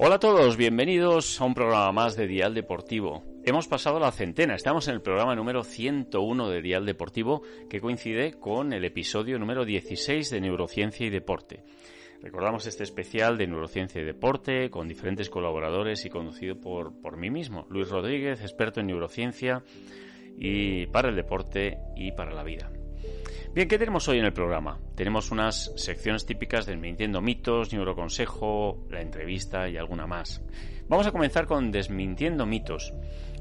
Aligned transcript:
Hola 0.00 0.14
a 0.14 0.20
todos, 0.20 0.56
bienvenidos 0.56 1.40
a 1.40 1.44
un 1.44 1.54
programa 1.54 1.90
más 1.90 2.14
de 2.14 2.28
Dial 2.28 2.54
Deportivo. 2.54 3.24
Hemos 3.44 3.66
pasado 3.66 3.98
la 3.98 4.12
centena, 4.12 4.54
estamos 4.54 4.86
en 4.86 4.94
el 4.94 5.02
programa 5.02 5.34
número 5.34 5.64
101 5.64 6.50
de 6.50 6.62
Dial 6.62 6.86
Deportivo 6.86 7.42
que 7.68 7.80
coincide 7.80 8.34
con 8.34 8.72
el 8.72 8.84
episodio 8.84 9.40
número 9.40 9.64
16 9.64 10.30
de 10.30 10.40
Neurociencia 10.40 11.04
y 11.04 11.10
Deporte. 11.10 11.64
Recordamos 12.22 12.68
este 12.68 12.84
especial 12.84 13.36
de 13.36 13.48
Neurociencia 13.48 14.00
y 14.00 14.04
Deporte 14.04 14.70
con 14.70 14.86
diferentes 14.86 15.28
colaboradores 15.30 16.04
y 16.04 16.10
conducido 16.10 16.60
por, 16.60 17.00
por 17.00 17.16
mí 17.16 17.28
mismo, 17.28 17.66
Luis 17.68 17.88
Rodríguez, 17.88 18.40
experto 18.40 18.78
en 18.78 18.86
neurociencia 18.86 19.64
y 20.38 20.86
para 20.86 21.08
el 21.08 21.16
deporte 21.16 21.76
y 21.96 22.12
para 22.12 22.32
la 22.32 22.44
vida. 22.44 22.70
Bien, 23.58 23.66
¿qué 23.66 23.76
tenemos 23.76 24.06
hoy 24.06 24.20
en 24.20 24.24
el 24.24 24.32
programa? 24.32 24.78
Tenemos 24.94 25.32
unas 25.32 25.72
secciones 25.74 26.24
típicas 26.24 26.64
del 26.64 26.78
Mintiendo 26.78 27.20
Mitos, 27.20 27.72
Neuroconsejo, 27.72 28.86
la 28.88 29.00
entrevista 29.00 29.68
y 29.68 29.76
alguna 29.76 30.06
más. 30.06 30.40
Vamos 30.86 31.08
a 31.08 31.10
comenzar 31.10 31.48
con 31.48 31.72
Desmintiendo 31.72 32.46
Mitos. 32.46 32.94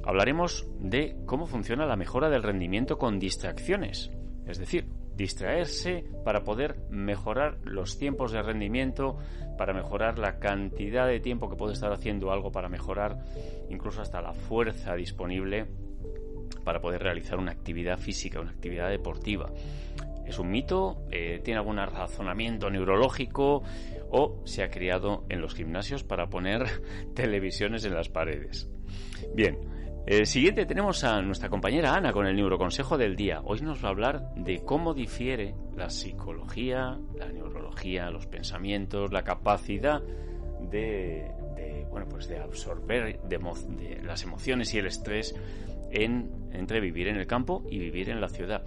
Hablaremos 0.03 0.65
de 0.79 1.17
cómo 1.27 1.45
funciona 1.45 1.85
la 1.85 1.95
mejora 1.95 2.31
del 2.31 2.41
rendimiento 2.41 2.97
con 2.97 3.19
distracciones. 3.19 4.09
Es 4.47 4.57
decir, 4.57 4.87
distraerse 5.15 6.03
para 6.25 6.43
poder 6.43 6.79
mejorar 6.89 7.59
los 7.63 7.99
tiempos 7.99 8.31
de 8.31 8.41
rendimiento, 8.41 9.19
para 9.55 9.71
mejorar 9.71 10.17
la 10.17 10.39
cantidad 10.39 11.05
de 11.05 11.19
tiempo 11.19 11.47
que 11.47 11.57
puede 11.57 11.73
estar 11.73 11.91
haciendo 11.91 12.31
algo, 12.31 12.51
para 12.51 12.69
mejorar 12.69 13.19
incluso 13.69 14.01
hasta 14.01 14.19
la 14.23 14.33
fuerza 14.33 14.95
disponible 14.95 15.67
para 16.63 16.81
poder 16.81 17.01
realizar 17.01 17.39
una 17.39 17.51
actividad 17.51 17.97
física, 17.97 18.41
una 18.41 18.51
actividad 18.51 18.89
deportiva. 18.89 19.49
¿Es 20.27 20.39
un 20.39 20.51
mito? 20.51 21.05
Eh, 21.09 21.39
¿Tiene 21.43 21.59
algún 21.59 21.77
razonamiento 21.77 22.69
neurológico? 22.69 23.63
¿O 24.11 24.41
se 24.45 24.61
ha 24.61 24.69
creado 24.69 25.25
en 25.29 25.41
los 25.41 25.55
gimnasios 25.55 26.03
para 26.03 26.29
poner 26.29 26.65
televisiones 27.15 27.85
en 27.85 27.95
las 27.95 28.09
paredes? 28.09 28.69
Bien, 29.33 29.57
el 30.05 30.25
siguiente 30.25 30.65
tenemos 30.65 31.03
a 31.05 31.21
nuestra 31.21 31.49
compañera 31.49 31.93
Ana 31.93 32.11
con 32.11 32.27
el 32.27 32.35
neuroconsejo 32.35 32.97
del 32.97 33.15
día. 33.15 33.41
Hoy 33.43 33.61
nos 33.61 33.81
va 33.83 33.87
a 33.87 33.91
hablar 33.91 34.33
de 34.35 34.63
cómo 34.63 34.93
difiere 34.93 35.55
la 35.75 35.89
psicología, 35.89 36.99
la 37.15 37.27
neurología, 37.29 38.09
los 38.09 38.27
pensamientos, 38.27 39.13
la 39.13 39.23
capacidad 39.23 40.01
de, 40.61 41.31
bueno, 41.89 42.07
pues 42.09 42.27
de 42.27 42.39
absorber 42.39 43.19
las 44.03 44.23
emociones 44.23 44.73
y 44.73 44.79
el 44.79 44.87
estrés 44.87 45.35
en, 45.91 46.49
entre 46.51 46.81
vivir 46.81 47.07
en 47.07 47.15
el 47.15 47.27
campo 47.27 47.63
y 47.69 47.79
vivir 47.79 48.09
en 48.09 48.19
la 48.19 48.29
ciudad 48.29 48.63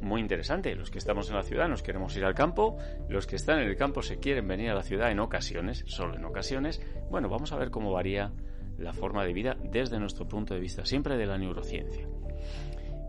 muy 0.00 0.20
interesante. 0.20 0.74
Los 0.74 0.90
que 0.90 0.98
estamos 0.98 1.28
en 1.28 1.36
la 1.36 1.42
ciudad 1.42 1.68
nos 1.68 1.82
queremos 1.82 2.16
ir 2.16 2.24
al 2.24 2.34
campo, 2.34 2.78
los 3.08 3.26
que 3.26 3.36
están 3.36 3.60
en 3.60 3.68
el 3.68 3.76
campo 3.76 4.02
se 4.02 4.18
quieren 4.18 4.48
venir 4.48 4.70
a 4.70 4.74
la 4.74 4.82
ciudad 4.82 5.10
en 5.10 5.20
ocasiones, 5.20 5.84
solo 5.86 6.16
en 6.16 6.24
ocasiones. 6.24 6.80
Bueno, 7.10 7.28
vamos 7.28 7.52
a 7.52 7.56
ver 7.56 7.70
cómo 7.70 7.92
varía 7.92 8.32
la 8.78 8.92
forma 8.92 9.24
de 9.24 9.32
vida 9.32 9.56
desde 9.62 9.98
nuestro 9.98 10.26
punto 10.26 10.54
de 10.54 10.60
vista, 10.60 10.84
siempre 10.84 11.16
de 11.16 11.26
la 11.26 11.38
neurociencia. 11.38 12.06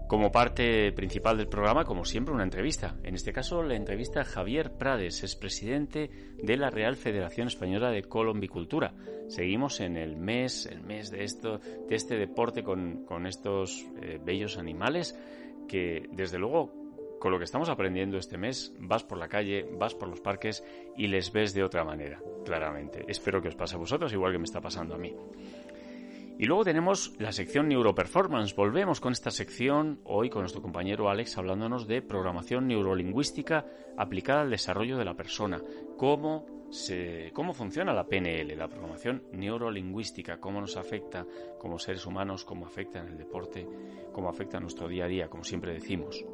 Como 0.07 0.29
parte 0.29 0.91
principal 0.91 1.37
del 1.37 1.47
programa, 1.47 1.85
como 1.85 2.03
siempre, 2.03 2.33
una 2.33 2.43
entrevista. 2.43 2.97
En 3.03 3.15
este 3.15 3.31
caso, 3.31 3.63
la 3.63 3.75
entrevista 3.75 4.19
a 4.19 4.25
Javier 4.25 4.73
Prades, 4.73 5.23
es 5.23 5.37
presidente 5.37 6.09
de 6.43 6.57
la 6.57 6.69
Real 6.69 6.97
Federación 6.97 7.47
Española 7.47 7.91
de 7.91 8.03
Colombicultura. 8.03 8.93
Seguimos 9.29 9.79
en 9.79 9.95
el 9.95 10.17
mes, 10.17 10.65
el 10.65 10.81
mes 10.81 11.11
de 11.11 11.23
esto, 11.23 11.59
de 11.59 11.95
este 11.95 12.17
deporte 12.17 12.61
con, 12.61 13.25
estos 13.25 13.87
eh, 14.01 14.19
bellos 14.21 14.57
animales 14.57 15.17
que, 15.69 16.09
desde 16.11 16.37
luego, 16.37 16.80
con 17.21 17.31
lo 17.31 17.37
que 17.37 17.45
estamos 17.45 17.69
aprendiendo 17.69 18.17
este 18.17 18.39
mes, 18.39 18.73
vas 18.79 19.03
por 19.03 19.19
la 19.19 19.27
calle, 19.27 19.63
vas 19.77 19.93
por 19.93 20.09
los 20.09 20.19
parques 20.19 20.63
y 20.97 21.05
les 21.05 21.31
ves 21.31 21.53
de 21.53 21.63
otra 21.63 21.83
manera, 21.83 22.19
claramente. 22.43 23.05
Espero 23.07 23.43
que 23.43 23.47
os 23.47 23.55
pase 23.55 23.75
a 23.75 23.77
vosotros 23.77 24.11
igual 24.11 24.31
que 24.31 24.39
me 24.39 24.45
está 24.45 24.59
pasando 24.59 24.95
a 24.95 24.97
mí. 24.97 25.15
Y 26.39 26.45
luego 26.45 26.63
tenemos 26.63 27.13
la 27.19 27.31
sección 27.31 27.69
Neuroperformance. 27.69 28.55
Volvemos 28.55 28.99
con 28.99 29.13
esta 29.13 29.29
sección 29.29 29.99
hoy 30.03 30.31
con 30.31 30.41
nuestro 30.41 30.63
compañero 30.63 31.11
Alex 31.11 31.37
hablándonos 31.37 31.87
de 31.87 32.01
programación 32.01 32.67
neurolingüística 32.67 33.67
aplicada 33.95 34.41
al 34.41 34.49
desarrollo 34.49 34.97
de 34.97 35.05
la 35.05 35.13
persona. 35.13 35.61
Cómo, 35.97 36.47
cómo 37.33 37.53
funciona 37.53 37.93
la 37.93 38.07
PNL, 38.07 38.57
la 38.57 38.67
programación 38.67 39.25
neurolingüística, 39.31 40.39
cómo 40.39 40.59
nos 40.59 40.75
afecta 40.75 41.27
como 41.59 41.77
seres 41.77 42.07
humanos, 42.07 42.43
cómo 42.45 42.65
afecta 42.65 42.97
en 42.97 43.09
el 43.09 43.17
deporte, 43.19 43.67
cómo 44.11 44.27
afecta 44.27 44.57
a 44.57 44.61
nuestro 44.61 44.87
día 44.87 45.05
a 45.05 45.07
día, 45.07 45.29
como 45.29 45.43
siempre 45.43 45.71
decimos. 45.71 46.25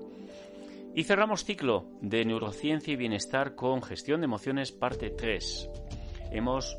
Y 0.97 1.03
cerramos 1.03 1.45
ciclo 1.45 1.85
de 2.01 2.25
neurociencia 2.25 2.91
y 2.91 2.95
bienestar 2.95 3.53
con 3.53 3.83
gestión 3.83 4.21
de 4.21 4.25
emociones 4.25 4.71
parte 4.71 5.11
3. 5.11 5.69
Hemos 6.31 6.75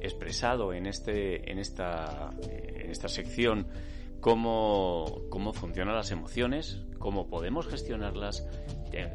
expresado 0.00 0.72
en, 0.72 0.86
este, 0.86 1.52
en, 1.52 1.58
esta, 1.58 2.30
en 2.50 2.90
esta 2.90 3.08
sección 3.08 3.66
cómo, 4.20 5.26
cómo 5.28 5.52
funcionan 5.52 5.96
las 5.96 6.12
emociones, 6.12 6.82
cómo 6.98 7.28
podemos 7.28 7.68
gestionarlas, 7.68 8.48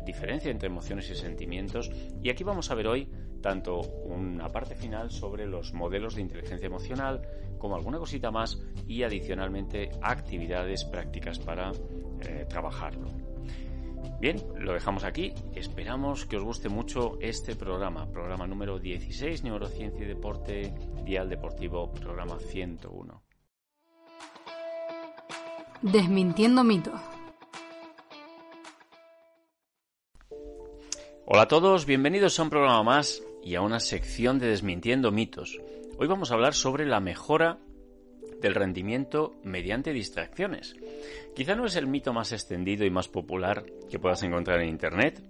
diferencia 0.05 0.51
entre 0.51 0.67
emociones 0.67 1.09
y 1.09 1.15
sentimientos. 1.15 1.89
Y 2.21 2.29
aquí 2.29 2.43
vamos 2.43 2.69
a 2.69 2.75
ver 2.75 2.85
hoy 2.85 3.09
tanto 3.41 3.79
una 3.79 4.49
parte 4.49 4.75
final 4.75 5.09
sobre 5.09 5.47
los 5.47 5.73
modelos 5.73 6.13
de 6.13 6.21
inteligencia 6.21 6.67
emocional 6.67 7.23
como 7.57 7.75
alguna 7.75 7.97
cosita 7.97 8.29
más 8.29 8.61
y 8.87 9.01
adicionalmente 9.01 9.89
actividades 10.03 10.85
prácticas 10.85 11.39
para 11.39 11.71
eh, 12.21 12.45
trabajarlo. 12.47 13.25
Bien, 14.19 14.41
lo 14.57 14.73
dejamos 14.73 15.03
aquí. 15.03 15.33
Esperamos 15.55 16.25
que 16.25 16.37
os 16.37 16.43
guste 16.43 16.69
mucho 16.69 17.17
este 17.19 17.55
programa, 17.55 18.09
programa 18.11 18.47
número 18.47 18.79
16, 18.79 19.43
Neurociencia 19.43 20.03
y 20.03 20.07
Deporte, 20.07 20.73
Dial 21.03 21.29
Deportivo, 21.29 21.91
programa 21.91 22.39
101. 22.39 23.23
Desmintiendo 25.81 26.63
mitos. 26.63 26.99
Hola 31.25 31.41
a 31.41 31.47
todos, 31.47 31.85
bienvenidos 31.85 32.39
a 32.39 32.43
un 32.43 32.49
programa 32.49 32.83
más 32.83 33.21
y 33.43 33.55
a 33.55 33.61
una 33.61 33.79
sección 33.79 34.39
de 34.39 34.47
Desmintiendo 34.47 35.11
mitos. 35.11 35.59
Hoy 35.97 36.07
vamos 36.07 36.31
a 36.31 36.35
hablar 36.35 36.53
sobre 36.53 36.85
la 36.85 36.99
mejora 37.01 37.59
del 38.41 38.55
rendimiento 38.55 39.35
mediante 39.43 39.93
distracciones. 39.93 40.75
Quizá 41.35 41.55
no 41.55 41.65
es 41.65 41.75
el 41.75 41.87
mito 41.87 42.13
más 42.13 42.31
extendido 42.31 42.85
y 42.85 42.89
más 42.89 43.07
popular 43.07 43.65
que 43.89 43.99
puedas 43.99 44.23
encontrar 44.23 44.61
en 44.61 44.69
Internet 44.69 45.23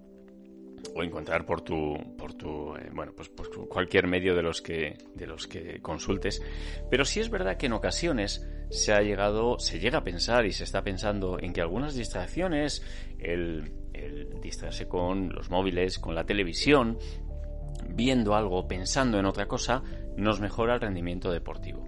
o 0.94 1.04
encontrar 1.04 1.46
por 1.46 1.62
tu 1.62 1.98
por 2.18 2.34
tu 2.34 2.76
eh, 2.76 2.90
bueno 2.94 3.14
pues, 3.16 3.30
pues, 3.30 3.50
cualquier 3.70 4.08
medio 4.08 4.36
de 4.36 4.44
los 4.44 4.62
que 4.62 4.98
de 5.16 5.26
los 5.26 5.48
que 5.48 5.82
consultes 5.82 6.42
pero 6.90 7.06
sí 7.06 7.20
es 7.20 7.30
verdad 7.30 7.58
que 7.58 7.66
en 7.66 7.74
ocasiones 7.74 8.48
se 8.70 8.94
ha 8.94 9.02
llegado 9.02 9.58
se 9.60 9.80
llega 9.80 10.00
a 10.00 10.04
pensar 10.04 10.46
y 10.46 10.52
se 10.52 10.64
está 10.64 10.84
pensando 10.84 11.40
en 11.40 11.54
que 11.54 11.62
algunas 11.62 11.96
distracciones 11.96 12.84
el, 13.20 13.74
el 13.94 14.40
distraerse 14.42 14.88
con 14.88 15.30
los 15.30 15.50
móviles 15.50 15.98
con 15.98 16.14
la 16.14 16.26
televisión 16.26 16.98
viendo 17.90 18.36
algo 18.36 18.68
pensando 18.68 19.20
en 19.20 19.26
otra 19.26 19.48
cosa 19.48 19.84
nos 20.18 20.40
mejora 20.40 20.76
el 20.76 20.82
rendimiento 20.82 21.32
deportivo 21.32 21.86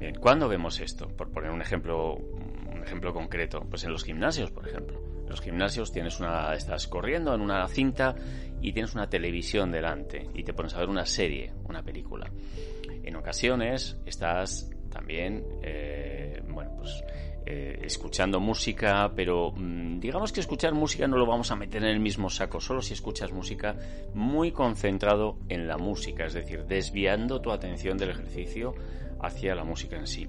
Bien, 0.00 0.14
¿cuándo 0.14 0.48
vemos 0.48 0.80
esto? 0.80 1.08
Por 1.08 1.30
poner 1.30 1.50
un 1.50 1.60
ejemplo, 1.60 2.14
un 2.14 2.82
ejemplo 2.82 3.12
concreto, 3.12 3.66
pues 3.68 3.84
en 3.84 3.92
los 3.92 4.02
gimnasios, 4.02 4.50
por 4.50 4.66
ejemplo. 4.66 4.98
En 5.24 5.28
los 5.28 5.42
gimnasios 5.42 5.92
tienes 5.92 6.18
una, 6.20 6.54
estás 6.54 6.88
corriendo 6.88 7.34
en 7.34 7.42
una 7.42 7.68
cinta 7.68 8.14
y 8.62 8.72
tienes 8.72 8.94
una 8.94 9.10
televisión 9.10 9.70
delante 9.70 10.26
y 10.32 10.42
te 10.42 10.54
pones 10.54 10.72
a 10.74 10.78
ver 10.78 10.88
una 10.88 11.04
serie, 11.04 11.52
una 11.64 11.82
película. 11.82 12.30
En 13.02 13.14
ocasiones 13.14 13.98
estás 14.06 14.70
también, 14.88 15.44
eh, 15.62 16.42
bueno, 16.48 16.76
pues 16.78 17.04
eh, 17.44 17.80
escuchando 17.82 18.40
música, 18.40 19.12
pero 19.14 19.52
mm, 19.54 20.00
digamos 20.00 20.32
que 20.32 20.40
escuchar 20.40 20.72
música 20.72 21.08
no 21.08 21.18
lo 21.18 21.26
vamos 21.26 21.50
a 21.50 21.56
meter 21.56 21.82
en 21.82 21.90
el 21.90 22.00
mismo 22.00 22.30
saco, 22.30 22.58
solo 22.58 22.80
si 22.80 22.94
escuchas 22.94 23.32
música 23.32 23.76
muy 24.14 24.50
concentrado 24.50 25.36
en 25.50 25.68
la 25.68 25.76
música, 25.76 26.24
es 26.24 26.32
decir, 26.32 26.64
desviando 26.64 27.42
tu 27.42 27.52
atención 27.52 27.98
del 27.98 28.10
ejercicio 28.10 28.74
hacia 29.22 29.54
la 29.54 29.64
música 29.64 29.96
en 29.96 30.06
sí. 30.06 30.28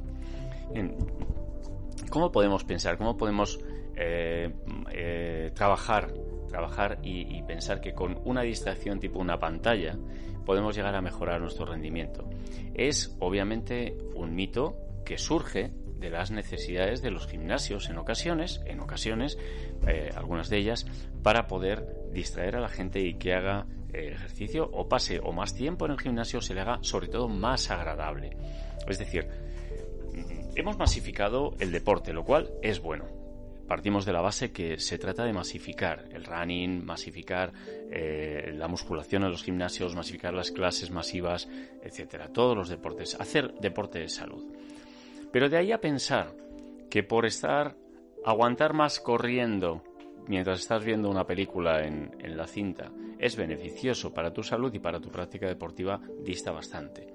¿Cómo 2.09 2.31
podemos 2.31 2.63
pensar? 2.63 2.97
¿Cómo 2.97 3.17
podemos 3.17 3.59
eh, 3.95 4.53
eh, 4.91 5.51
trabajar 5.53 6.13
trabajar 6.51 6.99
y, 7.01 7.41
pensar 7.43 7.81
que 7.81 7.93
con 7.93 8.19
una 8.25 8.41
distracción 8.41 8.99
tipo 8.99 9.19
una 9.19 9.39
pantalla 9.39 9.97
podemos 10.45 10.75
llegar 10.75 10.93
a 10.95 11.01
mejorar 11.01 11.39
nuestro 11.39 11.65
rendimiento. 11.65 12.29
Es 12.73 13.15
obviamente 13.19 13.97
un 14.15 14.35
mito 14.35 14.75
que 15.05 15.17
surge 15.17 15.71
de 15.97 16.09
las 16.09 16.29
necesidades 16.29 17.01
de 17.01 17.09
los 17.09 17.27
gimnasios 17.27 17.89
en 17.89 17.97
ocasiones, 17.97 18.61
en 18.65 18.81
ocasiones, 18.81 19.38
eh, 19.88 20.09
algunas 20.15 20.49
de 20.49 20.57
ellas, 20.57 20.85
para 21.23 21.47
poder 21.47 21.88
distraer 22.11 22.57
a 22.57 22.59
la 22.59 22.69
gente 22.69 22.99
y 22.99 23.13
que 23.13 23.33
haga 23.33 23.65
ejercicio 23.93 24.69
o 24.71 24.88
pase 24.88 25.19
o 25.21 25.31
más 25.31 25.53
tiempo 25.53 25.85
en 25.85 25.91
el 25.91 25.99
gimnasio 25.99 26.41
se 26.41 26.53
le 26.53 26.61
haga 26.61 26.79
sobre 26.81 27.07
todo 27.07 27.27
más 27.27 27.71
agradable. 27.71 28.35
Es 28.88 29.00
decir, 29.00 29.28
hemos 30.56 30.78
masificado 30.78 31.54
el 31.60 31.72
deporte, 31.72 32.13
lo 32.13 32.24
cual 32.24 32.50
es 32.62 32.81
bueno. 32.81 33.06
Partimos 33.68 34.06
de 34.06 34.12
la 34.12 34.19
base 34.19 34.51
que 34.51 34.78
se 34.80 34.98
trata 34.98 35.24
de 35.24 35.31
masificar 35.31 36.10
el 36.12 36.25
running, 36.25 36.83
masificar 36.83 37.54
eh, 37.89 38.51
la 38.54 38.68
musculación 38.68 39.24
en 39.24 39.31
los 39.31 39.44
gimnasios, 39.44 39.95
masificar 39.95 40.33
las 40.33 40.51
clases 40.51 40.92
masivas, 40.92 41.48
etcétera. 41.81 42.28
Todos 42.33 42.57
los 42.57 42.68
deportes, 42.68 43.16
hacer 43.16 43.54
deporte 43.62 44.00
de 44.00 44.10
salud. 44.10 44.44
Pero 45.31 45.48
de 45.48 45.57
ahí 45.57 45.72
a 45.72 45.80
pensar 45.80 46.36
que 46.89 47.04
por 47.04 47.25
estar 47.25 47.77
aguantar 48.25 48.74
más 48.74 49.00
corriendo 49.00 49.84
mientras 50.27 50.60
estás 50.60 50.84
viendo 50.84 51.10
una 51.10 51.25
película 51.25 51.86
en, 51.86 52.12
en, 52.19 52.36
la 52.36 52.48
cinta 52.48 52.92
es 53.19 53.36
beneficioso 53.38 54.13
para 54.13 54.34
tu 54.34 54.44
salud 54.44 54.74
y 54.74 54.80
para 54.80 55.00
tu 55.00 55.10
práctica 55.10 55.48
deportiva, 55.48 56.01
dista 56.24 56.51
bastante. 56.51 57.11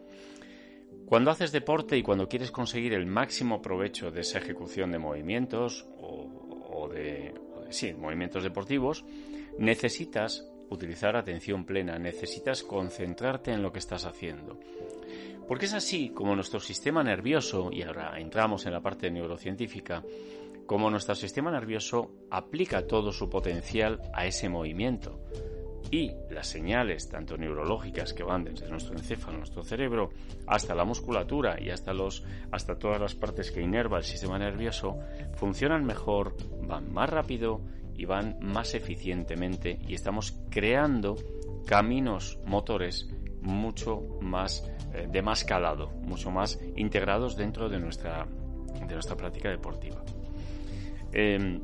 Cuando 1.07 1.31
haces 1.31 1.53
deporte 1.53 1.97
y 1.97 2.03
cuando 2.03 2.29
quieres 2.29 2.51
conseguir 2.51 2.93
el 2.93 3.07
máximo 3.07 3.63
provecho 3.63 4.11
de 4.11 4.23
esa 4.23 4.39
ejecución 4.39 4.91
de 4.91 4.99
movimientos 4.99 5.87
o, 6.01 6.89
de, 6.93 7.33
sí, 7.71 7.95
movimientos 7.95 8.43
deportivos, 8.43 9.05
necesitas 9.57 10.45
utilizar 10.69 11.17
atención 11.17 11.65
plena, 11.65 11.97
necesitas 12.01 12.65
concentrarte 12.65 13.53
en 13.53 13.63
lo 13.63 13.71
que 13.73 13.79
estás 13.79 14.05
haciendo. 14.05 14.59
Porque 15.47 15.67
es 15.67 15.75
así 15.75 16.11
como 16.11 16.35
nuestro 16.35 16.59
sistema 16.59 17.05
nervioso, 17.05 17.71
y 17.73 17.83
ahora 17.83 18.19
entramos 18.19 18.67
en 18.67 18.73
la 18.73 18.81
parte 18.81 19.09
neurocientífica, 19.09 20.03
como 20.67 20.91
nuestro 20.91 21.15
sistema 21.15 21.53
nervioso 21.53 22.11
aplica 22.33 22.85
todo 22.85 23.13
su 23.13 23.31
potencial 23.31 24.03
a 24.13 24.27
ese 24.27 24.49
movimiento 24.49 25.21
y 25.91 26.13
las 26.31 26.49
señales, 26.49 27.09
tanto 27.09 27.37
neurológicas 27.37 28.13
que 28.13 28.23
van 28.23 28.45
desde 28.45 28.69
nuestro 28.69 28.95
encéfalo, 28.95 29.39
nuestro 29.39 29.63
cerebro, 29.63 30.11
hasta 30.47 30.75
la 30.75 30.85
musculatura 30.85 31.61
y 31.61 31.71
hasta, 31.71 31.93
los, 31.93 32.25
hasta 32.51 32.79
todas 32.79 33.01
las 33.01 33.15
partes 33.15 33.51
que 33.51 33.61
inerva 33.61 33.99
el 33.99 34.05
sistema 34.05 34.39
nervioso, 34.39 34.99
funcionan 35.35 35.85
mejor, 35.85 36.37
van 36.63 36.93
más 36.93 37.11
rápido 37.11 37.61
y 37.97 38.05
van 38.05 38.39
más 38.41 38.75
eficientemente 38.75 39.79
y 39.87 39.95
estamos 39.95 40.39
creando 40.51 41.17
caminos 41.67 42.39
motores 42.45 43.09
mucho 43.41 44.19
más 44.21 44.69
eh, 44.93 45.09
de 45.11 45.23
más 45.23 45.45
calado, 45.45 45.91
mucho 46.03 46.31
más 46.31 46.61
integrados 46.77 47.37
dentro 47.37 47.69
de 47.69 47.79
nuestra, 47.79 48.27
de 48.27 48.95
nuestra 48.95 49.17
práctica 49.17 49.51
deportiva. 49.51 50.03
Em, 51.13 51.63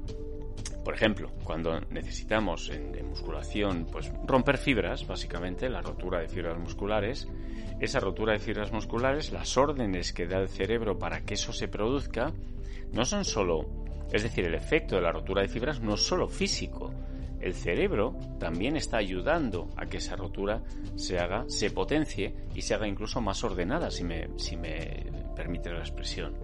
por 0.84 0.94
ejemplo, 0.94 1.30
cuando 1.44 1.80
necesitamos 1.90 2.70
en, 2.70 2.92
musculación 3.08 3.86
pues 3.90 4.10
romper 4.26 4.58
fibras, 4.58 5.06
básicamente 5.06 5.68
la 5.68 5.80
rotura 5.80 6.20
de 6.20 6.28
fibras 6.28 6.58
musculares, 6.58 7.28
esa 7.80 8.00
rotura 8.00 8.32
de 8.32 8.38
fibras 8.38 8.72
musculares, 8.72 9.32
las 9.32 9.56
órdenes 9.56 10.12
que 10.12 10.26
da 10.26 10.38
el 10.38 10.48
cerebro 10.48 10.98
para 10.98 11.20
que 11.20 11.34
eso 11.34 11.52
se 11.52 11.68
produzca, 11.68 12.32
no 12.92 13.04
son 13.04 13.24
solo, 13.24 13.66
es 14.12 14.22
decir, 14.22 14.44
el 14.44 14.54
efecto 14.54 14.96
de 14.96 15.02
la 15.02 15.12
rotura 15.12 15.42
de 15.42 15.48
fibras 15.48 15.80
no 15.80 15.94
es 15.94 16.00
solo 16.00 16.28
físico. 16.28 16.92
El 17.40 17.54
cerebro 17.54 18.16
también 18.38 18.76
está 18.76 18.98
ayudando 18.98 19.68
a 19.76 19.86
que 19.86 19.96
esa 19.96 20.14
rotura 20.14 20.62
se 20.94 21.18
haga, 21.18 21.44
se 21.48 21.70
potencie 21.70 22.34
y 22.54 22.62
se 22.62 22.74
haga 22.74 22.86
incluso 22.86 23.20
más 23.20 23.42
ordenada, 23.42 23.90
si 23.90 24.04
me, 24.04 24.28
si 24.36 24.56
me 24.56 25.06
permite 25.34 25.70
la 25.70 25.80
expresión. 25.80 26.34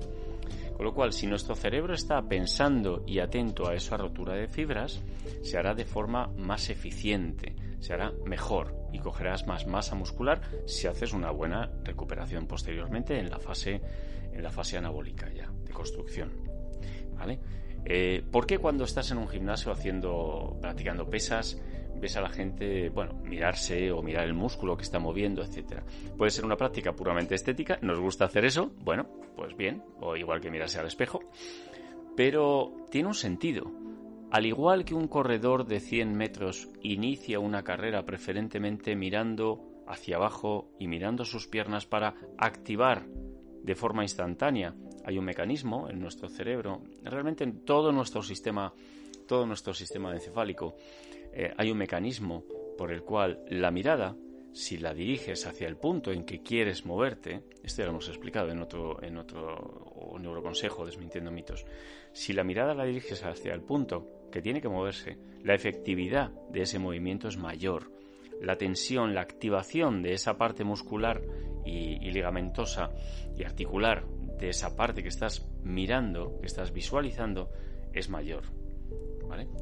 Con 0.78 0.86
lo 0.86 0.94
cual, 0.94 1.12
si 1.12 1.26
nuestro 1.26 1.56
cerebro 1.56 1.92
está 1.92 2.22
pensando 2.22 3.02
y 3.04 3.18
atento 3.18 3.68
a 3.68 3.74
esa 3.74 3.96
rotura 3.96 4.34
de 4.34 4.46
fibras, 4.46 5.02
se 5.42 5.58
hará 5.58 5.74
de 5.74 5.84
forma 5.84 6.28
más 6.36 6.70
eficiente, 6.70 7.56
se 7.80 7.94
hará 7.94 8.12
mejor 8.24 8.76
y 8.92 9.00
cogerás 9.00 9.44
más 9.44 9.66
masa 9.66 9.96
muscular 9.96 10.40
si 10.66 10.86
haces 10.86 11.12
una 11.12 11.32
buena 11.32 11.68
recuperación 11.82 12.46
posteriormente 12.46 13.18
en 13.18 13.28
la 13.28 13.40
fase, 13.40 13.80
en 14.32 14.40
la 14.40 14.50
fase 14.50 14.78
anabólica 14.78 15.28
ya, 15.34 15.50
de 15.64 15.72
construcción. 15.72 16.30
Eh, 17.84 18.22
¿Por 18.30 18.46
qué 18.46 18.58
cuando 18.58 18.84
estás 18.84 19.10
en 19.10 19.18
un 19.18 19.26
gimnasio 19.26 19.72
haciendo, 19.72 20.58
practicando 20.60 21.10
pesas, 21.10 21.60
ves 22.00 22.16
a 22.16 22.20
la 22.20 22.28
gente, 22.28 22.88
bueno, 22.90 23.14
mirarse 23.24 23.90
o 23.92 24.02
mirar 24.02 24.24
el 24.24 24.34
músculo 24.34 24.76
que 24.76 24.82
está 24.82 24.98
moviendo, 24.98 25.42
etcétera. 25.42 25.84
Puede 26.16 26.30
ser 26.30 26.44
una 26.44 26.56
práctica 26.56 26.92
puramente 26.92 27.34
estética, 27.34 27.78
nos 27.82 27.98
gusta 27.98 28.24
hacer 28.24 28.44
eso, 28.44 28.72
bueno, 28.82 29.06
pues 29.36 29.56
bien, 29.56 29.82
o 30.00 30.16
igual 30.16 30.40
que 30.40 30.50
mirarse 30.50 30.78
al 30.78 30.86
espejo, 30.86 31.20
pero 32.16 32.72
tiene 32.90 33.08
un 33.08 33.14
sentido. 33.14 33.70
Al 34.30 34.44
igual 34.44 34.84
que 34.84 34.94
un 34.94 35.08
corredor 35.08 35.66
de 35.66 35.80
100 35.80 36.16
metros 36.16 36.68
inicia 36.82 37.38
una 37.38 37.62
carrera 37.62 38.04
preferentemente 38.04 38.94
mirando 38.94 39.84
hacia 39.86 40.16
abajo 40.16 40.70
y 40.78 40.86
mirando 40.86 41.24
sus 41.24 41.46
piernas 41.46 41.86
para 41.86 42.14
activar 42.36 43.06
de 43.62 43.74
forma 43.74 44.02
instantánea, 44.02 44.74
hay 45.04 45.18
un 45.18 45.24
mecanismo 45.24 45.88
en 45.88 46.00
nuestro 46.00 46.28
cerebro, 46.28 46.82
realmente 47.02 47.44
en 47.44 47.64
todo 47.64 47.92
nuestro 47.92 48.22
sistema, 48.22 48.72
todo 49.26 49.46
nuestro 49.46 49.72
sistema 49.72 50.12
encefálico, 50.12 50.74
eh, 51.32 51.52
hay 51.56 51.70
un 51.70 51.78
mecanismo 51.78 52.44
por 52.76 52.92
el 52.92 53.02
cual 53.02 53.44
la 53.48 53.70
mirada, 53.70 54.16
si 54.52 54.78
la 54.78 54.94
diriges 54.94 55.46
hacia 55.46 55.68
el 55.68 55.76
punto 55.76 56.10
en 56.12 56.24
que 56.24 56.42
quieres 56.42 56.86
moverte, 56.86 57.42
esto 57.62 57.82
ya 57.82 57.86
lo 57.86 57.92
hemos 57.92 58.08
explicado 58.08 58.50
en 58.50 58.60
otro, 58.60 59.02
en 59.02 59.18
otro 59.18 60.16
neuroconsejo, 60.20 60.86
desmintiendo 60.86 61.30
mitos, 61.30 61.64
si 62.12 62.32
la 62.32 62.44
mirada 62.44 62.74
la 62.74 62.84
diriges 62.84 63.24
hacia 63.24 63.54
el 63.54 63.62
punto 63.62 64.28
que 64.32 64.42
tiene 64.42 64.60
que 64.60 64.68
moverse, 64.68 65.18
la 65.42 65.54
efectividad 65.54 66.30
de 66.50 66.62
ese 66.62 66.78
movimiento 66.78 67.28
es 67.28 67.36
mayor. 67.36 67.90
La 68.40 68.56
tensión, 68.56 69.14
la 69.14 69.22
activación 69.22 70.02
de 70.02 70.12
esa 70.12 70.38
parte 70.38 70.62
muscular 70.64 71.20
y 71.64 72.10
ligamentosa 72.10 72.90
y 73.36 73.44
articular 73.44 74.06
de 74.38 74.50
esa 74.50 74.76
parte 74.76 75.02
que 75.02 75.08
estás 75.08 75.46
mirando, 75.62 76.38
que 76.40 76.46
estás 76.46 76.72
visualizando, 76.72 77.50
es 77.92 78.08
mayor. 78.08 78.57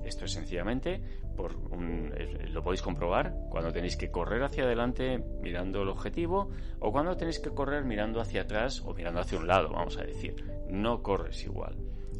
Esto 0.04 0.24
es 0.24 0.32
sencillamente, 0.32 1.00
por 1.36 1.54
lo 1.54 2.62
podéis 2.62 2.82
comprobar 2.82 3.34
cuando 3.50 3.72
tenéis 3.72 3.96
que 3.96 4.10
correr 4.10 4.42
hacia 4.42 4.64
adelante 4.64 5.22
mirando 5.42 5.82
el 5.82 5.88
objetivo 5.88 6.50
o 6.78 6.92
cuando 6.92 7.16
tenéis 7.16 7.40
que 7.40 7.50
correr 7.50 7.84
mirando 7.84 8.20
hacia 8.20 8.42
atrás 8.42 8.82
o 8.84 8.94
mirando 8.94 9.20
hacia 9.20 9.38
un 9.38 9.46
lado, 9.46 9.70
vamos 9.70 9.98
a 9.98 10.04
decir. 10.04 10.36
No 10.70 11.02
corres 11.02 11.44
igual. 11.44 11.76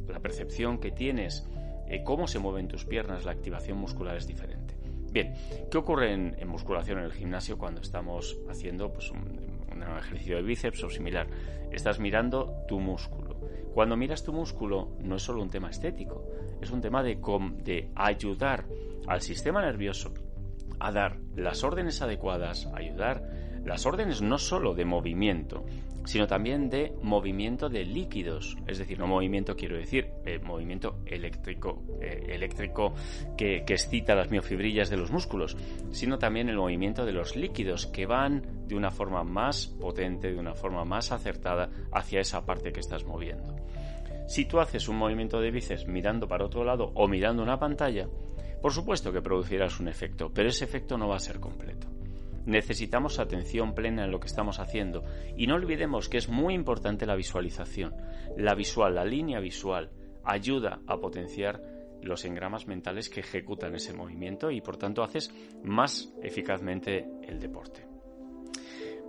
La 0.08 0.20
percepción 0.20 0.78
que 0.78 0.90
tienes, 0.90 1.48
eh, 1.88 2.02
cómo 2.04 2.26
se 2.26 2.38
mueven 2.38 2.68
tus 2.68 2.84
piernas, 2.84 3.24
la 3.24 3.32
activación 3.32 3.78
muscular 3.78 4.16
es 4.16 4.26
diferente. 4.26 4.76
Bien, 5.12 5.34
¿qué 5.70 5.78
ocurre 5.78 6.12
en, 6.12 6.48
musculación 6.48 6.98
en 6.98 7.04
el 7.04 7.12
gimnasio 7.12 7.56
cuando 7.56 7.80
estamos 7.80 8.36
haciendo 8.50 8.92
pues, 8.92 9.10
un, 9.10 9.64
un 9.72 9.82
ejercicio 9.82 10.36
de 10.36 10.42
bíceps 10.42 10.84
o 10.84 10.90
similar? 10.90 11.26
Estás 11.70 11.98
mirando 11.98 12.64
tu 12.68 12.80
músculo. 12.80 13.36
Cuando 13.72 13.96
miras 13.96 14.22
tu 14.24 14.32
músculo 14.32 14.96
no 15.00 15.16
es 15.16 15.22
solo 15.22 15.42
un 15.42 15.50
tema 15.50 15.70
estético, 15.70 16.25
es 16.60 16.70
un 16.70 16.80
tema 16.80 17.02
de, 17.02 17.90
ayudar 17.94 18.66
al 19.06 19.20
sistema 19.20 19.62
nervioso 19.62 20.12
a 20.78 20.92
dar 20.92 21.18
las 21.34 21.64
órdenes 21.64 22.02
adecuadas, 22.02 22.68
ayudar 22.74 23.22
las 23.64 23.86
órdenes 23.86 24.22
no 24.22 24.38
solo 24.38 24.74
de 24.74 24.84
movimiento, 24.84 25.64
sino 26.04 26.26
también 26.28 26.70
de 26.70 26.92
movimiento 27.02 27.68
de 27.68 27.84
líquidos, 27.84 28.56
es 28.66 28.78
decir, 28.78 28.98
no 28.98 29.08
movimiento 29.08 29.56
quiero 29.56 29.76
decir, 29.76 30.08
movimiento 30.44 31.00
eléctrico, 31.04 31.82
eh, 32.00 32.26
eléctrico 32.28 32.94
que 33.36 33.64
excita 33.66 34.14
las 34.14 34.30
miofibrillas 34.30 34.88
de 34.88 34.96
los 34.96 35.10
músculos, 35.10 35.56
sino 35.90 36.18
también 36.18 36.48
el 36.48 36.56
movimiento 36.56 37.04
de 37.04 37.12
los 37.12 37.34
líquidos 37.34 37.86
que 37.86 38.06
van 38.06 38.68
de 38.68 38.76
una 38.76 38.90
forma 38.90 39.24
más 39.24 39.66
potente, 39.66 40.32
de 40.32 40.38
una 40.38 40.54
forma 40.54 40.84
más 40.84 41.10
acertada 41.10 41.70
hacia 41.92 42.20
esa 42.20 42.46
parte 42.46 42.72
que 42.72 42.80
estás 42.80 43.04
moviendo. 43.04 43.56
Si 44.26 44.44
tú 44.44 44.58
haces 44.58 44.88
un 44.88 44.96
movimiento 44.96 45.40
de 45.40 45.50
bíceps 45.50 45.86
mirando 45.86 46.26
para 46.26 46.44
otro 46.44 46.64
lado 46.64 46.90
o 46.94 47.06
mirando 47.06 47.42
una 47.42 47.58
pantalla, 47.58 48.08
por 48.60 48.72
supuesto 48.72 49.12
que 49.12 49.22
producirás 49.22 49.78
un 49.78 49.88
efecto, 49.88 50.32
pero 50.34 50.48
ese 50.48 50.64
efecto 50.64 50.98
no 50.98 51.08
va 51.08 51.16
a 51.16 51.20
ser 51.20 51.38
completo. 51.38 51.86
Necesitamos 52.44 53.18
atención 53.18 53.74
plena 53.74 54.04
en 54.04 54.10
lo 54.10 54.20
que 54.20 54.26
estamos 54.28 54.60
haciendo 54.60 55.04
y 55.36 55.46
no 55.46 55.54
olvidemos 55.54 56.08
que 56.08 56.18
es 56.18 56.28
muy 56.28 56.54
importante 56.54 57.06
la 57.06 57.16
visualización. 57.16 57.94
La 58.36 58.54
visual, 58.54 58.94
la 58.94 59.04
línea 59.04 59.40
visual, 59.40 59.90
ayuda 60.24 60.80
a 60.86 60.96
potenciar 60.98 61.62
los 62.02 62.24
engramas 62.24 62.66
mentales 62.66 63.08
que 63.08 63.20
ejecutan 63.20 63.74
ese 63.74 63.92
movimiento 63.92 64.50
y 64.50 64.60
por 64.60 64.76
tanto 64.76 65.02
haces 65.02 65.32
más 65.64 66.12
eficazmente 66.22 67.08
el 67.22 67.40
deporte. 67.40 67.95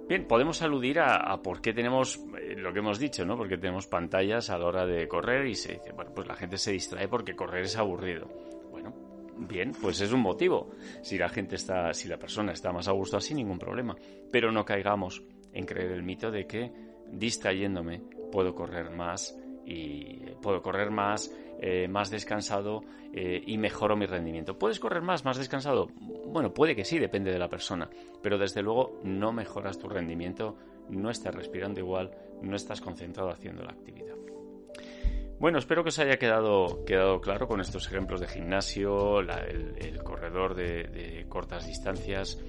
Bien, 0.07 0.25
podemos 0.25 0.61
aludir 0.61 0.99
a, 1.01 1.41
por 1.41 1.61
qué 1.61 1.73
tenemos 1.73 2.17
eh, 2.39 2.55
lo 2.55 2.71
que 2.71 2.79
hemos 2.79 2.97
dicho, 2.97 3.25
¿no? 3.25 3.35
Porque 3.35 3.57
tenemos 3.57 3.87
pantallas 3.87 4.49
a 4.49 4.57
la 4.57 4.65
hora 4.65 4.85
de 4.85 5.05
correr 5.05 5.45
y 5.47 5.55
se 5.55 5.73
dice, 5.73 5.91
bueno, 5.91 6.11
pues 6.15 6.25
la 6.27 6.35
gente 6.35 6.57
se 6.57 6.71
distrae 6.71 7.09
porque 7.09 7.35
correr 7.35 7.65
es 7.65 7.75
aburrido. 7.75 8.25
Bueno, 8.71 8.93
bien, 9.37 9.73
pues 9.81 9.99
es 9.99 10.13
un 10.13 10.21
motivo. 10.21 10.71
Si 11.01 11.17
la 11.17 11.27
gente 11.27 11.57
está, 11.57 11.93
si 11.93 12.07
la 12.07 12.17
persona 12.17 12.53
está 12.53 12.71
más 12.71 12.87
a 12.87 12.93
gusto 12.93 13.17
así, 13.17 13.33
ningún 13.33 13.59
problema. 13.59 13.97
Pero 14.31 14.49
no 14.49 14.63
caigamos 14.63 15.21
en 15.51 15.65
creer 15.65 15.91
el 15.91 16.03
mito 16.03 16.31
de 16.31 16.47
que 16.47 16.71
distrayéndome 17.11 18.01
puedo 18.31 18.55
correr 18.55 18.89
más 18.91 19.37
y 19.67 20.21
puedo 20.41 20.61
correr 20.61 20.91
más, 20.91 21.29
eh, 21.59 21.87
más 21.89 22.09
descansado 22.09 22.81
eh, 23.13 23.43
y 23.45 23.57
mejoro 23.57 23.97
mi 23.97 24.05
rendimiento. 24.05 24.57
¿Puedes 24.57 24.79
correr 24.79 25.01
más, 25.01 25.25
más 25.25 25.37
descansado? 25.37 25.89
Bueno, 26.27 26.53
puede 26.53 26.75
que 26.75 26.85
sí, 26.85 26.99
depende 26.99 27.31
de 27.31 27.39
la 27.39 27.49
persona, 27.49 27.89
pero 28.23 28.37
desde 28.37 28.61
luego 28.61 28.99
no 29.03 29.33
mejoras 29.33 29.77
tu 29.77 29.89
rendimiento, 29.89 30.55
no 30.89 31.09
estás 31.09 31.35
respirando 31.35 31.81
igual, 31.81 32.11
no 32.41 32.55
estás 32.55 32.79
concentrado 32.79 33.29
haciendo 33.29 33.63
la 33.63 33.71
actividad. 33.71 34.15
Bueno, 35.39 35.59
espero 35.59 35.83
que 35.83 35.89
os 35.89 35.99
haya 35.99 36.17
quedado, 36.17 36.83
claro 37.21 37.47
con 37.47 37.61
estos 37.61 37.85
ejemplos 37.87 38.19
de 38.21 38.27
gimnasio, 38.27 39.19
el, 39.19 40.01
corredor 40.03 40.55
de, 40.55 41.25
cortas 41.29 41.67
distancias 41.67 42.39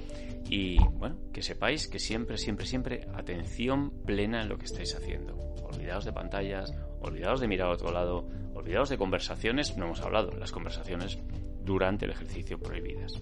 y 0.48 0.78
bueno, 0.92 1.18
que 1.32 1.42
sepáis 1.42 1.87
que 1.87 1.98
siempre, 1.98 2.38
siempre, 2.38 2.64
siempre 2.64 3.06
atención 3.14 3.90
plena 4.06 4.40
en 4.40 4.48
lo 4.48 4.56
que 4.56 4.64
estáis 4.64 4.94
haciendo. 4.94 5.34
Olvidaos 5.64 6.06
de 6.06 6.14
pantallas, 6.14 6.72
olvidaos 7.00 7.40
de 7.40 7.49
mirar 7.49 7.69
a 7.69 7.73
otro 7.73 7.90
lado, 7.90 8.28
olvidaos 8.55 8.88
de 8.88 8.99
conversaciones, 8.99 9.76
no 9.76 9.87
hemos 9.87 10.00
hablado, 10.00 10.33
las 10.33 10.52
conversaciones 10.52 11.19
durante 11.62 12.07
el 12.07 12.12
ejercicio 12.12 12.59
prohibidas. 12.59 13.12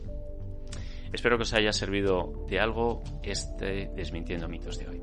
Espero 1.12 1.36
que 1.36 1.42
os 1.42 1.54
haya 1.54 1.72
servido 1.72 2.44
de 2.48 2.60
algo 2.60 3.02
este 3.22 3.90
Desmintiendo 3.94 4.48
mitos 4.48 4.78
de 4.78 4.88
hoy. 4.88 5.02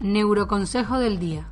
Neuroconsejo 0.00 0.98
del 0.98 1.18
día. 1.18 1.50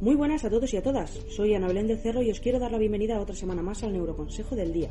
Muy 0.00 0.14
buenas 0.14 0.44
a 0.44 0.50
todos 0.50 0.72
y 0.74 0.76
a 0.76 0.82
todas. 0.82 1.10
Soy 1.34 1.54
Ana 1.54 1.66
Belén 1.66 1.88
del 1.88 1.98
Cerro 1.98 2.22
y 2.22 2.30
os 2.30 2.40
quiero 2.40 2.58
dar 2.58 2.70
la 2.70 2.78
bienvenida 2.78 3.16
a 3.16 3.20
otra 3.20 3.34
semana 3.34 3.62
más 3.62 3.82
al 3.82 3.92
Neuroconsejo 3.92 4.54
del 4.54 4.72
día. 4.72 4.90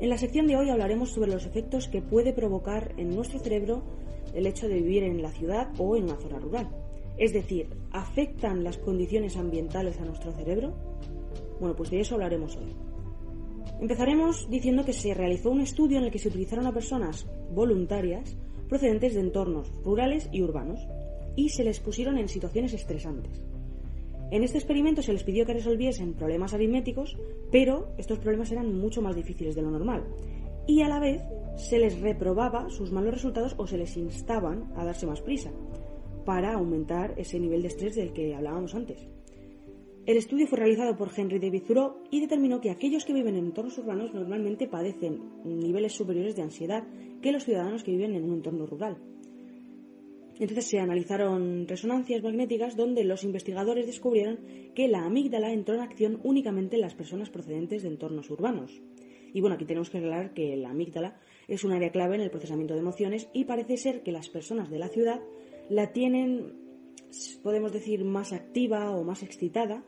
En 0.00 0.08
la 0.08 0.16
sección 0.16 0.46
de 0.46 0.56
hoy 0.56 0.70
hablaremos 0.70 1.10
sobre 1.10 1.30
los 1.30 1.44
efectos 1.44 1.86
que 1.86 2.00
puede 2.00 2.32
provocar 2.32 2.94
en 2.96 3.14
nuestro 3.14 3.38
cerebro 3.38 3.82
el 4.34 4.46
hecho 4.46 4.66
de 4.66 4.76
vivir 4.76 5.02
en 5.02 5.20
la 5.20 5.30
ciudad 5.30 5.68
o 5.76 5.94
en 5.94 6.04
una 6.04 6.16
zona 6.16 6.38
rural. 6.38 6.70
Es 7.18 7.34
decir, 7.34 7.68
¿afectan 7.92 8.64
las 8.64 8.78
condiciones 8.78 9.36
ambientales 9.36 10.00
a 10.00 10.06
nuestro 10.06 10.32
cerebro? 10.32 10.72
Bueno, 11.60 11.76
pues 11.76 11.90
de 11.90 12.00
eso 12.00 12.14
hablaremos 12.14 12.56
hoy. 12.56 12.74
Empezaremos 13.78 14.48
diciendo 14.48 14.86
que 14.86 14.94
se 14.94 15.12
realizó 15.12 15.50
un 15.50 15.60
estudio 15.60 15.98
en 15.98 16.04
el 16.04 16.10
que 16.10 16.18
se 16.18 16.28
utilizaron 16.28 16.66
a 16.66 16.72
personas 16.72 17.26
voluntarias 17.52 18.38
procedentes 18.70 19.12
de 19.12 19.20
entornos 19.20 19.70
rurales 19.84 20.30
y 20.32 20.40
urbanos 20.40 20.80
y 21.36 21.50
se 21.50 21.62
les 21.62 21.78
pusieron 21.78 22.16
en 22.16 22.28
situaciones 22.30 22.72
estresantes. 22.72 23.42
En 24.30 24.44
este 24.44 24.58
experimento 24.58 25.02
se 25.02 25.12
les 25.12 25.24
pidió 25.24 25.44
que 25.44 25.54
resolviesen 25.54 26.14
problemas 26.14 26.54
aritméticos, 26.54 27.18
pero 27.50 27.92
estos 27.98 28.20
problemas 28.20 28.52
eran 28.52 28.78
mucho 28.78 29.02
más 29.02 29.16
difíciles 29.16 29.56
de 29.56 29.62
lo 29.62 29.70
normal. 29.70 30.04
Y 30.68 30.82
a 30.82 30.88
la 30.88 31.00
vez 31.00 31.22
se 31.56 31.78
les 31.78 32.00
reprobaba 32.00 32.70
sus 32.70 32.92
malos 32.92 33.14
resultados 33.14 33.54
o 33.58 33.66
se 33.66 33.76
les 33.76 33.96
instaban 33.96 34.72
a 34.76 34.84
darse 34.84 35.06
más 35.06 35.20
prisa 35.20 35.50
para 36.24 36.54
aumentar 36.54 37.14
ese 37.16 37.40
nivel 37.40 37.62
de 37.62 37.68
estrés 37.68 37.96
del 37.96 38.12
que 38.12 38.34
hablábamos 38.34 38.74
antes. 38.74 39.08
El 40.06 40.16
estudio 40.16 40.46
fue 40.46 40.58
realizado 40.58 40.96
por 40.96 41.10
Henry 41.14 41.38
David 41.38 41.64
Thoreau 41.66 41.96
y 42.10 42.20
determinó 42.20 42.60
que 42.60 42.70
aquellos 42.70 43.04
que 43.04 43.12
viven 43.12 43.36
en 43.36 43.46
entornos 43.46 43.78
urbanos 43.78 44.14
normalmente 44.14 44.68
padecen 44.68 45.20
niveles 45.44 45.92
superiores 45.92 46.36
de 46.36 46.42
ansiedad 46.42 46.84
que 47.20 47.32
los 47.32 47.44
ciudadanos 47.44 47.82
que 47.82 47.90
viven 47.90 48.14
en 48.14 48.24
un 48.24 48.34
entorno 48.34 48.64
rural. 48.66 48.96
Entonces 50.40 50.64
se 50.64 50.80
analizaron 50.80 51.68
resonancias 51.68 52.22
magnéticas 52.22 52.74
donde 52.74 53.04
los 53.04 53.24
investigadores 53.24 53.86
descubrieron 53.86 54.38
que 54.74 54.88
la 54.88 55.04
amígdala 55.04 55.52
entró 55.52 55.74
en 55.74 55.82
acción 55.82 56.18
únicamente 56.24 56.76
en 56.76 56.80
las 56.80 56.94
personas 56.94 57.28
procedentes 57.28 57.82
de 57.82 57.88
entornos 57.88 58.30
urbanos. 58.30 58.80
Y 59.34 59.42
bueno, 59.42 59.56
aquí 59.56 59.66
tenemos 59.66 59.90
que 59.90 59.98
aclarar 59.98 60.32
que 60.32 60.56
la 60.56 60.70
amígdala 60.70 61.20
es 61.46 61.62
un 61.62 61.72
área 61.72 61.92
clave 61.92 62.14
en 62.14 62.22
el 62.22 62.30
procesamiento 62.30 62.72
de 62.72 62.80
emociones 62.80 63.28
y 63.34 63.44
parece 63.44 63.76
ser 63.76 64.02
que 64.02 64.12
las 64.12 64.30
personas 64.30 64.70
de 64.70 64.78
la 64.78 64.88
ciudad 64.88 65.20
la 65.68 65.92
tienen, 65.92 66.54
podemos 67.42 67.70
decir, 67.70 68.02
más 68.06 68.32
activa 68.32 68.96
o 68.96 69.04
más 69.04 69.22
excitada 69.22 69.84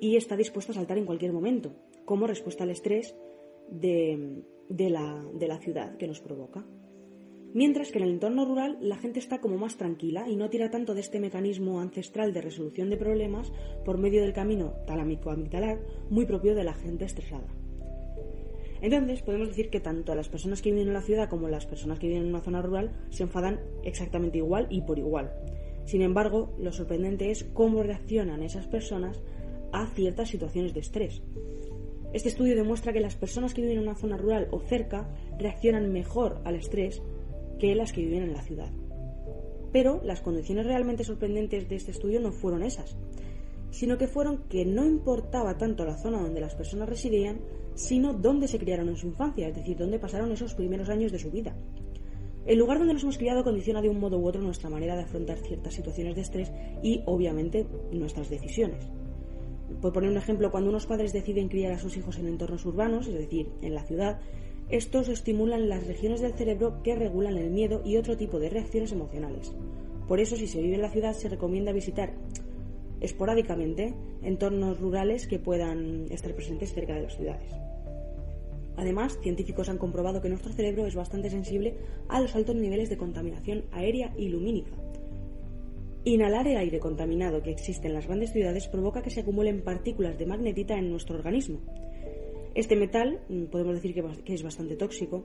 y 0.00 0.16
está 0.16 0.34
dispuesto 0.34 0.72
a 0.72 0.76
saltar 0.76 0.96
en 0.96 1.04
cualquier 1.04 1.34
momento, 1.34 1.76
como 2.06 2.26
respuesta 2.26 2.64
al 2.64 2.70
estrés 2.70 3.14
de, 3.68 4.44
de 4.70 4.88
la 4.88 5.58
ciudad 5.60 5.98
que 5.98 6.06
nos 6.06 6.20
provoca. 6.20 6.64
Mientras 7.52 7.90
que 7.90 7.98
en 7.98 8.04
el 8.04 8.10
entorno 8.10 8.44
rural 8.44 8.78
la 8.80 8.96
gente 8.96 9.18
está 9.18 9.40
como 9.40 9.56
más 9.56 9.76
tranquila 9.76 10.28
y 10.28 10.36
no 10.36 10.50
tira 10.50 10.70
tanto 10.70 10.94
de 10.94 11.00
este 11.00 11.18
mecanismo 11.18 11.80
ancestral 11.80 12.32
de 12.32 12.42
resolución 12.42 12.90
de 12.90 12.96
problemas 12.96 13.52
por 13.84 13.98
medio 13.98 14.22
del 14.22 14.32
camino 14.32 14.74
talámico-amigdalar 14.86 15.80
muy 16.10 16.26
propio 16.26 16.54
de 16.54 16.62
la 16.62 16.74
gente 16.74 17.04
estresada. 17.04 17.48
Entonces 18.80 19.22
podemos 19.22 19.48
decir 19.48 19.68
que 19.68 19.80
tanto 19.80 20.14
las 20.14 20.28
personas 20.28 20.62
que 20.62 20.70
viven 20.70 20.88
en 20.88 20.94
la 20.94 21.02
ciudad 21.02 21.28
como 21.28 21.48
las 21.48 21.66
personas 21.66 21.98
que 21.98 22.06
viven 22.06 22.22
en 22.22 22.28
una 22.28 22.40
zona 22.40 22.62
rural 22.62 22.92
se 23.10 23.24
enfadan 23.24 23.60
exactamente 23.82 24.38
igual 24.38 24.68
y 24.70 24.82
por 24.82 24.98
igual. 24.98 25.32
Sin 25.86 26.02
embargo, 26.02 26.54
lo 26.58 26.72
sorprendente 26.72 27.32
es 27.32 27.44
cómo 27.52 27.82
reaccionan 27.82 28.42
esas 28.44 28.68
personas 28.68 29.20
a 29.72 29.86
ciertas 29.88 30.28
situaciones 30.28 30.72
de 30.72 30.80
estrés. 30.80 31.20
Este 32.12 32.28
estudio 32.28 32.56
demuestra 32.56 32.92
que 32.92 33.00
las 33.00 33.16
personas 33.16 33.54
que 33.54 33.62
viven 33.62 33.78
en 33.78 33.84
una 33.84 33.96
zona 33.96 34.16
rural 34.16 34.48
o 34.50 34.60
cerca 34.60 35.08
reaccionan 35.38 35.92
mejor 35.92 36.40
al 36.44 36.54
estrés 36.54 37.02
que 37.60 37.74
las 37.74 37.92
que 37.92 38.00
viven 38.00 38.24
en 38.24 38.32
la 38.32 38.42
ciudad. 38.42 38.70
Pero 39.72 40.00
las 40.02 40.20
condiciones 40.20 40.66
realmente 40.66 41.04
sorprendentes 41.04 41.68
de 41.68 41.76
este 41.76 41.92
estudio 41.92 42.20
no 42.20 42.32
fueron 42.32 42.64
esas, 42.64 42.96
sino 43.70 43.98
que 43.98 44.08
fueron 44.08 44.48
que 44.48 44.64
no 44.64 44.84
importaba 44.84 45.56
tanto 45.56 45.84
la 45.84 45.96
zona 45.96 46.20
donde 46.20 46.40
las 46.40 46.56
personas 46.56 46.88
residían, 46.88 47.40
sino 47.74 48.14
dónde 48.14 48.48
se 48.48 48.58
criaron 48.58 48.88
en 48.88 48.96
su 48.96 49.06
infancia, 49.06 49.48
es 49.48 49.54
decir, 49.54 49.76
dónde 49.76 50.00
pasaron 50.00 50.32
esos 50.32 50.54
primeros 50.54 50.88
años 50.88 51.12
de 51.12 51.18
su 51.20 51.30
vida. 51.30 51.54
El 52.46 52.58
lugar 52.58 52.78
donde 52.78 52.94
nos 52.94 53.02
hemos 53.02 53.18
criado 53.18 53.44
condiciona 53.44 53.82
de 53.82 53.90
un 53.90 54.00
modo 54.00 54.18
u 54.18 54.26
otro 54.26 54.40
nuestra 54.40 54.70
manera 54.70 54.96
de 54.96 55.02
afrontar 55.02 55.38
ciertas 55.38 55.74
situaciones 55.74 56.16
de 56.16 56.22
estrés 56.22 56.50
y, 56.82 57.02
obviamente, 57.06 57.66
nuestras 57.92 58.30
decisiones. 58.30 58.88
Por 59.80 59.92
poner 59.92 60.10
un 60.10 60.16
ejemplo, 60.16 60.50
cuando 60.50 60.70
unos 60.70 60.86
padres 60.86 61.12
deciden 61.12 61.48
criar 61.48 61.72
a 61.72 61.78
sus 61.78 61.96
hijos 61.96 62.18
en 62.18 62.26
entornos 62.26 62.64
urbanos, 62.66 63.06
es 63.06 63.14
decir, 63.14 63.50
en 63.62 63.74
la 63.74 63.84
ciudad, 63.84 64.20
estos 64.70 65.08
estimulan 65.08 65.68
las 65.68 65.86
regiones 65.86 66.20
del 66.20 66.34
cerebro 66.34 66.82
que 66.82 66.94
regulan 66.94 67.36
el 67.36 67.50
miedo 67.50 67.82
y 67.84 67.96
otro 67.96 68.16
tipo 68.16 68.38
de 68.38 68.50
reacciones 68.50 68.92
emocionales. 68.92 69.52
Por 70.08 70.20
eso, 70.20 70.36
si 70.36 70.46
se 70.46 70.60
vive 70.60 70.76
en 70.76 70.82
la 70.82 70.90
ciudad, 70.90 71.14
se 71.14 71.28
recomienda 71.28 71.72
visitar 71.72 72.12
esporádicamente 73.00 73.94
entornos 74.22 74.78
rurales 74.78 75.26
que 75.26 75.38
puedan 75.38 76.06
estar 76.10 76.34
presentes 76.34 76.72
cerca 76.72 76.94
de 76.94 77.02
las 77.02 77.16
ciudades. 77.16 77.52
Además, 78.76 79.18
científicos 79.22 79.68
han 79.68 79.78
comprobado 79.78 80.20
que 80.22 80.28
nuestro 80.28 80.52
cerebro 80.52 80.86
es 80.86 80.94
bastante 80.94 81.30
sensible 81.30 81.74
a 82.08 82.20
los 82.20 82.34
altos 82.34 82.56
niveles 82.56 82.88
de 82.88 82.96
contaminación 82.96 83.64
aérea 83.72 84.14
y 84.16 84.28
lumínica, 84.28 84.72
Inhalar 86.02 86.48
el 86.48 86.56
aire 86.56 86.80
contaminado 86.80 87.42
que 87.42 87.50
existe 87.50 87.86
en 87.86 87.92
las 87.92 88.06
grandes 88.06 88.32
ciudades 88.32 88.68
provoca 88.68 89.02
que 89.02 89.10
se 89.10 89.20
acumulen 89.20 89.60
partículas 89.60 90.16
de 90.16 90.24
magnetita 90.24 90.78
en 90.78 90.90
nuestro 90.90 91.16
organismo. 91.16 91.60
Este 92.54 92.76
metal 92.76 93.20
mm, 93.28 93.44
podemos 93.44 93.74
decir 93.74 93.94
que 93.94 94.34
es 94.34 94.42
bastante 94.42 94.76
tóxico, 94.76 95.24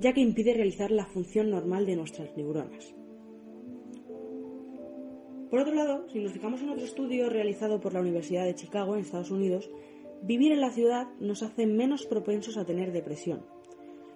ya 0.00 0.12
que 0.12 0.20
impide 0.20 0.54
realizar 0.54 0.90
la 0.90 1.06
función 1.06 1.50
normal 1.50 1.86
de 1.86 1.96
nuestras 1.96 2.36
neuronas. 2.36 2.94
Por 5.50 5.60
otro 5.60 5.74
lado, 5.74 6.08
si 6.08 6.18
nos 6.18 6.32
fijamos 6.32 6.60
en 6.62 6.70
otro 6.70 6.84
estudio 6.84 7.30
realizado 7.30 7.80
por 7.80 7.94
la 7.94 8.00
Universidad 8.00 8.44
de 8.44 8.54
Chicago 8.54 8.94
en 8.94 9.02
Estados 9.02 9.30
Unidos, 9.30 9.70
vivir 10.22 10.52
en 10.52 10.60
la 10.60 10.70
ciudad 10.70 11.06
nos 11.20 11.42
hace 11.42 11.66
menos 11.66 12.04
propensos 12.04 12.56
a 12.56 12.66
tener 12.66 12.92
depresión. 12.92 13.46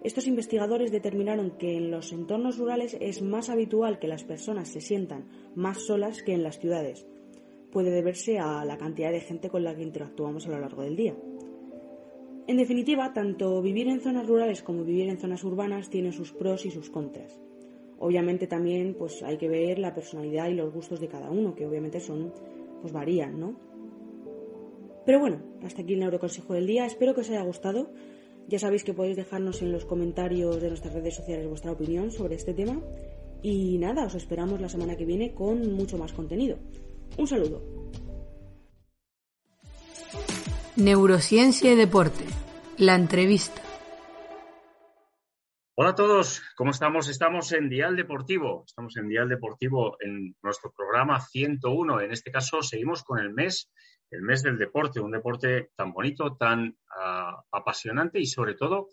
Estos 0.02 0.26
investigadores 0.26 0.90
determinaron 0.90 1.52
que 1.52 1.76
en 1.76 1.90
los 1.90 2.12
entornos 2.12 2.58
rurales 2.58 2.96
es 3.00 3.22
más 3.22 3.48
habitual 3.48 3.98
que 3.98 4.08
las 4.08 4.24
personas 4.24 4.68
se 4.68 4.80
sientan 4.80 5.28
más 5.54 5.86
solas 5.86 6.22
que 6.22 6.32
en 6.32 6.42
las 6.42 6.58
ciudades. 6.58 7.06
Puede 7.70 7.90
deberse 7.90 8.38
a 8.38 8.64
la 8.64 8.78
cantidad 8.78 9.12
de 9.12 9.20
gente 9.20 9.50
con 9.50 9.62
la 9.62 9.76
que 9.76 9.82
interactuamos 9.82 10.46
a 10.46 10.50
lo 10.50 10.58
largo 10.58 10.82
del 10.82 10.96
día. 10.96 11.14
En 12.46 12.56
definitiva, 12.56 13.12
tanto 13.12 13.62
vivir 13.62 13.88
en 13.88 14.00
zonas 14.00 14.26
rurales 14.26 14.62
como 14.62 14.84
vivir 14.84 15.08
en 15.08 15.18
zonas 15.18 15.44
urbanas 15.44 15.88
tiene 15.88 16.12
sus 16.12 16.32
pros 16.32 16.66
y 16.66 16.70
sus 16.70 16.90
contras. 16.90 17.40
Obviamente 17.98 18.46
también 18.46 18.94
pues 18.94 19.22
hay 19.22 19.36
que 19.36 19.48
ver 19.48 19.78
la 19.78 19.94
personalidad 19.94 20.48
y 20.48 20.54
los 20.54 20.72
gustos 20.72 21.00
de 21.00 21.08
cada 21.08 21.30
uno, 21.30 21.54
que 21.54 21.66
obviamente 21.66 22.00
son 22.00 22.32
pues 22.80 22.92
varían, 22.92 23.38
¿no? 23.38 23.54
Pero 25.04 25.20
bueno, 25.20 25.42
hasta 25.62 25.82
aquí 25.82 25.94
el 25.94 26.00
neuroconsejo 26.00 26.54
del 26.54 26.66
día. 26.66 26.86
Espero 26.86 27.14
que 27.14 27.20
os 27.20 27.30
haya 27.30 27.42
gustado. 27.42 27.90
Ya 28.48 28.58
sabéis 28.58 28.84
que 28.84 28.94
podéis 28.94 29.16
dejarnos 29.16 29.62
en 29.62 29.70
los 29.70 29.84
comentarios 29.84 30.60
de 30.60 30.68
nuestras 30.68 30.94
redes 30.94 31.14
sociales 31.14 31.48
vuestra 31.48 31.72
opinión 31.72 32.10
sobre 32.10 32.34
este 32.34 32.54
tema. 32.54 32.80
Y 33.42 33.78
nada, 33.78 34.06
os 34.06 34.14
esperamos 34.14 34.60
la 34.60 34.68
semana 34.68 34.96
que 34.96 35.04
viene 35.04 35.32
con 35.32 35.74
mucho 35.74 35.98
más 35.98 36.12
contenido. 36.12 36.58
Un 37.18 37.26
saludo. 37.26 37.62
Neurociencia 40.80 41.70
y 41.72 41.76
deporte. 41.76 42.24
La 42.78 42.94
entrevista. 42.94 43.60
Hola 45.74 45.90
a 45.90 45.94
todos, 45.94 46.42
¿cómo 46.56 46.70
estamos? 46.70 47.10
Estamos 47.10 47.52
en 47.52 47.68
Dial 47.68 47.96
Deportivo, 47.96 48.64
estamos 48.64 48.96
en 48.96 49.08
Dial 49.08 49.28
Deportivo 49.28 49.98
en 50.00 50.34
nuestro 50.42 50.72
programa 50.72 51.20
101. 51.20 52.00
En 52.00 52.12
este 52.12 52.30
caso 52.30 52.62
seguimos 52.62 53.04
con 53.04 53.18
el 53.18 53.30
mes, 53.30 53.70
el 54.10 54.22
mes 54.22 54.42
del 54.42 54.56
deporte, 54.56 55.00
un 55.00 55.10
deporte 55.10 55.70
tan 55.76 55.92
bonito, 55.92 56.34
tan 56.36 56.74
ah, 56.98 57.42
apasionante 57.52 58.18
y 58.18 58.24
sobre 58.24 58.54
todo 58.54 58.88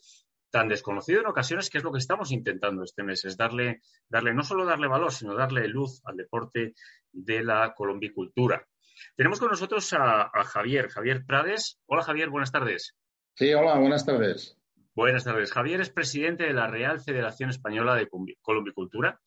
tan 0.49 0.67
desconocido 0.67 1.21
en 1.21 1.27
ocasiones, 1.27 1.69
que 1.69 1.77
es 1.77 1.85
lo 1.85 1.93
que 1.93 1.99
estamos 1.99 2.33
intentando 2.33 2.83
este 2.83 3.03
mes, 3.03 3.23
es 3.23 3.37
darle, 3.37 3.81
darle 4.09 4.33
no 4.33 4.43
solo 4.43 4.65
darle 4.65 4.87
valor, 4.87 5.13
sino 5.13 5.35
darle 5.35 5.69
luz 5.69 6.01
al 6.03 6.17
deporte 6.17 6.73
de 7.13 7.43
la 7.45 7.73
colombicultura. 7.73 8.67
Tenemos 9.15 9.39
con 9.39 9.49
nosotros 9.49 9.91
a, 9.93 10.29
a 10.33 10.43
Javier, 10.43 10.89
Javier 10.89 11.25
Prades. 11.25 11.79
Hola 11.85 12.03
Javier, 12.03 12.29
buenas 12.29 12.51
tardes. 12.51 12.95
Sí, 13.35 13.53
hola, 13.53 13.77
buenas 13.77 14.05
tardes. 14.05 14.57
Buenas 14.97 15.23
tardes. 15.23 15.51
Javier 15.51 15.79
es 15.79 15.91
presidente 15.91 16.45
de 16.45 16.53
la 16.53 16.65
Real 16.65 16.99
Federación 16.99 17.51
Española 17.51 17.93
de 17.93 18.09
Colombicultura, 18.41 19.21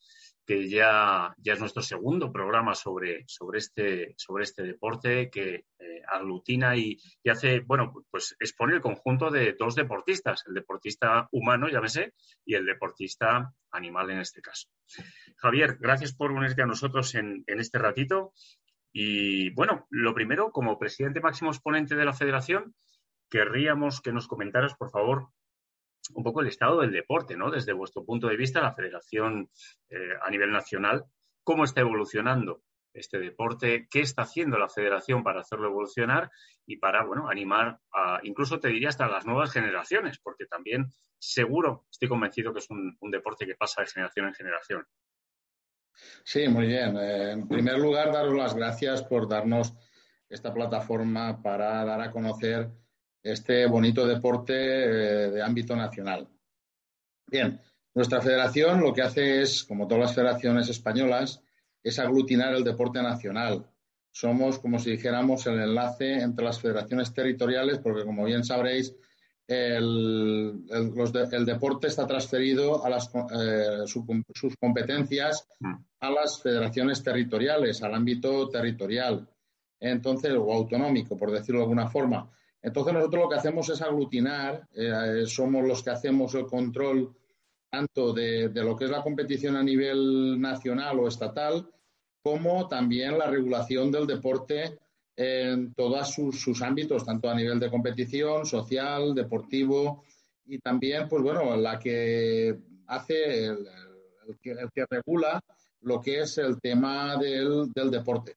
que 0.45 0.67
ya, 0.67 1.33
ya 1.37 1.53
es 1.53 1.61
nuestro 1.61 1.81
segundo 1.81 2.29
programa 2.29 2.75
sobre, 2.75 3.23
sobre, 3.27 3.59
este, 3.59 4.13
sobre 4.17 4.43
este 4.43 4.63
deporte 4.63 5.29
que 5.29 5.63
eh, 5.79 6.01
aglutina 6.05 6.75
y, 6.75 6.97
hace, 7.29 7.61
bueno, 7.61 7.93
pues 8.09 8.35
expone 8.41 8.73
el 8.73 8.81
conjunto 8.81 9.31
de 9.31 9.55
dos 9.57 9.75
deportistas, 9.75 10.43
el 10.45 10.55
deportista 10.55 11.29
humano, 11.31 11.69
llámese, 11.69 12.15
y 12.43 12.55
el 12.55 12.65
deportista 12.65 13.53
animal 13.71 14.11
en 14.11 14.19
este 14.19 14.41
caso. 14.41 14.67
Javier, 15.37 15.77
gracias 15.79 16.13
por 16.13 16.33
unirte 16.33 16.63
a 16.63 16.65
nosotros 16.65 17.15
en, 17.15 17.45
en 17.47 17.61
este 17.61 17.79
ratito. 17.79 18.33
Y 18.93 19.51
bueno, 19.51 19.87
lo 19.89 20.13
primero, 20.13 20.51
como 20.51 20.77
presidente 20.77 21.21
máximo 21.21 21.51
exponente 21.51 21.95
de 21.95 22.05
la 22.05 22.13
federación, 22.13 22.75
querríamos 23.29 24.01
que 24.01 24.11
nos 24.11 24.27
comentaras, 24.27 24.75
por 24.75 24.89
favor, 24.89 25.29
un 26.13 26.23
poco 26.23 26.41
el 26.41 26.47
estado 26.47 26.81
del 26.81 26.91
deporte, 26.91 27.37
¿no? 27.37 27.51
Desde 27.51 27.73
vuestro 27.73 28.03
punto 28.03 28.27
de 28.27 28.35
vista, 28.35 28.61
la 28.61 28.73
federación 28.73 29.49
eh, 29.89 30.13
a 30.21 30.29
nivel 30.29 30.51
nacional, 30.51 31.05
¿cómo 31.43 31.63
está 31.63 31.81
evolucionando 31.81 32.61
este 32.93 33.19
deporte? 33.19 33.87
¿Qué 33.89 34.01
está 34.01 34.23
haciendo 34.23 34.57
la 34.57 34.67
federación 34.67 35.23
para 35.23 35.41
hacerlo 35.41 35.69
evolucionar 35.69 36.29
y 36.65 36.77
para, 36.77 37.05
bueno, 37.05 37.29
animar 37.29 37.79
a, 37.93 38.19
incluso 38.23 38.59
te 38.59 38.67
diría 38.67 38.89
hasta 38.89 39.07
las 39.07 39.25
nuevas 39.25 39.51
generaciones? 39.51 40.19
Porque 40.19 40.45
también 40.45 40.91
seguro, 41.17 41.85
estoy 41.89 42.09
convencido 42.09 42.51
que 42.51 42.59
es 42.59 42.69
un, 42.69 42.97
deporte 43.11 43.45
que 43.45 43.55
pasa 43.55 43.81
de 43.81 43.87
generación 43.87 44.27
en 44.27 44.33
generación. 44.33 44.85
Sí, 46.23 46.47
muy 46.47 46.67
bien. 46.67 46.97
Eh, 46.97 47.31
en 47.31 47.47
primer 47.47 47.77
lugar, 47.77 48.11
daros 48.11 48.35
las 48.35 48.55
gracias 48.55 49.03
por 49.03 49.27
darnos 49.27 49.73
esta 50.29 50.53
plataforma 50.53 51.41
para 51.41 51.83
dar 51.83 52.01
a 52.01 52.11
conocer 52.11 52.69
este 53.23 53.65
bonito 53.65 54.07
deporte 54.07 54.53
eh, 54.55 55.29
de 55.31 55.41
ámbito 55.41 55.75
nacional. 55.75 56.27
Bien, 57.27 57.59
nuestra 57.93 58.21
federación 58.21 58.81
lo 58.81 58.93
que 58.93 59.01
hace 59.01 59.41
es, 59.41 59.63
como 59.63 59.87
todas 59.87 60.05
las 60.05 60.15
federaciones 60.15 60.69
españolas, 60.69 61.41
es 61.83 61.99
aglutinar 61.99 62.53
el 62.53 62.63
deporte 62.63 63.01
nacional. 63.01 63.67
Somos, 64.11 64.59
como 64.59 64.79
si 64.79 64.91
dijéramos, 64.91 65.45
el 65.47 65.59
enlace 65.59 66.21
entre 66.21 66.45
las 66.45 66.59
federaciones 66.59 67.13
territoriales, 67.13 67.79
porque 67.79 68.03
como 68.03 68.25
bien 68.25 68.43
sabréis, 68.43 68.95
el, 69.47 70.65
deporte 71.45 71.87
está 71.87 72.07
transferido 72.07 72.85
a 72.85 72.89
las, 72.89 73.11
eh, 73.13 73.83
sus 73.85 74.55
competencias 74.57 75.47
mm. 75.59 75.73
a 75.99 76.11
las 76.11 76.41
federaciones 76.41 77.03
territoriales, 77.03 77.83
al 77.83 77.95
ámbito 77.95 78.49
territorial, 78.49 79.27
entonces, 79.79 80.33
o 80.37 80.53
autonómico, 80.53 81.17
por 81.17 81.31
decirlo 81.31 81.59
de 81.59 81.63
alguna 81.63 81.89
forma. 81.89 82.29
Entonces 82.61 82.93
nosotros 82.93 83.23
lo 83.23 83.29
que 83.29 83.35
hacemos 83.35 83.69
es 83.69 83.81
aglutinar, 83.81 84.67
eh, 84.73 85.23
somos 85.25 85.67
los 85.67 85.81
que 85.83 85.89
hacemos 85.89 86.33
el 86.35 86.45
control 86.45 87.15
tanto 87.71 88.13
de, 88.13 88.51
lo 88.53 88.75
que 88.75 88.85
es 88.85 88.91
la 88.91 89.01
competición 89.01 89.55
a 89.55 89.63
nivel 89.63 90.39
nacional 90.39 90.99
o 90.99 91.07
estatal, 91.07 91.67
como 92.21 92.67
también 92.67 93.17
la 93.17 93.27
regulación 93.27 93.91
del 93.91 94.05
deporte 94.05 94.77
en 95.15 95.73
todos 95.73 96.13
sus, 96.13 96.61
ámbitos, 96.61 97.05
tanto 97.05 97.29
a 97.29 97.35
nivel 97.35 97.59
de 97.59 97.69
competición, 97.69 98.45
social, 98.45 99.13
deportivo 99.13 100.03
y 100.45 100.59
también, 100.59 101.07
pues 101.07 101.21
bueno, 101.21 101.55
la 101.55 101.79
que 101.79 102.57
hace 102.87 103.45
el, 103.45 103.67
que, 104.41 104.85
regula 104.89 105.39
lo 105.81 106.01
que 106.01 106.21
es 106.21 106.37
el 106.37 106.59
tema 106.59 107.17
del 107.17 107.91
deporte. 107.91 108.35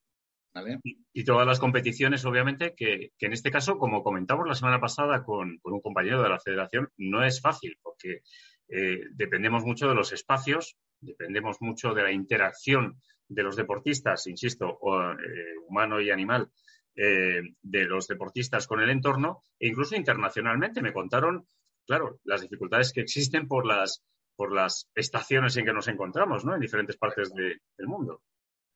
Y, 1.11 1.25
todas 1.25 1.45
las 1.45 1.59
competiciones, 1.59 2.23
obviamente, 2.23 2.73
que, 2.75 3.11
en 3.19 3.33
este 3.33 3.51
caso, 3.51 3.77
como 3.77 4.03
comentamos 4.03 4.47
la 4.47 4.55
semana 4.55 4.79
pasada 4.79 5.23
con, 5.23 5.59
un 5.63 5.81
compañero 5.81 6.21
de 6.21 6.29
la 6.29 6.39
federación, 6.39 6.89
no 6.97 7.25
es 7.25 7.41
fácil 7.41 7.77
porque 7.81 8.21
eh, 8.69 9.01
dependemos 9.11 9.65
mucho 9.65 9.87
de 9.89 9.95
los 9.95 10.13
espacios, 10.13 10.77
dependemos 11.01 11.57
mucho 11.59 11.93
de 11.93 12.03
la 12.03 12.11
interacción 12.11 13.01
de 13.27 13.43
los 13.43 13.55
deportistas, 13.55 14.27
insisto, 14.27 14.79
eh, 15.13 15.57
humano 15.67 15.99
y 15.99 16.09
animal, 16.09 16.49
eh, 16.95 17.41
de 17.61 17.83
los 17.85 18.07
deportistas 18.07 18.67
con 18.67 18.81
el 18.81 18.89
entorno 18.89 19.43
e 19.59 19.67
incluso 19.67 19.95
internacionalmente. 19.95 20.81
Me 20.81 20.93
contaron, 20.93 21.47
claro, 21.85 22.19
las 22.23 22.41
dificultades 22.41 22.93
que 22.93 23.01
existen 23.01 23.47
por 23.47 23.65
las, 23.65 24.03
por 24.35 24.51
las 24.51 24.89
estaciones 24.95 25.55
en 25.57 25.65
que 25.65 25.73
nos 25.73 25.87
encontramos, 25.87 26.45
¿no? 26.45 26.55
En 26.55 26.61
diferentes 26.61 26.97
partes 26.97 27.31
del 27.33 27.87
mundo. 27.87 28.21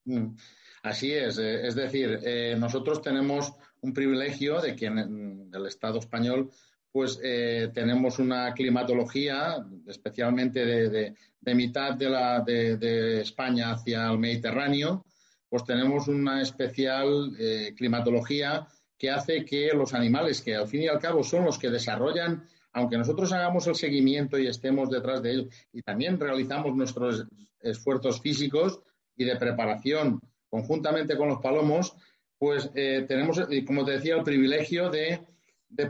Mm. 0.06 0.36
Así 0.84 1.12
es, 1.12 1.38
eh, 1.38 1.68
es 1.68 1.76
decir, 1.76 2.20
eh, 2.24 2.56
nosotros 2.58 3.02
tenemos 3.02 3.54
un 3.82 3.94
privilegio 3.94 4.62
de 4.62 4.76
que 4.76 4.86
en, 4.86 5.50
el 5.54 5.66
Estado 5.66 6.00
español 6.00 6.50
pues 6.92 7.20
eh, 7.24 7.70
tenemos 7.74 8.18
una 8.18 8.52
climatología, 8.54 9.64
especialmente 9.88 10.66
de, 10.66 11.16
mitad 11.54 11.94
de, 11.94 12.10
la, 12.10 12.42
de, 12.42 13.22
España 13.22 13.72
hacia 13.72 14.10
el 14.10 14.18
Mediterráneo, 14.18 15.06
pues 15.50 15.64
tenemos 15.64 16.08
una 16.08 16.42
especial 16.42 17.32
climatología 17.76 18.68
que 18.98 19.10
hace 19.10 19.46
que 19.46 19.72
los 19.74 19.94
animales, 19.94 20.42
que 20.42 20.56
al 20.56 20.68
fin 20.68 20.84
y 20.84 20.88
al 20.88 21.00
cabo 21.00 21.24
son 21.24 21.46
los 21.46 21.58
que 21.58 21.70
desarrollan, 21.70 22.44
aunque 22.74 22.98
nosotros 22.98 23.32
hagamos 23.32 23.66
el 23.68 23.76
seguimiento 23.76 24.38
y 24.38 24.48
estemos 24.48 24.90
detrás 24.90 25.24
de 25.24 25.32
ellos, 25.32 25.48
y 25.74 25.82
también 25.82 26.20
realizamos 26.20 26.76
nuestros 26.76 27.26
esfuerzos 27.62 28.22
físicos 28.22 28.82
y 29.16 29.26
de 29.26 29.38
preparación 29.38 30.20
conjuntamente 30.50 31.18
con 31.18 31.30
los 31.30 31.40
palomos, 31.40 31.96
pues 32.38 32.70
eh, 32.74 33.06
tenemos, 33.08 33.40
como 33.66 33.86
te 33.86 33.92
decía, 33.92 34.16
el 34.16 34.24
privilegio 34.24 34.90
de, 34.90 35.22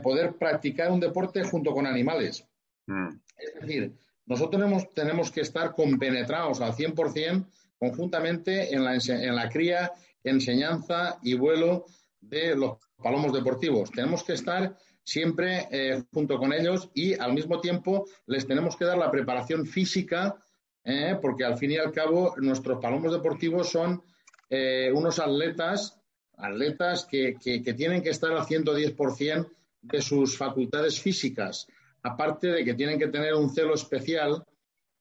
poder 0.02 0.34
practicar 0.36 0.90
un 0.90 1.00
deporte 1.00 1.42
junto 1.44 1.72
con 1.72 1.86
animales. 1.86 2.46
Mm. 2.86 3.08
Es 3.36 3.54
decir, 3.62 3.92
nosotros 4.26 4.88
tenemos, 4.94 5.30
que 5.30 5.40
estar 5.40 5.74
compenetrados 5.74 6.60
al 6.60 6.72
100% 6.72 7.46
conjuntamente 7.80 8.72
en 8.74 8.84
la, 8.84 8.94
en 8.94 9.34
la 9.34 9.48
cría, 9.48 9.90
enseñanza 10.22 11.18
y 11.22 11.34
vuelo 11.34 11.86
de 12.20 12.54
los 12.54 12.76
palomos 13.02 13.32
deportivos. 13.32 13.90
Tenemos 13.90 14.22
que 14.22 14.34
estar 14.34 14.76
siempre 15.02 15.66
eh, 15.70 16.02
junto 16.12 16.38
con 16.38 16.52
ellos 16.52 16.90
y 16.94 17.14
al 17.14 17.32
mismo 17.32 17.60
tiempo 17.60 18.06
les 18.26 18.46
tenemos 18.46 18.76
que 18.76 18.84
dar 18.84 18.98
la 18.98 19.10
preparación 19.10 19.66
física, 19.66 20.36
eh, 20.84 21.18
porque 21.20 21.44
al 21.44 21.58
fin 21.58 21.72
y 21.72 21.78
al 21.78 21.90
cabo 21.90 22.34
nuestros 22.36 22.78
palomos 22.80 23.12
deportivos 23.12 23.70
son 23.70 24.02
eh, 24.50 24.92
unos 24.94 25.18
atletas, 25.18 25.98
atletas 26.36 27.06
que, 27.06 27.36
tienen 27.76 28.02
que 28.02 28.10
estar 28.10 28.30
al 28.30 28.44
110% 28.44 29.48
de 29.82 30.02
sus 30.02 30.36
facultades 30.36 31.00
físicas, 31.00 31.66
aparte 32.02 32.48
de 32.48 32.64
que 32.64 32.74
tienen 32.74 32.98
que 32.98 33.08
tener 33.08 33.34
un 33.34 33.50
celo 33.50 33.74
especial 33.74 34.44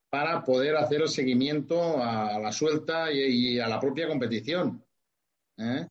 para 0.10 0.44
poder 0.44 0.76
hacer 0.76 1.02
el 1.02 1.10
seguimiento 1.10 2.02
a, 2.02 2.40
la 2.40 2.52
suelta 2.52 3.12
y, 3.12 3.60
a 3.60 3.68
la 3.68 3.80
propia 3.80 4.08
competición. 4.08 4.84
¿eh? 5.58 5.88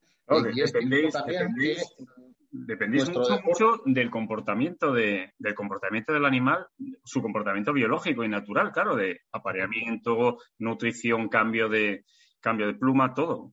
dependéis, 2.50 3.08
mucho, 3.44 3.82
del 3.84 4.10
comportamiento 4.10 4.92
del 4.92 5.54
comportamiento 5.54 6.12
del 6.12 6.24
animal, 6.24 6.66
su 7.04 7.22
comportamiento 7.22 7.72
biológico 7.72 8.24
y 8.24 8.28
natural, 8.28 8.72
claro, 8.72 8.96
de 8.96 9.20
apareamiento, 9.32 10.38
nutrición, 10.58 11.28
cambio 11.28 11.68
de, 11.68 12.04
cambio 12.40 12.66
de 12.66 12.74
pluma, 12.74 13.14
todo. 13.14 13.52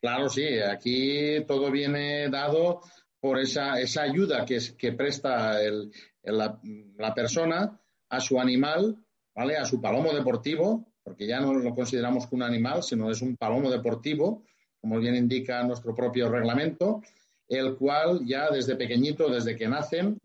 Claro, 0.00 0.28
sí, 0.28 0.58
aquí 0.60 1.44
todo 1.46 1.70
viene 1.70 2.28
dado 2.28 2.80
por 3.20 3.38
esa, 3.38 3.78
esa 3.80 4.02
ayuda 4.02 4.44
que, 4.46 4.56
es, 4.56 4.72
que 4.72 4.92
presta 4.92 5.58
la, 6.22 7.14
persona 7.14 7.78
a 8.08 8.20
su 8.20 8.40
animal, 8.40 8.96
¿vale? 9.34 9.56
A 9.56 9.64
su 9.64 9.80
palomo 9.80 10.12
deportivo, 10.12 10.86
porque 11.02 11.26
ya 11.26 11.40
no 11.40 11.54
lo 11.54 11.74
consideramos 11.74 12.26
como 12.26 12.44
un 12.44 12.50
animal, 12.50 12.82
sino 12.82 13.10
es 13.10 13.22
un 13.22 13.36
palomo 13.36 13.70
deportivo, 13.70 14.44
como 14.80 14.98
bien 14.98 15.14
indica 15.14 15.62
nuestro 15.62 15.94
propio 15.94 16.28
reglamento, 16.28 17.02
el 17.48 17.76
cual 17.76 18.24
ya 18.24 18.48
desde 18.50 18.76
pequeñito, 18.76 19.28
desde 19.28 19.56
que 19.56 19.68
nacen, 19.68 20.18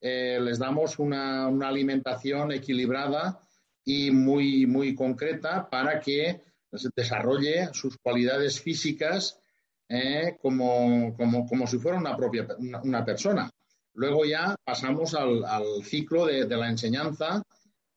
eh, 0.00 0.38
les 0.40 0.58
damos 0.58 0.98
una, 0.98 1.46
alimentación 1.46 2.52
equilibrada 2.52 3.40
y 3.84 4.10
muy, 4.10 4.66
muy 4.66 4.94
concreta 4.94 5.68
para 5.68 6.00
que 6.00 6.40
desarrolle 6.94 7.70
sus 7.72 7.96
cualidades 7.98 8.60
físicas 8.60 9.40
eh, 9.88 10.36
como, 10.40 11.16
como, 11.16 11.66
si 11.66 11.78
fuera 11.78 11.98
una 11.98 12.16
propia 12.16 12.46
una, 12.82 13.04
persona. 13.04 13.50
Luego 13.94 14.24
ya 14.24 14.54
pasamos 14.62 15.14
al, 15.14 15.82
ciclo 15.82 16.26
de, 16.26 16.46
la 16.46 16.68
enseñanza 16.68 17.42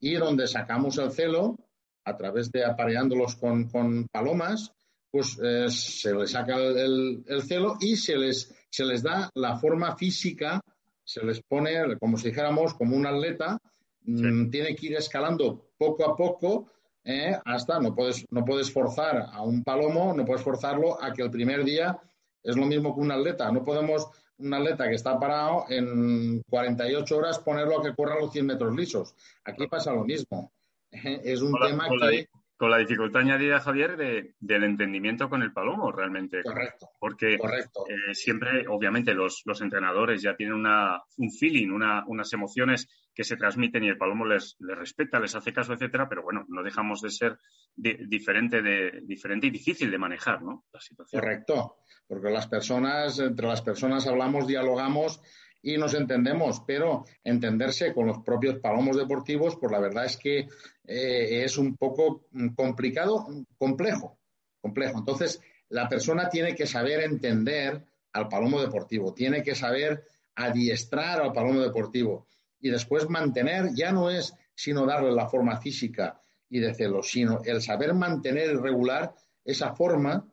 y 0.01 0.15
donde 0.15 0.47
sacamos 0.47 0.97
el 0.97 1.11
celo 1.11 1.55
a 2.03 2.17
través 2.17 2.51
de 2.51 2.65
apareándolos 2.65 3.35
con, 3.35 3.69
palomas, 4.11 4.73
pues 5.09 5.39
eh, 5.41 5.69
se 5.69 6.13
les 6.13 6.31
saca 6.31 6.57
el, 6.57 7.23
celo 7.47 7.77
y 7.79 7.95
se 7.95 8.17
les, 8.17 8.53
se 8.69 8.83
les 8.83 9.03
da 9.03 9.29
la 9.35 9.57
forma 9.57 9.95
física, 9.95 10.59
se 11.03 11.23
les 11.23 11.41
pone, 11.41 11.97
como 11.99 12.17
si 12.17 12.29
dijéramos, 12.29 12.73
como 12.73 12.95
un 12.95 13.05
atleta, 13.05 13.59
mm, 14.03 14.49
tiene 14.49 14.75
que 14.75 14.87
ir 14.87 14.95
escalando 14.95 15.69
poco 15.77 16.09
a 16.09 16.15
poco 16.15 16.71
eh, 17.03 17.37
hasta, 17.45 17.79
no 17.79 17.93
puedes, 17.93 18.25
no 18.31 18.43
puedes 18.43 18.71
forzar 18.71 19.27
a 19.31 19.41
un 19.43 19.63
palomo, 19.63 20.13
no 20.13 20.25
puedes 20.25 20.43
forzarlo 20.43 21.01
a 21.01 21.13
que 21.13 21.21
el 21.21 21.31
primer 21.31 21.63
día 21.63 21.99
es 22.43 22.55
lo 22.55 22.65
mismo 22.65 22.93
que 22.95 23.01
un 23.01 23.11
atleta, 23.11 23.51
no 23.51 23.63
podemos 23.63 24.07
un 24.41 24.53
atleta 24.53 24.87
que 24.87 24.95
está 24.95 25.19
parado 25.19 25.65
en 25.69 26.41
48 26.49 27.17
horas 27.17 27.39
ponerlo 27.39 27.79
a 27.79 27.83
que 27.83 27.95
corra 27.95 28.19
los 28.19 28.31
100 28.31 28.45
metros 28.45 28.75
lisos. 28.75 29.15
Aquí 29.43 29.67
pasa 29.67 29.93
lo 29.93 30.03
mismo. 30.03 30.51
Es 30.91 31.41
un 31.41 31.53
tema 31.57 31.87
que 31.87 32.27
con 32.61 32.69
la 32.69 32.77
dificultad 32.77 33.23
añadida, 33.23 33.59
Javier, 33.59 33.97
de, 33.97 34.35
del 34.39 34.63
entendimiento 34.63 35.27
con 35.27 35.41
el 35.41 35.51
palomo, 35.51 35.91
realmente. 35.91 36.43
Correcto. 36.43 36.91
Porque 36.99 37.33
eh, 37.33 38.13
siempre, 38.13 38.67
obviamente, 38.67 39.15
los, 39.15 39.43
entrenadores 39.61 40.21
ya 40.21 40.35
tienen 40.35 40.53
una, 40.53 41.01
un 41.17 41.31
feeling, 41.31 41.71
unas 41.71 42.33
emociones 42.33 42.87
que 43.15 43.23
se 43.23 43.35
transmiten 43.35 43.83
y 43.83 43.87
el 43.87 43.97
palomo 43.97 44.27
les, 44.27 44.57
les, 44.59 44.77
respeta, 44.77 45.19
les 45.19 45.33
hace 45.33 45.51
caso, 45.51 45.73
etcétera, 45.73 46.07
pero 46.07 46.21
bueno, 46.21 46.45
no 46.49 46.61
dejamos 46.61 47.01
de 47.01 47.09
ser 47.09 47.39
diferente, 47.75 48.61
de, 48.61 49.01
diferente 49.05 49.47
y 49.47 49.49
difícil 49.49 49.89
de 49.89 49.97
manejar, 49.97 50.43
¿no? 50.43 50.65
La 50.71 50.79
situación. 50.79 51.19
Correcto. 51.19 51.77
Porque 52.07 52.29
las 52.29 52.45
personas, 52.45 53.17
entre 53.17 53.47
las 53.47 53.63
personas 53.63 54.05
hablamos, 54.05 54.45
dialogamos 54.45 55.19
y 55.61 55.77
nos 55.77 55.93
entendemos, 55.93 56.61
pero 56.65 57.05
entenderse 57.23 57.93
con 57.93 58.07
los 58.07 58.19
propios 58.19 58.59
palomos 58.59 58.97
deportivos, 58.97 59.57
pues 59.57 59.71
la 59.71 59.79
verdad 59.79 60.05
es 60.05 60.17
que 60.17 60.47
eh, 60.85 61.43
es 61.43 61.57
un 61.57 61.77
poco 61.77 62.27
complicado, 62.55 63.27
complejo, 63.57 64.17
complejo. 64.59 64.99
Entonces, 64.99 65.39
la 65.69 65.87
persona 65.87 66.29
tiene 66.29 66.55
que 66.55 66.65
saber 66.65 67.01
entender 67.01 67.83
al 68.13 68.27
palomo 68.27 68.59
deportivo, 68.59 69.13
tiene 69.13 69.43
que 69.43 69.55
saber 69.55 70.03
adiestrar 70.35 71.21
al 71.21 71.31
palomo 71.31 71.61
deportivo 71.61 72.27
y 72.59 72.69
después 72.69 73.09
mantener, 73.09 73.69
ya 73.73 73.91
no 73.91 74.09
es 74.09 74.33
sino 74.53 74.85
darle 74.85 75.11
la 75.11 75.27
forma 75.27 75.57
física 75.57 76.19
y 76.49 76.59
de 76.59 76.73
sino 77.03 77.41
el 77.45 77.61
saber 77.61 77.93
mantener 77.93 78.51
y 78.51 78.57
regular 78.57 79.15
esa 79.43 79.73
forma 79.73 80.30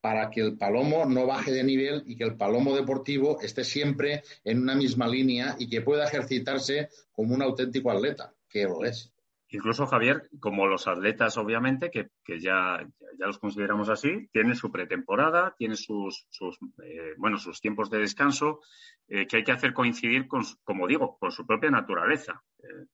para 0.00 0.30
que 0.30 0.40
el 0.40 0.56
palomo 0.56 1.04
no 1.04 1.26
baje 1.26 1.52
de 1.52 1.64
nivel 1.64 2.02
y 2.06 2.16
que 2.16 2.24
el 2.24 2.36
palomo 2.36 2.74
deportivo 2.74 3.40
esté 3.40 3.64
siempre 3.64 4.22
en 4.44 4.62
una 4.62 4.74
misma 4.74 5.06
línea 5.06 5.56
y 5.58 5.68
que 5.68 5.82
pueda 5.82 6.04
ejercitarse 6.04 6.88
como 7.12 7.34
un 7.34 7.42
auténtico 7.42 7.90
atleta, 7.90 8.32
que 8.48 8.64
lo 8.64 8.84
es. 8.84 9.12
Incluso, 9.52 9.86
Javier, 9.86 10.30
como 10.38 10.68
los 10.68 10.86
atletas, 10.86 11.36
obviamente, 11.36 11.90
que, 11.90 12.08
ya, 12.40 12.86
ya, 13.18 13.26
los 13.26 13.38
consideramos 13.38 13.88
así, 13.88 14.28
tienen 14.32 14.54
su 14.54 14.70
pretemporada, 14.70 15.56
tienen 15.58 15.76
sus, 15.76 16.26
sus 16.30 16.56
eh, 16.84 17.14
bueno, 17.18 17.36
sus 17.36 17.60
tiempos 17.60 17.90
de 17.90 17.98
descanso, 17.98 18.60
eh, 19.08 19.26
que 19.26 19.38
hay 19.38 19.44
que 19.44 19.50
hacer 19.50 19.72
coincidir 19.72 20.28
con, 20.28 20.44
como 20.62 20.86
digo, 20.86 21.18
con 21.18 21.32
su 21.32 21.44
propia 21.44 21.70
naturaleza. 21.70 22.40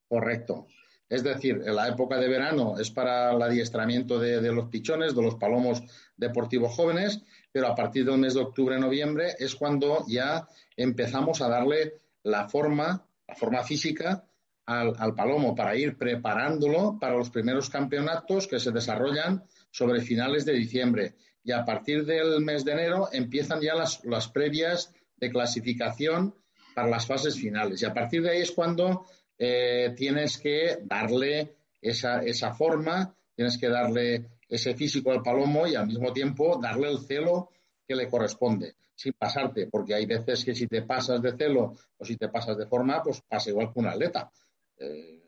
Correcto. 0.09 0.67
Es 1.09 1.23
decir, 1.23 1.63
en 1.65 1.77
la 1.77 1.89
época 1.89 2.19
de 2.19 2.29
verano 2.29 2.79
es 2.79 2.91
para 2.91 3.33
el 3.33 3.41
adiestramiento 3.41 4.19
de, 4.19 4.41
los 4.53 4.69
pichones, 4.69 5.15
de 5.15 5.23
los 5.23 5.37
palomos 5.37 5.83
deportivos 6.17 6.75
jóvenes, 6.75 7.23
pero 7.53 7.69
a 7.69 7.75
partir 7.75 8.05
del 8.05 8.19
mes 8.19 8.35
de 8.35 8.41
octubre-noviembre 8.41 9.35
es 9.39 9.55
cuando 9.55 10.05
ya 10.09 10.49
empezamos 10.77 11.41
a 11.41 11.49
darle 11.49 12.01
la 12.25 12.49
forma, 12.49 13.07
la 13.29 13.35
forma 13.37 13.63
física 13.63 14.25
al, 14.67 15.15
palomo 15.15 15.55
para 15.55 15.77
ir 15.77 15.97
preparándolo 15.97 16.99
para 17.01 17.17
los 17.17 17.31
primeros 17.31 17.71
campeonatos 17.71 18.49
que 18.49 18.59
se 18.59 18.73
desarrollan 18.73 19.45
sobre 19.71 20.01
finales 20.01 20.45
de 20.45 20.55
diciembre. 20.55 21.15
Y 21.45 21.53
a 21.53 21.65
partir 21.65 22.05
del 22.05 22.41
mes 22.41 22.65
de 22.65 22.73
enero 22.73 23.09
empiezan 23.13 23.61
ya 23.61 23.77
las, 23.77 24.05
las 24.05 24.27
previas 24.29 24.93
de 25.19 25.31
clasificación 25.31 26.35
para 26.75 26.89
las 26.89 27.07
fases 27.07 27.37
finales. 27.37 27.81
Y 27.81 27.85
a 27.85 27.95
partir 27.95 28.23
de 28.23 28.31
ahí 28.31 28.43
es 28.43 28.51
cuando 28.51 29.07
eh, 29.39 29.93
tienes 29.97 30.39
que 30.39 30.79
darle 30.83 31.57
esa, 31.81 32.23
esa 32.23 32.55
forma, 32.55 33.15
tienes 33.35 33.59
que 33.59 33.69
darle 33.69 34.27
ese 34.49 34.75
físico 34.75 35.11
al 35.11 35.23
palomo 35.23 35.67
y 35.67 35.75
al 35.75 35.87
mismo 35.87 36.13
tiempo 36.13 36.59
darle 36.61 36.91
el 36.91 36.99
celo 37.01 37.51
que 37.87 37.95
le 37.95 38.09
corresponde, 38.09 38.77
sin 38.95 39.13
pasarte, 39.13 39.69
porque 39.69 39.95
hay 39.95 40.07
veces 40.07 40.45
que 40.45 40.55
si 40.55 40.67
te 40.67 40.83
pasas 40.83 41.21
de 41.23 41.37
celo 41.37 41.75
o 41.97 42.05
si 42.05 42.17
te 42.17 42.29
pasas 42.29 42.57
de 42.57 42.67
forma, 42.67 43.03
pues 43.03 43.23
pasa 43.23 43.51
igual 43.51 43.73
que 43.73 43.81
un 43.81 43.87
atleta. 43.87 44.31
Eh, 44.79 45.23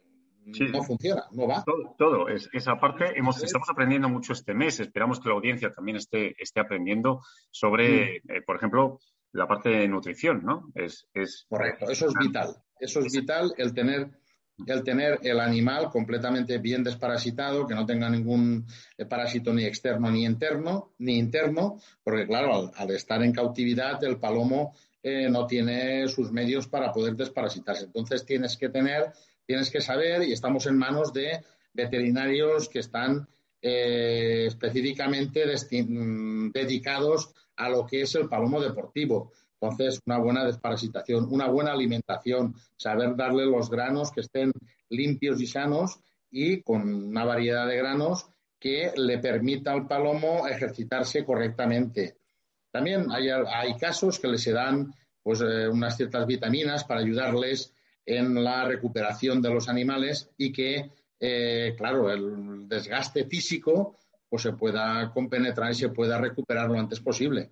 no 0.73 0.83
funciona, 0.83 1.25
no 1.33 1.47
va. 1.47 1.63
Todo, 1.65 1.95
todo. 1.99 2.29
Es, 2.29 2.49
esa 2.53 2.77
parte 2.77 3.19
hemos, 3.19 3.43
estamos 3.43 3.69
aprendiendo 3.69 4.09
mucho 4.09 4.33
este 4.33 4.55
mes. 4.55 4.81
Esperamos 4.81 5.21
que 5.21 5.29
la 5.29 5.35
audiencia 5.35 5.71
también 5.71 5.99
esté, 5.99 6.35
esté 6.43 6.61
aprendiendo 6.61 7.21
sobre, 7.51 8.23
mm. 8.25 8.31
eh, 8.31 8.43
por 8.47 8.57
ejemplo, 8.57 9.01
la 9.33 9.47
parte 9.47 9.69
de 9.69 9.89
nutrición, 9.89 10.43
¿no? 10.43 10.71
Es, 10.75 11.07
es 11.13 11.47
Correcto, 11.49 11.91
eso 11.91 12.07
es 12.07 12.15
vital. 12.19 12.57
Eso 12.81 13.01
es 13.01 13.13
vital, 13.13 13.53
el 13.57 13.73
tener, 13.75 14.09
el 14.67 14.83
tener 14.83 15.19
el 15.23 15.41
animal 15.41 15.91
completamente 15.91 16.59
bien 16.59 16.85
desparasitado, 16.85 17.67
que 17.67 17.75
no 17.75 17.87
tenga 17.87 18.09
ningún 18.09 18.67
eh, 18.97 19.05
parásito 19.05 19.53
ni 19.53 19.65
externo 19.65 20.11
ni 20.11 20.25
interno, 20.25 20.93
ni 20.99 21.19
interno, 21.19 21.81
porque 22.03 22.27
claro, 22.27 22.73
al, 22.75 22.91
estar 22.91 23.23
en 23.23 23.33
cautividad, 23.33 24.03
el 24.05 24.19
palomo 24.19 24.75
eh, 25.03 25.29
no 25.31 25.47
tiene 25.47 26.09
sus 26.09 26.33
medios 26.33 26.67
para 26.69 26.93
poder 26.93 27.15
desparasitarse. 27.15 27.85
Entonces 27.85 28.25
tienes 28.25 28.57
que 28.57 28.69
tener, 28.69 29.13
tienes 29.47 29.71
que 29.71 29.81
saber, 29.81 30.23
y 30.23 30.33
estamos 30.33 30.67
en 30.67 30.77
manos 30.77 31.13
de 31.13 31.43
veterinarios 31.73 32.69
que 32.69 32.81
están 32.81 33.29
eh, 33.61 34.47
específicamente 34.47 35.45
mm, 35.47 36.51
dedicados 36.53 37.35
a 37.57 37.69
lo 37.69 37.85
que 37.85 38.03
es 38.03 38.15
el 38.15 38.29
palomo 38.29 38.61
deportivo. 38.61 39.33
Entonces, 39.61 40.01
una 40.07 40.19
buena 40.19 40.45
desparasitación, 40.45 41.29
una 41.31 41.49
buena 41.49 41.73
alimentación, 41.73 42.55
saber 42.77 43.17
darle 43.17 43.45
los 43.47 43.69
granos 43.69 44.13
que 44.13 44.21
estén 44.21 44.53
limpios 44.89 45.41
y 45.41 45.47
sanos 45.47 45.99
y 46.31 46.63
con 46.63 46.83
una 46.83 47.25
variedad 47.25 47.67
de 47.67 47.77
granos 47.77 48.29
que 48.59 48.93
le 48.97 49.19
permita 49.19 49.73
al 49.73 49.87
palomo 49.87 50.47
ejercitarse 50.47 51.25
correctamente. 51.25 52.19
También 52.71 53.07
hay, 53.11 53.75
casos 53.79 54.19
que 54.19 54.29
les 54.29 54.43
se 54.43 54.53
dan 54.53 54.93
pues, 55.23 55.41
eh, 55.41 55.69
unas 55.69 55.97
ciertas 55.97 56.27
vitaminas 56.27 56.85
para 56.85 57.01
ayudarles 57.01 57.73
en 58.05 58.43
la 58.43 58.65
recuperación 58.65 59.43
de 59.43 59.51
los 59.51 59.69
animales 59.69 60.31
y 60.37 60.53
que, 60.53 60.91
eh, 61.21 61.75
claro, 61.77 62.11
el 62.11 62.69
desgaste 62.69 63.25
físico 63.25 63.97
pues 64.29 64.43
se 64.43 64.53
pueda 64.53 65.11
compenetrar 65.13 65.73
y 65.73 65.75
se 65.75 65.89
pueda 65.89 66.19
recuperar 66.19 66.69
lo 66.69 66.79
antes 66.79 67.01
posible. 67.01 67.51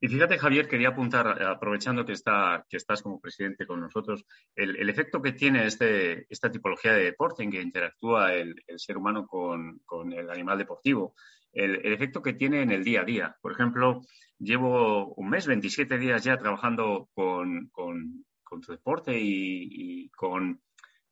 Y 0.00 0.08
fíjate, 0.08 0.38
Javier, 0.38 0.68
quería 0.68 0.90
apuntar, 0.90 1.42
aprovechando 1.42 2.04
que, 2.04 2.12
está, 2.12 2.64
que 2.68 2.76
estás 2.76 3.02
como 3.02 3.20
presidente 3.20 3.66
con 3.66 3.80
nosotros, 3.80 4.24
el, 4.54 4.88
efecto 4.88 5.20
que 5.20 5.32
tiene 5.32 5.66
este, 5.66 6.26
esta 6.32 6.52
tipología 6.52 6.92
de 6.92 7.02
deporte 7.02 7.42
en 7.42 7.50
que 7.50 7.60
interactúa 7.60 8.32
el, 8.34 8.54
ser 8.76 8.96
humano 8.96 9.26
con, 9.26 9.80
el 10.12 10.30
animal 10.30 10.56
deportivo, 10.56 11.14
el, 11.52 11.92
efecto 11.92 12.22
que 12.22 12.34
tiene 12.34 12.62
en 12.62 12.70
el 12.70 12.84
día 12.84 13.00
a 13.00 13.04
día. 13.04 13.36
Por 13.40 13.50
ejemplo, 13.50 14.02
llevo 14.38 15.14
un 15.14 15.30
mes, 15.30 15.48
27 15.48 15.98
días 15.98 16.22
ya 16.22 16.36
trabajando 16.36 17.08
con, 17.12 17.70
tu 17.72 18.72
deporte 18.72 19.18
y, 19.18 20.08
con, 20.10 20.60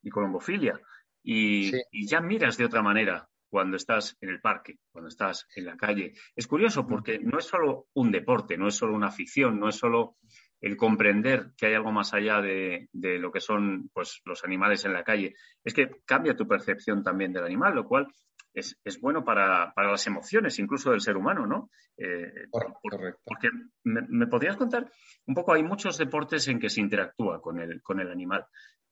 y 0.01 0.11
con 0.11 0.25
homofilia. 0.25 0.81
y 1.25 2.07
ya 2.07 2.20
miras 2.20 2.57
de 2.57 2.66
otra 2.66 2.83
manera 2.83 3.29
cuando 3.57 3.79
estás 3.79 4.19
en 4.21 4.29
el 4.29 4.38
parque, 4.38 4.81
cuando 4.92 5.09
estás 5.09 5.47
en 5.57 5.64
la 5.64 5.79
calle. 5.79 6.12
Es 6.35 6.47
curioso 6.47 6.87
porque 6.87 7.19
no 7.19 7.38
es 7.38 7.47
solo 7.47 7.87
un 7.95 8.12
deporte, 8.12 8.59
no 8.59 8.69
es 8.69 8.75
solo 8.75 8.95
una 8.95 9.07
afición, 9.07 9.59
no 9.59 9.71
es 9.71 9.77
solo 9.77 10.19
el 10.61 10.77
comprender 10.77 11.53
que 11.57 11.69
hay 11.69 11.73
algo 11.73 11.90
más 11.90 12.12
allá 12.12 12.42
de, 12.42 12.90
lo 12.92 13.33
que 13.33 13.40
son 13.40 13.88
pues, 13.95 14.21
los 14.27 14.45
animales 14.45 14.85
en 14.85 14.92
la 14.92 15.05
calle. 15.05 15.37
Es 15.64 15.73
que 15.73 16.03
cambia 16.05 16.37
tu 16.37 16.47
percepción 16.47 17.03
también 17.03 17.33
del 17.33 17.45
animal, 17.45 17.75
lo 17.75 17.87
cual 17.87 18.09
es, 18.53 18.77
bueno 19.01 19.25
para, 19.25 19.73
las 19.75 20.07
emociones, 20.07 20.59
incluso 20.59 20.90
del 20.90 21.01
ser 21.01 21.16
humano, 21.16 21.47
¿no? 21.47 21.71
Eh, 21.97 22.49
Correcto. 22.51 23.23
Porque 23.25 23.49
me, 23.85 24.27
podrías 24.27 24.59
contar 24.59 24.87
un 25.25 25.35
poco, 25.35 25.55
hay 25.55 25.62
muchos 25.62 25.97
deportes 25.97 26.47
en 26.49 26.61
que 26.61 26.69
se 26.69 26.83
interactúa 26.83 27.40
con 27.40 27.59
el, 27.59 27.81
con 27.81 28.01
el 28.01 28.11
animal. 28.11 28.45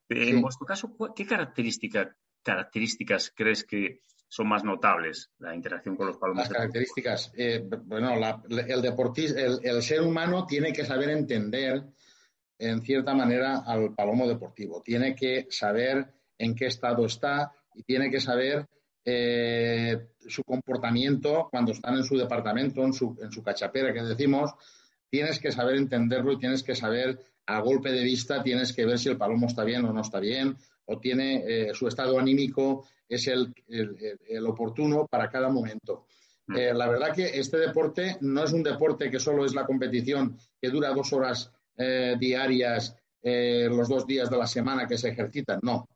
En 0.09 0.41
vuestro 0.41 0.67
caso, 0.67 0.97
¿qué 1.15 1.27
característica, 1.27 2.17
características 2.43 3.31
crees 3.37 3.63
que 3.65 4.01
son 4.35 4.49
más 4.49 4.65
notables 4.65 5.31
la 5.39 5.55
interacción 5.55 5.95
con 5.95 6.09
los 6.09 6.17
palomos. 6.17 6.43
Las 6.43 6.53
características, 6.53 7.31
eh, 7.37 7.65
bueno, 7.85 8.43
el 8.49 8.83
deportista, 8.83 9.41
el, 9.41 9.81
ser 9.81 10.03
humano 10.03 10.45
tiene 10.45 10.73
que 10.73 10.85
saber 10.85 11.11
entender 11.11 11.85
en 12.59 12.83
cierta 12.83 13.15
manera 13.15 13.63
al 13.65 13.95
palomo 13.95 14.27
deportivo. 14.27 14.83
Tiene 14.83 15.15
que 15.15 15.47
saber 15.51 16.13
en 16.37 16.57
qué 16.57 16.67
estado 16.67 17.07
está 17.07 17.53
y 17.77 17.85
tiene 17.85 18.11
que 18.11 18.19
saber 18.19 18.67
eh, 19.05 20.09
su 20.27 20.43
comportamiento 20.43 21.47
cuando 21.49 21.71
están 21.71 21.95
en 21.95 22.03
su 22.03 22.17
departamento, 22.17 22.83
en 22.83 22.93
su, 22.93 23.17
en 23.23 23.31
su 23.31 23.41
cachapera, 23.41 23.93
que 23.93 24.03
decimos. 24.03 24.51
Tienes 25.09 25.39
que 25.39 25.53
saber 25.53 25.77
entenderlo 25.77 26.33
y 26.33 26.39
tienes 26.41 26.65
que 26.65 26.75
saber 26.75 27.21
a 27.47 27.61
golpe 27.61 27.93
de 27.93 28.03
vista, 28.03 28.43
tienes 28.43 28.73
que 28.73 28.85
ver 28.85 28.99
si 28.99 29.11
el 29.11 29.17
palomo 29.17 29.47
está 29.47 29.63
bien 29.63 29.85
o 29.85 29.93
no 29.93 30.01
está 30.01 30.19
bien, 30.19 30.57
o 30.87 30.99
tiene 30.99 31.45
eh, 31.47 31.75
su 31.75 31.89
estado 31.89 32.19
anímico 32.19 32.87
es 33.09 33.27
el, 33.29 33.55
oportuno 34.47 35.07
para 35.07 35.29
cada 35.29 35.49
momento. 35.49 36.07
Mm. 36.47 36.57
Eh, 36.57 36.75
la 36.75 36.89
verdad 36.89 37.15
que 37.15 37.39
este 37.39 37.59
deporte 37.59 38.17
no 38.21 38.45
es 38.45 38.53
un 38.53 38.63
deporte 38.63 39.11
que 39.11 39.21
solo 39.21 39.45
es 39.45 39.55
la 39.55 39.67
competición 39.67 40.37
que 40.61 40.71
dura 40.71 40.93
dos 40.93 41.13
horas 41.13 41.51
eh, 41.77 42.17
diarias 42.19 42.97
los 43.27 43.89
dos 43.89 44.07
días 44.07 44.29
de 44.29 44.37
la 44.37 44.47
semana 44.47 44.87
que 44.87 44.99
se 44.99 45.09
ejercitan. 45.09 45.59
No. 45.63 45.89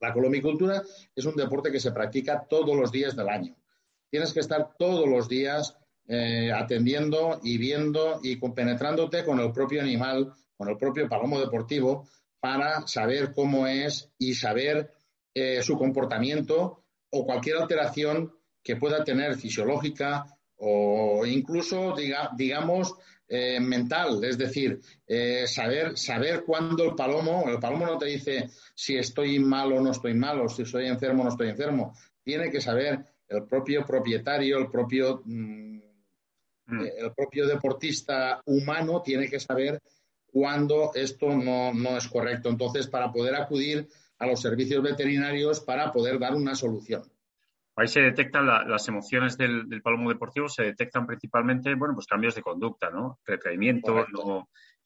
La 0.00 0.10
colomicultura 0.10 0.82
es 1.14 1.24
un 1.26 1.36
deporte 1.36 1.70
que 1.70 1.78
se 1.78 1.92
practica 1.92 2.46
todos 2.48 2.74
los 2.74 2.90
días 2.90 3.14
del 3.14 3.28
año. 3.28 3.54
Tienes 4.10 4.32
que 4.32 4.40
estar 4.40 4.70
todos 4.78 5.06
los 5.06 5.28
días 5.28 5.76
atendiendo 6.54 7.40
y 7.42 7.58
viendo 7.58 8.20
y 8.22 8.38
compenetrándote 8.38 9.22
con 9.22 9.38
el 9.40 9.52
propio 9.52 9.82
animal, 9.82 10.32
con 10.56 10.70
el 10.70 10.78
propio 10.78 11.06
palomo 11.10 11.38
deportivo, 11.38 12.08
para 12.42 12.88
saber 12.88 13.32
cómo 13.32 13.68
es 13.68 14.10
y 14.18 14.34
saber 14.34 14.90
eh, 15.32 15.62
su 15.62 15.78
comportamiento 15.78 16.82
o 17.10 17.24
cualquier 17.24 17.58
alteración 17.58 18.34
que 18.64 18.74
pueda 18.74 19.04
tener 19.04 19.36
fisiológica 19.36 20.26
o 20.56 21.24
incluso, 21.24 21.94
digamos, 22.36 22.96
eh, 23.28 23.60
mental. 23.60 24.24
Es 24.24 24.36
decir, 24.36 24.80
eh, 25.06 25.46
saber, 25.46 25.96
saber 25.96 26.42
cuándo 26.44 26.82
el 26.82 26.96
palomo, 26.96 27.44
el 27.46 27.60
palomo 27.60 27.86
no 27.86 27.96
te 27.96 28.06
dice 28.06 28.50
si 28.74 28.96
estoy 28.96 29.38
mal 29.38 29.72
o 29.72 29.80
no 29.80 29.92
estoy 29.92 30.14
mal, 30.14 30.40
o 30.40 30.48
si 30.48 30.62
estoy 30.62 30.88
enfermo 30.88 31.22
o 31.22 31.24
no 31.26 31.30
estoy 31.30 31.48
enfermo. 31.48 31.94
Tiene 32.24 32.50
que 32.50 32.60
saber 32.60 33.04
el 33.28 33.44
propio 33.46 33.86
propietario, 33.86 34.58
el 34.58 34.68
propio, 34.68 35.22
mm, 35.24 35.80
mm. 36.66 36.80
el 36.98 37.12
propio 37.14 37.46
deportista 37.46 38.42
humano, 38.46 39.00
tiene 39.00 39.28
que 39.28 39.38
saber 39.38 39.80
cuando 40.32 40.92
esto 40.94 41.28
no, 41.28 41.96
es 41.96 42.08
correcto. 42.08 42.48
Entonces, 42.48 42.86
para 42.86 43.12
poder 43.12 43.34
acudir 43.34 43.86
a 44.18 44.26
los 44.26 44.40
servicios 44.40 44.82
veterinarios 44.82 45.60
para 45.60 45.92
poder 45.92 46.18
dar 46.18 46.34
una 46.34 46.54
solución. 46.54 47.02
Ahí 47.76 47.88
se 47.88 48.00
detectan 48.00 48.46
las 48.46 48.88
emociones 48.88 49.36
del, 49.36 49.80
palomo 49.82 50.10
deportivo, 50.10 50.48
se 50.48 50.62
detectan 50.62 51.06
principalmente, 51.06 51.74
bueno, 51.74 51.94
pues 51.94 52.06
cambios 52.06 52.34
de 52.34 52.42
conducta, 52.42 52.90
¿no? 52.90 53.18
Retraimiento, 53.24 54.06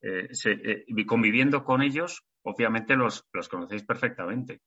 eh, 0.03 0.29
eh, 0.45 0.85
y 0.87 1.07
conviviendo 1.07 1.65
con 1.65 1.83
ellos, 1.83 2.23
obviamente 2.43 2.95
los, 2.95 3.25
los 3.33 3.49
conocéis 3.49 3.83
perfectamente. 3.83 4.61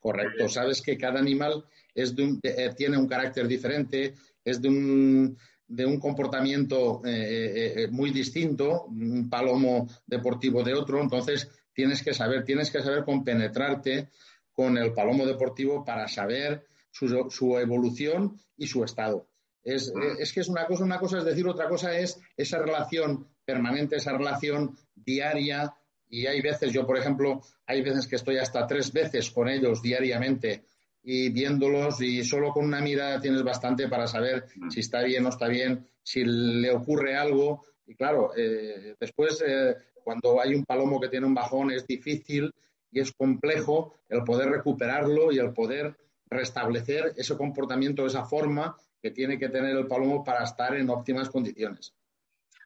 Correcto. 0.00 0.48
Sabes 0.48 0.80
que 0.82 0.96
cada 0.96 1.18
animal 1.18 1.64
es 1.94 2.16
de 2.16 2.38
eh, 2.42 2.72
tiene 2.76 2.96
un 2.96 3.06
carácter 3.06 3.46
diferente, 3.46 4.14
es 4.44 4.60
de 4.60 4.68
un, 4.68 5.36
de 5.70 5.86
un 5.86 6.00
comportamiento 6.00 7.00
eh, 7.04 7.10
eh, 7.10 7.72
eh, 7.76 7.88
muy 7.88 8.10
distinto, 8.10 8.86
un 8.86 9.30
palomo 9.30 9.88
deportivo 10.04 10.64
de 10.64 10.74
otro, 10.74 11.00
entonces 11.00 11.48
tienes 11.72 12.02
que 12.02 12.12
saber, 12.12 12.44
tienes 12.44 12.72
que 12.72 12.82
saber 12.82 13.04
compenetrarte 13.04 14.08
con 14.52 14.76
el 14.76 14.92
palomo 14.92 15.24
deportivo 15.24 15.84
para 15.84 16.08
saber 16.08 16.66
su, 16.90 17.56
evolución 17.56 18.36
y 18.56 18.66
su 18.66 18.82
estado. 18.82 19.28
Es, 19.62 19.92
es, 20.18 20.32
que 20.32 20.40
es 20.40 20.48
una 20.48 20.66
cosa, 20.66 20.82
una 20.82 20.98
cosa 20.98 21.18
es 21.18 21.24
decir, 21.24 21.46
otra 21.46 21.68
cosa 21.68 21.96
es 21.96 22.18
esa 22.36 22.58
relación 22.58 23.28
permanente, 23.44 23.96
esa 23.96 24.12
relación 24.12 24.76
diaria. 24.94 25.72
Y 26.08 26.26
hay 26.26 26.40
veces, 26.40 26.72
yo 26.72 26.84
por 26.84 26.98
ejemplo, 26.98 27.42
hay 27.64 27.80
veces 27.82 28.08
que 28.08 28.16
estoy 28.16 28.38
hasta 28.38 28.66
tres 28.66 28.92
veces 28.92 29.30
con 29.30 29.48
ellos 29.48 29.80
diariamente 29.80 30.64
y 31.02 31.30
viéndolos 31.30 32.00
y 32.00 32.24
solo 32.24 32.52
con 32.52 32.64
una 32.64 32.80
mirada 32.80 33.20
tienes 33.20 33.42
bastante 33.42 33.88
para 33.88 34.06
saber 34.06 34.46
mm. 34.56 34.70
si 34.70 34.80
está 34.80 35.02
bien 35.02 35.24
o 35.26 35.30
está 35.30 35.48
bien, 35.48 35.86
si 36.02 36.24
le 36.24 36.70
ocurre 36.70 37.16
algo. 37.16 37.64
Y 37.86 37.94
claro, 37.94 38.32
eh, 38.36 38.94
después 39.00 39.42
eh, 39.46 39.74
cuando 40.04 40.40
hay 40.40 40.54
un 40.54 40.64
palomo 40.64 41.00
que 41.00 41.08
tiene 41.08 41.26
un 41.26 41.34
bajón 41.34 41.70
es 41.70 41.86
difícil 41.86 42.52
y 42.90 43.00
es 43.00 43.12
complejo 43.12 43.94
el 44.08 44.24
poder 44.24 44.50
recuperarlo 44.50 45.32
y 45.32 45.38
el 45.38 45.52
poder 45.52 45.96
restablecer 46.26 47.14
ese 47.16 47.36
comportamiento, 47.36 48.06
esa 48.06 48.24
forma 48.24 48.76
que 49.02 49.10
tiene 49.10 49.38
que 49.38 49.48
tener 49.48 49.76
el 49.76 49.86
palomo 49.86 50.22
para 50.22 50.44
estar 50.44 50.76
en 50.76 50.90
óptimas 50.90 51.30
condiciones 51.30 51.94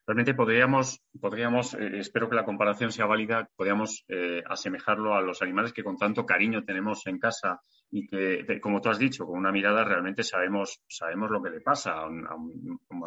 realmente 0.06 0.34
podríamos, 0.34 1.00
podríamos 1.18 1.72
eh, 1.72 2.00
espero 2.00 2.28
que 2.28 2.36
la 2.36 2.44
comparación 2.44 2.92
sea 2.92 3.06
válida, 3.06 3.48
podríamos 3.56 4.04
asemejarlo 4.46 5.14
a 5.14 5.22
los 5.22 5.40
animales 5.40 5.72
que 5.72 5.82
con 5.82 5.96
tanto 5.96 6.26
cariño 6.26 6.62
tenemos 6.62 7.06
en 7.06 7.18
casa 7.18 7.62
y 7.90 8.06
que, 8.06 8.60
como 8.60 8.80
tú 8.80 8.88
has 8.88 8.98
dicho, 8.98 9.26
con 9.26 9.38
una 9.38 9.52
mirada 9.52 9.84
realmente 9.84 10.22
sabemos, 10.22 10.82
sabemos 10.88 11.30
lo 11.30 11.42
que 11.42 11.50
le 11.50 11.60
pasa 11.60 11.92
a 11.92 12.06
un, 12.06 12.26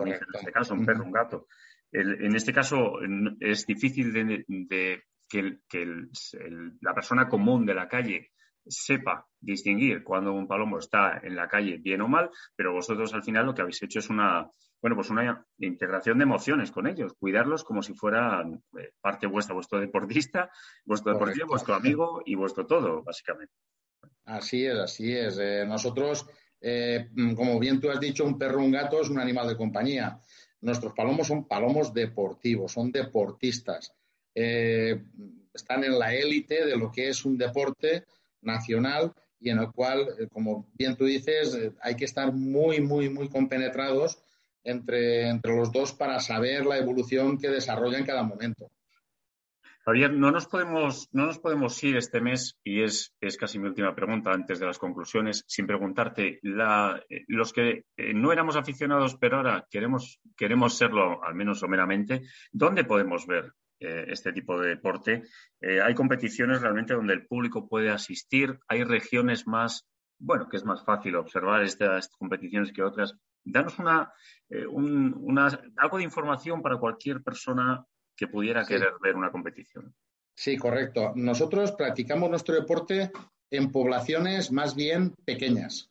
en 0.02 0.08
este 0.08 0.52
caso, 0.52 0.74
un 0.74 0.86
perro, 0.86 1.04
un 1.04 1.12
gato. 1.12 1.48
en 1.92 2.36
este 2.36 2.54
caso 2.54 3.00
es 3.40 3.66
difícil 3.66 4.14
de, 4.14 5.04
que, 5.28 5.60
la 6.82 6.94
persona 6.94 7.28
común 7.28 7.66
de 7.66 7.74
la 7.74 7.88
calle 7.88 8.32
sepa 8.66 9.28
distinguir 9.40 10.04
cuando 10.04 10.34
un 10.34 10.48
palomo 10.48 10.80
está 10.80 11.20
en 11.24 11.36
la 11.36 11.48
calle 11.48 11.78
bien 11.78 12.02
o 12.02 12.08
mal, 12.08 12.30
pero 12.56 12.74
vosotros 12.74 13.14
al 13.14 13.24
final 13.24 13.46
lo 13.46 13.54
que 13.54 13.62
habéis 13.62 13.82
hecho 13.84 14.00
es 14.00 14.10
una, 14.10 14.50
bueno, 14.82 14.96
pues 14.96 15.10
una 15.10 15.46
integración 15.58 16.18
de 16.18 16.24
emociones 16.24 16.72
con 16.72 16.88
ellos, 16.88 17.14
cuidarlos 17.20 17.64
como 17.64 17.82
si 17.82 17.94
fueran 17.94 18.64
eh, 18.78 18.92
parte 19.02 19.28
vuestra, 19.28 19.56
vuestro 19.56 19.80
deportista, 19.80 20.50
vuestro 20.86 21.14
deportivo, 21.14 21.48
vuestro 21.48 21.76
amigo 21.76 22.22
y 22.26 22.36
vuestro 22.36 22.66
todo, 22.66 23.04
básicamente. 23.04 23.54
Así 24.26 24.66
es, 24.66 24.76
así 24.76 25.14
es. 25.14 25.38
Eh, 25.40 25.66
nosotros, 25.68 26.26
eh, 26.62 27.10
como 27.36 27.60
bien 27.60 27.80
tú 27.80 27.90
has 27.90 28.00
dicho, 28.00 28.26
un 28.26 28.38
perro, 28.38 28.64
un 28.64 28.72
gato 28.72 29.02
es 29.02 29.10
un 29.10 29.20
animal 29.20 29.48
de 29.48 29.58
compañía. 29.58 30.20
Nuestros 30.62 30.94
palomos 30.94 31.28
son 31.28 31.48
palomos 31.48 31.94
deportivos, 31.94 32.72
son 32.72 32.92
deportistas. 32.92 33.94
están 34.34 35.84
en 35.84 35.98
la 35.98 36.14
élite 36.14 36.66
de 36.66 36.78
lo 36.78 36.92
que 36.92 37.10
es 37.10 37.26
un 37.26 37.38
deporte 37.38 38.04
nacional 38.42 39.14
y 39.40 39.50
en 39.50 39.60
el 39.60 39.72
cual, 39.72 40.08
como 40.32 40.68
bien 40.74 40.96
tú 40.96 41.06
dices, 41.06 41.58
hay 41.82 41.96
que 41.96 42.06
estar 42.06 42.32
muy, 42.34 42.82
muy, 42.82 43.10
muy 43.10 43.30
compenetrados 43.30 44.20
entre, 44.64 45.30
entre 45.30 45.56
los 45.56 45.72
dos 45.72 45.94
para 45.94 46.20
saber 46.20 46.66
la 46.66 46.78
evolución 46.78 47.38
que 47.38 47.50
desarrolla 47.50 47.98
en 47.98 48.06
cada 48.06 48.24
momento. 48.24 48.70
Javier, 49.88 50.12
no 50.12 50.32
nos 50.32 50.48
podemos, 50.48 51.08
no 51.14 51.28
nos 51.28 51.40
podemos 51.40 51.82
ir 51.82 51.96
este 51.96 52.20
mes, 52.20 52.60
y 52.62 52.84
es, 52.84 53.16
es 53.22 53.38
casi 53.38 53.58
mi 53.58 53.70
última 53.70 53.96
pregunta 53.96 54.34
antes 54.34 54.60
de 54.60 54.66
las 54.66 54.80
conclusiones, 54.80 55.46
sin 55.48 55.66
preguntarte, 55.66 56.40
la, 56.44 57.02
los 57.28 57.54
que 57.54 57.86
eh, 57.96 58.14
no 58.14 58.34
éramos 58.34 58.58
aficionados, 58.58 59.16
pero 59.16 59.38
ahora 59.38 59.66
queremos, 59.72 60.20
queremos 60.36 60.78
serlo, 60.78 61.24
al 61.24 61.36
menos 61.36 61.60
someramente, 61.60 62.24
¿dónde 62.52 62.84
podemos 62.84 63.26
ver 63.28 63.54
eh, 63.80 64.08
este 64.10 64.34
tipo 64.34 64.60
de 64.60 64.68
deporte? 64.68 65.24
Eh, 65.62 65.80
hay 65.82 65.96
competiciones 65.96 66.62
realmente 66.62 66.94
donde 66.94 67.14
el 67.14 67.26
público 67.26 67.70
puede 67.70 67.90
asistir, 67.90 68.60
hay 68.68 68.84
regiones 68.84 69.48
más, 69.48 69.88
bueno, 70.20 70.50
que 70.50 70.58
es 70.58 70.66
más 70.66 70.84
fácil 70.84 71.16
observar 71.16 71.64
estas 71.64 72.10
competiciones 72.10 72.74
que 72.74 72.84
otras 72.84 73.16
danos 73.46 73.80
una, 73.80 74.12
eh, 74.50 74.66
algo 75.78 75.98
de 75.98 76.04
información 76.04 76.62
para 76.62 76.76
cualquier 76.76 77.24
persona 77.24 77.86
que 78.18 78.28
pudiera 78.28 78.66
querer 78.66 78.94
ver 79.02 79.16
una 79.16 79.32
competición. 79.32 79.94
Sí, 80.36 80.58
correcto. 80.58 81.14
Nosotros 81.16 81.72
practicamos 81.72 82.30
nuestro 82.30 82.56
deporte 82.56 83.12
en 83.50 83.72
poblaciones 83.72 84.52
más 84.52 84.76
bien 84.76 85.14
pequeñas, 85.24 85.90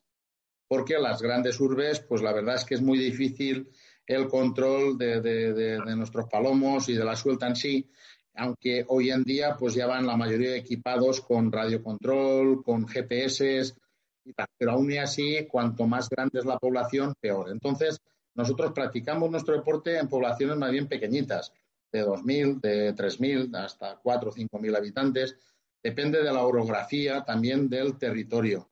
porque 0.68 0.98
las 0.98 1.22
grandes 1.22 1.58
urbes, 1.60 2.00
pues 2.00 2.22
la 2.22 2.32
verdad 2.32 2.56
es 2.56 2.64
que 2.64 2.74
es 2.74 2.82
muy 2.82 2.98
difícil 2.98 3.70
el 4.06 4.28
control 4.28 4.98
de, 4.98 5.80
nuestros 5.96 6.26
palomos 6.28 6.88
y 6.88 6.94
de 6.94 7.04
la 7.04 7.16
suelta 7.16 7.46
en 7.46 7.56
sí, 7.56 7.90
aunque 8.34 8.84
hoy 8.88 9.10
en 9.10 9.22
día 9.22 9.56
pues 9.56 9.74
ya 9.74 9.86
van 9.86 10.06
la 10.06 10.16
mayoría 10.16 10.56
equipados 10.56 11.20
con 11.20 11.50
radiocontrol, 11.50 12.62
con 12.62 12.86
GPS, 12.86 13.72
pero 14.58 14.72
aún 14.72 14.92
y 14.92 14.98
así, 14.98 15.46
cuanto 15.48 15.86
más 15.86 16.08
grande 16.08 16.40
es 16.40 16.44
la 16.44 16.58
población, 16.58 17.14
peor. 17.20 17.50
Entonces, 17.50 18.00
nosotros 18.34 18.72
practicamos 18.72 19.30
nuestro 19.30 19.56
deporte 19.56 19.98
en 19.98 20.08
poblaciones 20.08 20.56
más 20.56 20.70
bien 20.70 20.88
pequeñitas, 20.88 21.52
de 21.96 22.06
2.000, 22.06 22.61
de 22.61 22.94
3.000, 22.94 23.56
hasta 23.56 23.96
4 24.02 24.30
o 24.30 24.32
5.000 24.32 24.76
habitantes. 24.76 25.37
Depende 25.82 26.22
de 26.22 26.32
la 26.32 26.42
orografía, 26.42 27.24
también 27.24 27.68
del 27.68 27.98
territorio. 27.98 28.70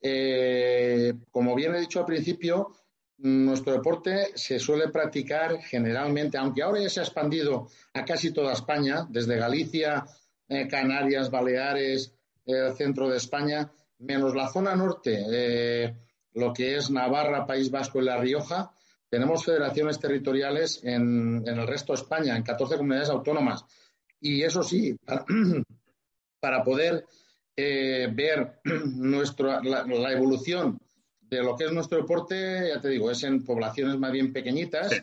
Eh, 0.00 1.14
como 1.30 1.54
bien 1.54 1.74
he 1.74 1.80
dicho 1.80 2.00
al 2.00 2.06
principio, 2.06 2.72
nuestro 3.18 3.72
deporte 3.72 4.32
se 4.34 4.58
suele 4.58 4.88
practicar 4.88 5.58
generalmente, 5.62 6.36
aunque 6.36 6.62
ahora 6.62 6.80
ya 6.80 6.90
se 6.90 7.00
ha 7.00 7.04
expandido 7.04 7.68
a 7.94 8.04
casi 8.04 8.32
toda 8.32 8.52
España, 8.52 9.06
desde 9.08 9.36
Galicia, 9.36 10.04
eh, 10.48 10.68
Canarias, 10.68 11.30
Baleares, 11.30 12.12
el 12.44 12.74
centro 12.74 13.08
de 13.08 13.16
España, 13.16 13.70
menos 13.98 14.34
la 14.34 14.48
zona 14.48 14.76
norte, 14.76 15.24
eh, 15.30 15.94
lo 16.34 16.52
que 16.52 16.76
es 16.76 16.90
Navarra, 16.90 17.46
País 17.46 17.70
Vasco 17.70 18.00
y 18.00 18.04
La 18.04 18.18
Rioja, 18.18 18.75
tenemos 19.08 19.44
federaciones 19.44 19.98
territoriales 19.98 20.80
en, 20.82 21.42
el 21.46 21.66
resto 21.66 21.92
de 21.92 22.00
España, 22.00 22.36
en 22.36 22.42
14 22.42 22.76
comunidades 22.76 23.10
autónomas. 23.10 23.64
Y 24.20 24.42
eso 24.42 24.62
sí, 24.62 24.96
para, 26.40 26.62
poder 26.64 27.04
eh, 27.56 28.08
ver 28.12 28.60
nuestro, 28.64 29.60
la, 29.62 30.12
evolución 30.12 30.80
de 31.20 31.42
lo 31.42 31.56
que 31.56 31.64
es 31.64 31.72
nuestro 31.72 31.98
deporte, 31.98 32.68
ya 32.68 32.80
te 32.80 32.88
digo, 32.88 33.10
es 33.10 33.22
en 33.22 33.44
poblaciones 33.44 33.98
más 33.98 34.12
bien 34.12 34.32
pequeñitas. 34.32 35.02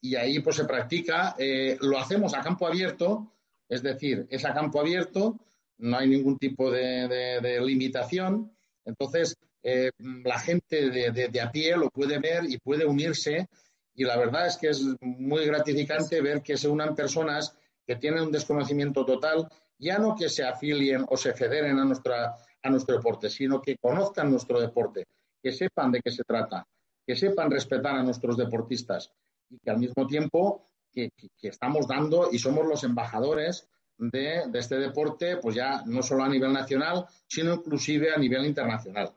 y 0.00 0.14
ahí 0.14 0.38
pues 0.40 0.56
se 0.56 0.64
practica. 0.64 1.34
Eh, 1.38 1.76
lo 1.80 1.98
hacemos 1.98 2.34
a 2.34 2.42
campo 2.42 2.66
abierto, 2.66 3.32
es 3.68 3.82
decir, 3.82 4.26
es 4.30 4.44
a 4.44 4.54
campo 4.54 4.80
abierto 4.80 5.40
no 5.78 5.98
hay 5.98 6.08
ningún 6.08 6.38
tipo 6.38 6.70
de, 6.70 7.60
limitación. 7.62 8.52
Entonces, 8.84 9.36
eh, 9.68 9.90
la 9.98 10.38
gente 10.38 10.90
de, 10.90 11.40
a 11.40 11.50
pie 11.50 11.76
lo 11.76 11.90
puede 11.90 12.20
ver 12.20 12.44
y 12.48 12.56
puede 12.58 12.86
unirse. 12.86 13.48
Y 13.96 14.04
la 14.04 14.16
verdad 14.16 14.46
es 14.46 14.56
que 14.58 14.68
es 14.68 14.80
muy 15.00 15.44
gratificante 15.44 16.20
ver 16.20 16.40
que 16.40 16.56
se 16.56 16.68
unan 16.68 16.94
personas 16.94 17.52
que 17.84 17.96
tienen 17.96 18.22
un 18.22 18.30
desconocimiento 18.30 19.04
total, 19.04 19.48
ya 19.76 19.98
no 19.98 20.14
que 20.14 20.28
se 20.28 20.44
afilien 20.44 21.04
o 21.08 21.16
se 21.16 21.32
federen 21.32 21.80
a, 21.80 21.84
nuestra, 21.84 22.36
a 22.62 22.70
nuestro 22.70 22.96
deporte, 22.96 23.28
sino 23.28 23.60
que 23.60 23.76
conozcan 23.76 24.30
nuestro 24.30 24.60
deporte, 24.60 25.04
que 25.42 25.50
sepan 25.50 25.90
de 25.90 26.00
qué 26.00 26.12
se 26.12 26.22
trata, 26.22 26.64
que 27.04 27.16
sepan 27.16 27.50
respetar 27.50 27.96
a 27.96 28.04
nuestros 28.04 28.36
deportistas 28.36 29.10
y 29.50 29.58
que 29.58 29.70
al 29.70 29.78
mismo 29.78 30.06
tiempo 30.06 30.62
que, 30.92 31.10
estamos 31.42 31.88
dando 31.88 32.28
y 32.30 32.38
somos 32.38 32.66
los 32.66 32.84
embajadores 32.84 33.68
de, 33.98 34.44
este 34.54 34.76
deporte, 34.76 35.38
pues 35.38 35.56
ya 35.56 35.82
no 35.86 36.04
solo 36.04 36.22
a 36.22 36.28
nivel 36.28 36.52
nacional, 36.52 37.06
sino 37.26 37.54
inclusive 37.54 38.12
a 38.14 38.18
nivel 38.18 38.46
internacional. 38.46 39.12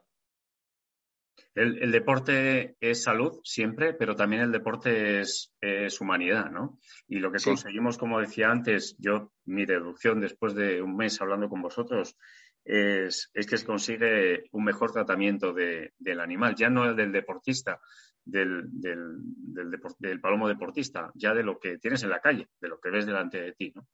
El, 1.56 1.92
deporte 1.92 2.78
es 2.80 3.04
salud 3.04 3.40
siempre, 3.44 3.94
pero 3.94 4.16
también 4.16 4.44
el 4.44 4.52
deporte 4.52 5.20
es, 5.22 5.52
humanidad, 6.00 6.52
¿no? 6.52 6.80
Y 7.08 7.20
lo 7.20 7.32
que 7.32 7.44
conseguimos, 7.44 7.98
como 7.98 8.20
decía 8.20 8.50
antes, 8.50 8.96
yo, 9.00 9.34
mi 9.46 9.66
deducción 9.66 10.22
después 10.22 10.54
de 10.54 10.82
un 10.82 10.96
mes 10.96 11.20
hablando 11.22 11.50
con 11.50 11.62
vosotros, 11.62 12.16
es, 12.64 13.30
que 13.34 13.58
se 13.58 13.66
consigue 13.66 14.44
un 14.52 14.64
mejor 14.64 14.92
tratamiento 14.92 15.54
del 15.54 16.20
animal, 16.20 16.56
ya 16.56 16.70
no 16.70 16.86
el 16.86 16.96
del 16.96 17.12
deportista, 17.12 17.82
del, 18.24 18.66
del, 18.70 20.22
palomo 20.22 20.48
deportista, 20.48 21.12
ya 21.16 21.34
de 21.34 21.44
lo 21.44 21.60
que 21.60 21.78
tienes 21.80 22.04
en 22.04 22.12
la 22.12 22.22
calle, 22.22 22.48
de 22.62 22.68
lo 22.68 22.80
que 22.80 22.92
ves 22.92 23.06
delante 23.06 23.42
de 23.42 23.54
ti. 23.54 23.74
¿no? 23.76 23.88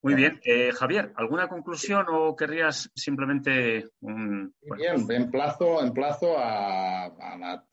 Muy 0.00 0.14
bien. 0.14 0.40
Eh, 0.44 0.70
Javier, 0.72 1.12
¿alguna 1.16 1.48
conclusión 1.48 2.06
o 2.08 2.36
querrías 2.36 2.88
simplemente 2.94 3.88
un... 4.00 4.54
Bien, 4.76 5.04
emplazo, 5.10 5.82
emplazo 5.82 6.38
a, 6.38 7.06
a, 7.06 7.64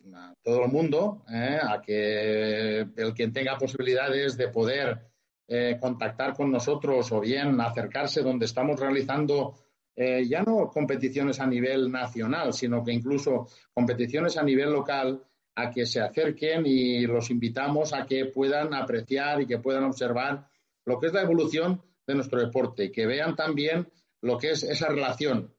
todo 0.42 0.66
el 0.66 0.72
mundo 0.72 1.24
eh, 1.32 1.60
a 1.62 1.82
que 1.82 2.80
el 2.80 3.14
quien 3.14 3.32
tenga 3.32 3.58
posibilidades 3.60 4.38
de 4.38 4.48
poder 4.48 5.02
eh, 5.48 5.78
contactar 5.80 6.34
con 6.34 6.52
nosotros 6.52 7.12
o 7.12 7.20
bien 7.20 7.62
acercarse 7.62 8.24
donde 8.24 8.46
estamos 8.46 8.80
realizando 8.80 9.60
ya 9.98 10.44
no 10.44 10.70
competiciones 10.70 11.40
a 11.40 11.48
nivel 11.48 11.90
nacional, 11.90 12.52
sino 12.52 12.84
que 12.84 12.92
incluso 12.92 13.48
competiciones 13.74 14.36
a 14.36 14.44
nivel 14.44 14.74
local, 14.74 15.24
a 15.56 15.72
que 15.72 15.86
se 15.86 16.02
acerquen 16.02 16.66
y 16.66 17.08
los 17.08 17.30
invitamos 17.30 17.94
a 17.94 18.06
que 18.06 18.26
puedan 18.26 18.74
apreciar 18.74 19.42
y 19.42 19.48
que 19.48 19.60
puedan 19.60 19.86
observar 19.86 20.50
lo 20.84 21.00
que 21.00 21.08
es 21.08 21.14
la 21.14 21.22
evolución 21.22 21.82
de 22.08 22.16
nuestro 22.16 22.40
deporte, 22.40 22.92
que 22.92 23.06
vean 23.06 23.36
también 23.36 23.88
lo 24.22 24.38
que 24.38 24.52
es 24.52 24.64
esa 24.64 24.90
relación 24.90 25.54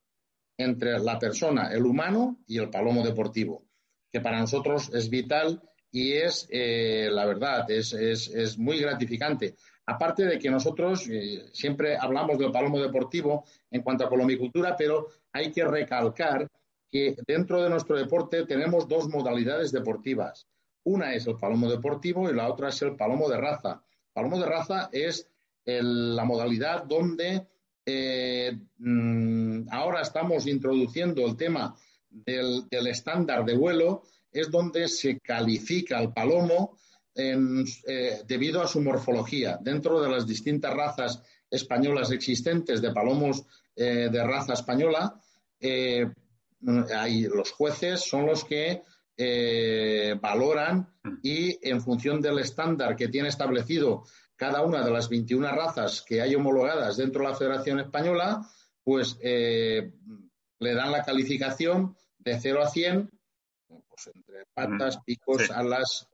entre 0.58 0.98
la 0.98 1.18
persona, 1.18 1.70
el 1.72 1.84
humano 1.84 2.38
y 2.46 2.58
el 2.58 2.70
palomo 2.70 3.04
deportivo, 3.04 3.66
que 4.10 4.20
para 4.20 4.40
nosotros 4.40 4.90
es 4.94 5.10
vital 5.10 5.62
y 5.90 6.12
es, 6.12 6.48
eh, 6.50 7.08
la 7.10 7.26
verdad, 7.26 7.70
es, 7.70 7.92
es, 7.92 8.58
muy 8.58 8.78
gratificante. 8.80 9.54
Aparte 9.86 10.24
de 10.24 10.38
que 10.38 10.50
nosotros 10.50 11.08
eh, 11.08 11.48
siempre 11.52 11.96
hablamos 11.96 12.38
del 12.38 12.50
palomo 12.50 12.80
deportivo 12.80 13.44
en 13.70 13.82
cuanto 13.82 14.04
a 14.04 14.08
colomicultura, 14.08 14.76
pero 14.76 15.08
hay 15.32 15.52
que 15.52 15.64
recalcar 15.64 16.48
que 16.90 17.16
dentro 17.26 17.62
de 17.62 17.70
nuestro 17.70 17.96
deporte 17.96 18.44
tenemos 18.46 18.88
dos 18.88 19.08
modalidades 19.08 19.72
deportivas. 19.72 20.46
Una 20.84 21.14
es 21.14 21.26
el 21.26 21.36
palomo 21.36 21.70
deportivo 21.70 22.28
y 22.28 22.34
la 22.34 22.48
otra 22.48 22.68
es 22.68 22.80
el 22.82 22.96
palomo 22.96 23.28
de 23.28 23.38
raza. 23.38 23.82
Palomo 24.12 24.38
de 24.38 24.46
raza 24.46 24.88
es 24.92 25.30
la 25.66 26.24
modalidad 26.24 26.84
donde 26.84 27.46
eh, 27.84 28.56
mm, 28.78 29.68
ahora 29.70 30.02
estamos 30.02 30.46
introduciendo 30.46 31.24
el 31.24 31.36
tema 31.36 31.76
del, 32.10 32.66
estándar 32.88 33.44
de 33.44 33.56
vuelo, 33.56 34.02
es 34.32 34.50
donde 34.50 34.88
se 34.88 35.20
califica 35.20 36.00
el 36.00 36.12
palomo 36.12 36.76
eh, 37.14 38.22
debido 38.26 38.60
a 38.60 38.66
su 38.66 38.80
morfología. 38.80 39.58
Dentro 39.60 40.00
de 40.00 40.10
las 40.10 40.26
distintas 40.26 40.74
razas 40.74 41.22
españolas 41.48 42.10
existentes 42.10 42.82
de 42.82 42.92
palomos 42.92 43.44
eh, 43.76 44.08
de 44.10 44.24
raza 44.24 44.54
española, 44.54 45.20
hay, 46.94 47.22
los 47.22 47.52
jueces 47.52 48.00
son 48.00 48.26
los 48.26 48.44
que 48.44 48.82
valoran 50.20 50.86
y 51.22 51.58
en 51.66 51.80
función 51.80 52.20
del 52.20 52.40
estándar 52.40 52.94
que 52.94 53.08
tiene 53.08 53.28
establecido 53.28 54.04
cada 54.36 54.62
una 54.62 54.84
de 54.84 54.90
las 54.90 55.08
21 55.08 55.50
razas 55.50 56.02
que 56.02 56.20
hay 56.20 56.34
homologadas 56.34 56.98
dentro 56.98 57.22
de 57.22 57.30
la 57.30 57.36
Federación 57.36 57.80
Española, 57.80 58.46
pues 58.84 59.18
eh, 59.20 59.90
le 60.58 60.74
dan 60.74 60.92
la 60.92 61.02
calificación 61.02 61.96
de 62.18 62.38
0 62.38 62.62
a 62.62 62.68
100, 62.68 63.10
pues 63.66 64.10
entre 64.14 64.44
patas, 64.54 64.98
picos, 65.04 65.50
alas, 65.50 66.06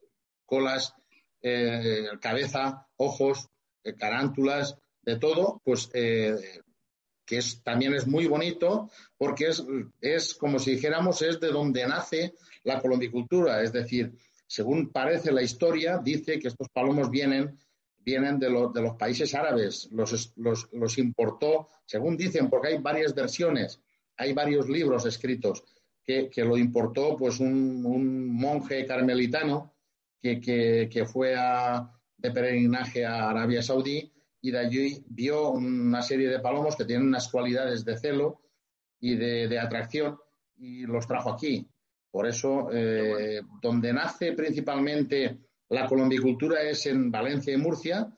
colas, 0.46 0.94
eh, 1.42 2.06
cabeza, 2.20 2.87
ojos, 2.96 3.48
eh, 3.85 3.94
carántulas, 3.94 4.78
de 5.02 5.18
todo, 5.18 5.61
pues 5.64 5.88
que 5.88 7.38
es, 7.38 7.62
también 7.64 7.92
es 7.94 8.06
muy 8.06 8.26
bonito 8.26 8.88
porque 9.16 9.48
es, 9.48 9.64
es, 10.00 10.35
como 10.35 10.61
si 10.61 10.72
dijéramos, 10.72 11.22
es 11.22 11.40
de 11.40 11.48
donde 11.48 11.85
nace 11.87 12.35
la 12.62 12.80
colombicultura. 12.80 13.62
Es 13.62 13.72
decir, 13.72 14.12
según 14.46 14.92
parece 14.92 15.32
la 15.32 15.42
historia, 15.42 15.98
dice 15.98 16.38
que 16.38 16.48
estos 16.48 16.68
palomos 16.68 17.11
vienen 17.11 17.58
vienen 18.04 18.38
de, 18.38 18.46
de 18.46 18.82
los 18.82 18.96
países 18.96 19.34
árabes, 19.34 19.88
los, 19.92 20.32
los, 20.36 20.98
importó, 20.98 21.68
según 21.86 22.16
dicen, 22.16 22.48
porque 22.48 22.68
hay 22.68 22.78
varias 22.78 23.14
versiones, 23.14 23.80
hay 24.16 24.32
varios 24.32 24.68
libros 24.68 25.06
escritos, 25.06 25.64
que, 26.04 26.28
que 26.28 26.44
lo 26.44 26.56
importó 26.56 27.16
pues 27.16 27.38
un, 27.38 27.84
un 27.86 28.28
monje 28.28 28.84
carmelitano 28.86 29.72
que, 30.20 30.40
que, 30.90 31.04
fue 31.04 31.34
a, 31.36 31.90
de 32.16 32.30
peregrinaje 32.30 33.04
a 33.04 33.30
Arabia 33.30 33.62
Saudí 33.62 34.12
y 34.40 34.50
de 34.50 34.58
allí 34.58 35.04
vio 35.08 35.50
una 35.50 36.02
serie 36.02 36.28
de 36.28 36.40
palomos 36.40 36.76
que 36.76 36.84
tienen 36.84 37.06
unas 37.06 37.28
cualidades 37.28 37.84
de 37.84 37.96
celo 37.96 38.40
y 39.00 39.14
de, 39.16 39.48
de 39.48 39.58
atracción 39.58 40.18
y 40.58 40.86
los 40.86 41.06
trajo 41.06 41.30
aquí. 41.30 41.68
Por 42.10 42.26
eso, 42.26 42.68
eh, 42.72 43.40
donde 43.60 43.92
nace 43.92 44.32
principalmente 44.32 45.38
la 45.72 45.87
colombicultura 45.87 46.61
es 46.61 46.85
en 46.85 47.11
Valencia 47.11 47.54
y 47.54 47.56
Murcia, 47.56 48.12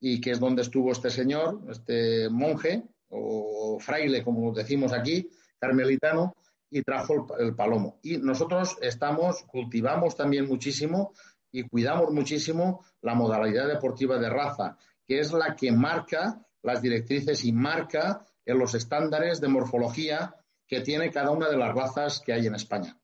y 0.00 0.20
que 0.20 0.32
es 0.32 0.40
donde 0.40 0.62
estuvo 0.62 0.90
este 0.90 1.08
señor, 1.08 1.60
este 1.70 2.28
monje, 2.28 2.82
o 3.10 3.78
fraile, 3.78 4.24
como 4.24 4.52
decimos 4.52 4.92
aquí, 4.92 5.30
carmelitano, 5.58 6.34
y 6.68 6.82
trajo 6.82 7.28
el, 7.38 7.54
palomo. 7.54 8.00
Y 8.02 8.18
nosotros 8.18 8.76
estamos, 8.82 9.44
cultivamos 9.44 10.16
también 10.16 10.48
muchísimo 10.48 11.12
y 11.52 11.62
cuidamos 11.62 12.12
muchísimo 12.12 12.84
la 13.02 13.14
modalidad 13.14 13.68
deportiva 13.68 14.18
de 14.18 14.28
raza, 14.28 14.76
que 15.06 15.20
es 15.20 15.32
la 15.32 15.54
que 15.54 15.70
marca 15.70 16.44
las 16.62 16.82
directrices 16.82 17.44
y 17.44 17.52
marca 17.52 18.26
en 18.44 18.58
los 18.58 18.74
estándares 18.74 19.40
de 19.40 19.46
morfología 19.46 20.34
que 20.66 20.80
tiene 20.80 21.12
cada 21.12 21.30
una 21.30 21.48
de 21.48 21.56
las 21.56 21.72
razas 21.72 22.20
que 22.20 22.32
hay 22.32 22.48
en 22.48 22.56
España. 22.56 22.98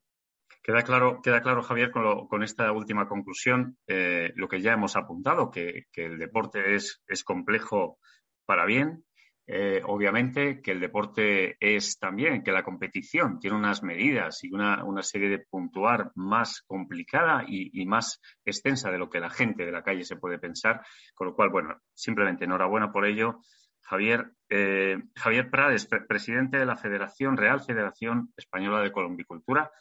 Queda 0.62 0.82
claro, 0.82 1.20
queda 1.22 1.42
claro 1.42 1.62
Javier, 1.62 1.90
con, 1.90 2.42
esta 2.44 2.70
última 2.70 3.08
conclusión, 3.08 3.76
eh, 3.88 4.32
lo 4.36 4.48
que 4.48 4.60
ya 4.60 4.72
hemos 4.72 4.94
apuntado, 4.94 5.50
que, 5.50 5.86
el 5.94 6.18
deporte 6.18 6.76
es, 6.76 7.02
es, 7.08 7.24
complejo 7.24 7.98
para 8.46 8.64
bien, 8.64 9.04
eh, 9.48 9.82
obviamente 9.84 10.62
que 10.62 10.70
el 10.70 10.78
deporte 10.78 11.56
es 11.58 11.98
también, 11.98 12.44
que 12.44 12.52
la 12.52 12.62
competición 12.62 13.40
tiene 13.40 13.56
unas 13.56 13.82
medidas 13.82 14.44
y 14.44 14.52
una, 14.52 14.84
serie 15.02 15.28
de 15.28 15.40
puntuar 15.40 16.12
más 16.14 16.62
complicada 16.62 17.44
y, 17.48 17.84
más 17.84 18.20
extensa 18.44 18.92
de 18.92 18.98
lo 18.98 19.10
que 19.10 19.18
la 19.18 19.30
gente 19.30 19.66
de 19.66 19.72
la 19.72 19.82
calle 19.82 20.04
se 20.04 20.16
puede 20.16 20.38
pensar, 20.38 20.80
con 21.14 21.26
lo 21.26 21.34
cual, 21.34 21.50
bueno, 21.50 21.76
simplemente 21.92 22.44
enhorabuena 22.44 22.92
por 22.92 23.04
ello. 23.04 23.40
Javier, 23.80 24.30
eh, 24.48 24.96
Javier 25.16 25.50
Prades, 25.50 25.88
presidente 26.08 26.56
de 26.56 26.66
la 26.66 26.76
Federación 26.76 27.36
Real 27.36 27.60
Federación 27.60 28.32
Española 28.36 28.80
de 28.80 28.92
Colombicultura 28.92 29.72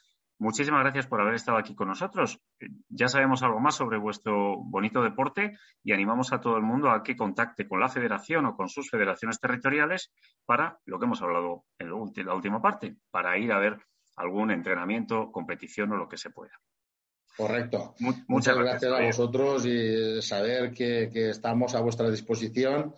Muchísimas 0.41 0.81
gracias 0.81 1.05
por 1.05 1.21
haber 1.21 1.35
estado 1.35 1.59
aquí 1.59 1.75
con 1.75 1.89
nosotros. 1.89 2.39
Ya 2.89 3.07
sabemos 3.07 3.43
algo 3.43 3.59
más 3.59 3.75
sobre 3.75 3.99
vuestro 3.99 4.57
bonito 4.57 5.03
deporte 5.03 5.55
y 5.83 5.91
animamos 5.91 6.33
a 6.33 6.41
todo 6.41 6.57
el 6.57 6.63
mundo 6.63 6.89
a 6.89 7.03
que 7.03 7.15
contacte 7.15 7.67
con 7.67 7.79
la 7.79 7.89
federación 7.89 8.47
o 8.47 8.55
con 8.55 8.67
sus 8.67 8.89
federaciones 8.89 9.39
territoriales 9.39 10.11
para 10.43 10.79
lo 10.85 10.97
que 10.97 11.05
hemos 11.05 11.21
hablado 11.21 11.65
en 11.77 11.89
la 12.25 12.33
última 12.33 12.59
parte, 12.59 12.95
para 13.11 13.37
ir 13.37 13.51
a 13.51 13.59
ver 13.59 13.77
algún 14.15 14.49
entrenamiento, 14.49 15.31
competición 15.31 15.91
o 15.91 15.97
lo 15.97 16.09
que 16.09 16.17
se 16.17 16.31
pueda. 16.31 16.59
Correcto. 17.37 17.93
Muchas, 18.27 18.57
gracias, 18.57 18.91
a 18.91 18.99
vosotros 18.99 19.63
y 19.67 20.23
saber 20.23 20.73
que, 20.73 21.29
estamos 21.29 21.75
a 21.75 21.81
vuestra 21.81 22.09
disposición 22.09 22.95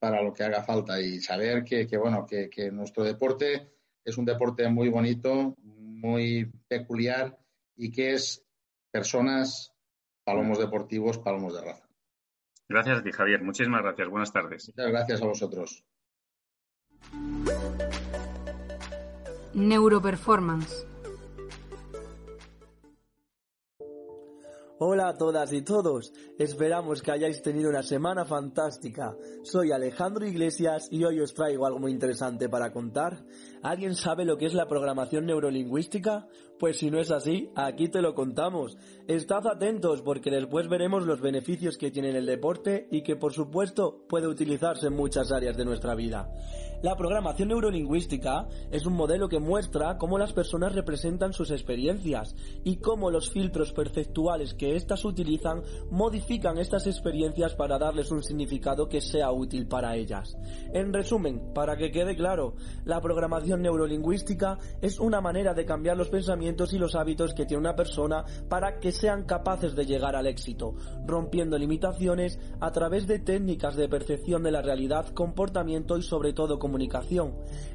para 0.00 0.20
lo 0.20 0.34
que 0.34 0.42
haga 0.42 0.64
falta 0.64 1.00
y 1.00 1.20
saber 1.20 1.62
que, 1.62 1.86
bueno, 1.96 2.26
que 2.26 2.72
nuestro 2.72 3.04
deporte 3.04 3.70
es 4.04 4.18
un 4.18 4.24
deporte 4.24 4.68
muy 4.68 4.88
bonito, 4.88 5.54
muy 6.02 6.52
peculiar 6.68 7.38
y 7.76 7.92
que 7.92 8.14
es 8.14 8.44
personas, 8.90 9.72
palomos 10.24 10.58
deportivos, 10.58 11.18
palomos 11.18 11.54
de 11.54 11.62
raza. 11.62 11.88
Gracias 12.68 12.98
a 12.98 13.02
ti, 13.02 13.12
Javier. 13.12 13.42
Muchísimas 13.42 13.82
gracias. 13.82 14.08
Buenas 14.08 14.32
tardes. 14.32 14.68
Muchas 14.68 14.90
gracias 14.90 15.22
a 15.22 15.26
vosotros. 15.26 15.84
Neuroperformance. 19.54 20.91
Hola 24.84 25.10
a 25.10 25.16
todas 25.16 25.52
y 25.52 25.62
todos, 25.62 26.12
esperamos 26.40 27.02
que 27.02 27.12
hayáis 27.12 27.40
tenido 27.40 27.70
una 27.70 27.84
semana 27.84 28.24
fantástica. 28.24 29.16
Soy 29.44 29.70
Alejandro 29.70 30.26
Iglesias 30.26 30.88
y 30.90 31.04
hoy 31.04 31.20
os 31.20 31.34
traigo 31.34 31.66
algo 31.66 31.78
muy 31.78 31.92
interesante 31.92 32.48
para 32.48 32.72
contar. 32.72 33.24
¿Alguien 33.62 33.94
sabe 33.94 34.24
lo 34.24 34.36
que 34.36 34.46
es 34.46 34.54
la 34.54 34.66
programación 34.66 35.24
neurolingüística? 35.24 36.26
Pues 36.58 36.78
si 36.78 36.90
no 36.90 36.98
es 36.98 37.12
así, 37.12 37.48
aquí 37.54 37.90
te 37.90 38.02
lo 38.02 38.12
contamos. 38.16 38.76
Estad 39.06 39.46
atentos 39.46 40.02
porque 40.02 40.32
después 40.32 40.68
veremos 40.68 41.06
los 41.06 41.20
beneficios 41.20 41.78
que 41.78 41.92
tiene 41.92 42.10
el 42.10 42.26
deporte 42.26 42.88
y 42.90 43.04
que 43.04 43.14
por 43.14 43.32
supuesto 43.32 44.04
puede 44.08 44.26
utilizarse 44.26 44.88
en 44.88 44.96
muchas 44.96 45.30
áreas 45.30 45.56
de 45.56 45.64
nuestra 45.64 45.94
vida. 45.94 46.28
La 46.82 46.96
programación 46.96 47.46
neurolingüística 47.46 48.48
es 48.72 48.86
un 48.86 48.94
modelo 48.94 49.28
que 49.28 49.38
muestra 49.38 49.98
cómo 49.98 50.18
las 50.18 50.32
personas 50.32 50.74
representan 50.74 51.32
sus 51.32 51.52
experiencias 51.52 52.34
y 52.64 52.78
cómo 52.78 53.08
los 53.08 53.30
filtros 53.30 53.72
perceptuales 53.72 54.54
que 54.54 54.74
éstas 54.74 55.04
utilizan 55.04 55.62
modifican 55.92 56.58
estas 56.58 56.88
experiencias 56.88 57.54
para 57.54 57.78
darles 57.78 58.10
un 58.10 58.24
significado 58.24 58.88
que 58.88 59.00
sea 59.00 59.30
útil 59.30 59.68
para 59.68 59.94
ellas. 59.94 60.36
En 60.72 60.92
resumen, 60.92 61.52
para 61.54 61.76
que 61.76 61.92
quede 61.92 62.16
claro, 62.16 62.56
la 62.84 63.00
programación 63.00 63.62
neurolingüística 63.62 64.58
es 64.80 64.98
una 64.98 65.20
manera 65.20 65.54
de 65.54 65.64
cambiar 65.64 65.96
los 65.96 66.08
pensamientos 66.08 66.72
y 66.72 66.78
los 66.78 66.96
hábitos 66.96 67.32
que 67.32 67.46
tiene 67.46 67.60
una 67.60 67.76
persona 67.76 68.24
para 68.48 68.80
que 68.80 68.90
sean 68.90 69.22
capaces 69.22 69.76
de 69.76 69.86
llegar 69.86 70.16
al 70.16 70.26
éxito, 70.26 70.74
rompiendo 71.06 71.56
limitaciones 71.58 72.40
a 72.58 72.72
través 72.72 73.06
de 73.06 73.20
técnicas 73.20 73.76
de 73.76 73.88
percepción 73.88 74.42
de 74.42 74.50
la 74.50 74.62
realidad, 74.62 75.06
comportamiento 75.14 75.96
y 75.96 76.02
sobre 76.02 76.32
todo 76.32 76.58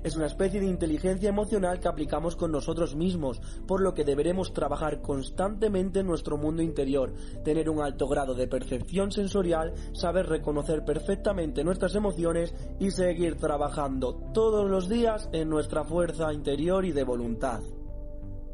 Es 0.03 0.15
una 0.15 0.25
especie 0.25 0.59
de 0.59 0.67
inteligencia 0.67 1.29
emocional 1.29 1.79
que 1.79 1.87
aplicamos 1.87 2.35
con 2.35 2.51
nosotros 2.51 2.95
mismos, 2.95 3.41
por 3.67 3.81
lo 3.81 3.93
que 3.93 4.03
deberemos 4.03 4.53
trabajar 4.53 5.01
constantemente 5.01 5.99
en 5.99 6.07
nuestro 6.07 6.37
mundo 6.37 6.61
interior, 6.61 7.13
tener 7.43 7.69
un 7.69 7.81
alto 7.81 8.07
grado 8.07 8.33
de 8.33 8.47
percepción 8.47 9.11
sensorial, 9.11 9.73
saber 9.93 10.27
reconocer 10.27 10.83
perfectamente 10.85 11.63
nuestras 11.63 11.95
emociones 11.95 12.53
y 12.79 12.91
seguir 12.91 13.35
trabajando 13.35 14.15
todos 14.33 14.69
los 14.69 14.89
días 14.89 15.29
en 15.31 15.49
nuestra 15.49 15.83
fuerza 15.83 16.33
interior 16.33 16.85
y 16.85 16.91
de 16.91 17.03
voluntad. 17.03 17.61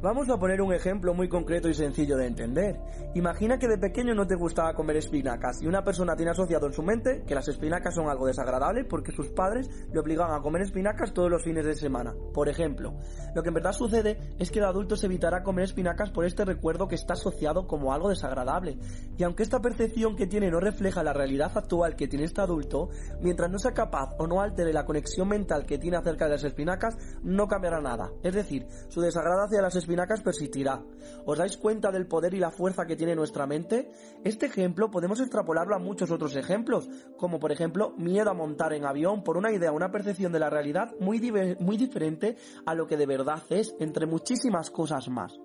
Vamos 0.04 0.30
a 0.30 0.38
poner 0.38 0.62
un 0.62 0.74
ejemplo 0.74 1.14
muy 1.14 1.30
concreto 1.30 1.70
y 1.70 1.74
sencillo 1.74 2.18
de 2.18 2.28
entender. 2.28 2.78
Imagina 3.16 3.58
que 3.58 3.70
de 3.70 3.78
pequeño 3.78 4.14
no 4.14 4.28
te 4.28 4.36
gustaba 4.36 4.74
comer 4.74 4.98
espinacas 4.98 5.62
y 5.62 5.66
una 5.66 5.82
persona 5.82 6.14
tiene 6.14 6.32
asociado 6.32 6.68
en 6.68 6.74
su 6.74 6.84
mente 6.84 7.24
que 7.26 7.34
las 7.34 7.48
espinacas 7.48 7.96
son 7.96 8.10
algo 8.10 8.28
desagradable 8.28 8.84
porque 8.84 9.14
sus 9.14 9.30
padres 9.30 9.70
le 9.94 10.00
obligaban 10.02 10.38
a 10.38 10.42
comer 10.42 10.64
espinacas 10.64 11.14
todos 11.14 11.32
los 11.32 11.42
fines 11.42 11.64
de 11.64 11.76
semana. 11.76 12.14
Por 12.34 12.50
ejemplo, 12.50 12.96
lo 13.34 13.44
que 13.44 13.48
en 13.48 13.54
verdad 13.54 13.72
sucede 13.72 14.20
es 14.40 14.52
que 14.52 14.60
el 14.60 14.66
adulto 14.66 14.98
se 14.98 15.06
evitará 15.06 15.42
comer 15.42 15.64
espinacas 15.64 16.10
por 16.10 16.26
este 16.26 16.44
recuerdo 16.44 16.90
que 16.90 16.96
está 16.96 17.14
asociado 17.14 17.66
como 17.66 17.94
algo 17.94 18.10
desagradable. 18.10 18.78
Y 19.18 19.24
aunque 19.24 19.44
esta 19.44 19.62
percepción 19.62 20.18
que 20.18 20.28
tiene 20.28 20.52
no 20.52 20.60
refleja 20.60 21.02
la 21.02 21.14
realidad 21.14 21.54
actual 21.56 21.96
que 21.96 22.10
tiene 22.10 22.26
este 22.26 22.42
adulto, 22.42 22.90
mientras 23.22 23.50
no 23.50 23.58
sea 23.58 23.72
capaz 23.72 24.16
o 24.20 24.28
no 24.28 24.42
altere 24.42 24.74
la 24.74 24.84
conexión 24.84 25.30
mental 25.30 25.66
que 25.66 25.78
tiene 25.78 25.96
acerca 25.96 26.26
de 26.26 26.32
las 26.32 26.44
espinacas, 26.44 26.98
no 27.24 27.48
cambiará 27.48 27.80
nada. 27.80 28.12
Es 28.22 28.34
decir, 28.34 28.68
su 28.90 29.00
desagrado 29.00 29.44
hacia 29.46 29.62
las 29.62 29.78
espinacas 29.78 29.93
persistirá. 30.24 30.84
¿Os 31.26 31.38
dais 31.38 31.58
cuenta 31.58 31.92
del 31.92 32.08
poder 32.08 32.34
y 32.34 32.40
la 32.40 32.52
fuerza 32.52 32.86
que 32.86 32.96
tiene 32.96 33.16
nuestra 33.16 33.48
mente? 33.48 33.92
Este 34.24 34.48
ejemplo 34.48 34.90
podemos 34.90 35.20
extrapolarlo 35.20 35.76
a 35.76 35.80
muchos 35.80 36.12
otros 36.12 36.36
ejemplos, 36.36 36.90
como 37.18 37.40
por 37.40 37.52
ejemplo 37.52 37.94
miedo 37.98 38.30
a 38.30 38.34
montar 38.34 38.74
en 38.74 38.86
avión 38.86 39.24
por 39.24 39.38
una 39.38 39.52
idea, 39.52 39.72
una 39.72 39.92
percepción 39.92 40.32
de 40.32 40.40
la 40.40 40.50
realidad 40.50 40.94
muy, 41.00 41.20
muy 41.60 41.78
diferente 41.78 42.38
a 42.66 42.76
lo 42.76 42.88
que 42.88 42.98
de 42.98 43.06
verdad 43.06 43.44
es, 43.50 43.76
entre 43.80 44.06
muchísimas 44.06 44.70
cosas 44.70 45.10
más. 45.10 45.40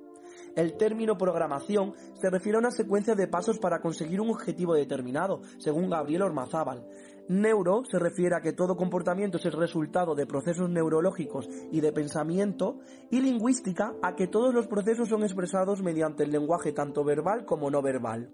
El 0.56 0.76
término 0.76 1.16
programación 1.16 1.94
se 2.14 2.30
refiere 2.30 2.56
a 2.56 2.60
una 2.60 2.70
secuencia 2.70 3.14
de 3.14 3.28
pasos 3.28 3.58
para 3.58 3.80
conseguir 3.80 4.20
un 4.20 4.30
objetivo 4.30 4.74
determinado, 4.74 5.40
según 5.58 5.88
Gabriel 5.88 6.22
Ormazábal. 6.22 6.84
Neuro 7.28 7.82
se 7.84 7.98
refiere 7.98 8.34
a 8.34 8.40
que 8.40 8.52
todo 8.52 8.76
comportamiento 8.76 9.36
es 9.36 9.44
el 9.44 9.52
resultado 9.52 10.14
de 10.14 10.26
procesos 10.26 10.70
neurológicos 10.70 11.48
y 11.70 11.80
de 11.80 11.92
pensamiento, 11.92 12.80
y 13.10 13.20
lingüística 13.20 13.94
a 14.02 14.16
que 14.16 14.28
todos 14.28 14.54
los 14.54 14.66
procesos 14.66 15.08
son 15.08 15.22
expresados 15.22 15.82
mediante 15.82 16.24
el 16.24 16.32
lenguaje 16.32 16.72
tanto 16.72 17.04
verbal 17.04 17.44
como 17.44 17.70
no 17.70 17.82
verbal. 17.82 18.30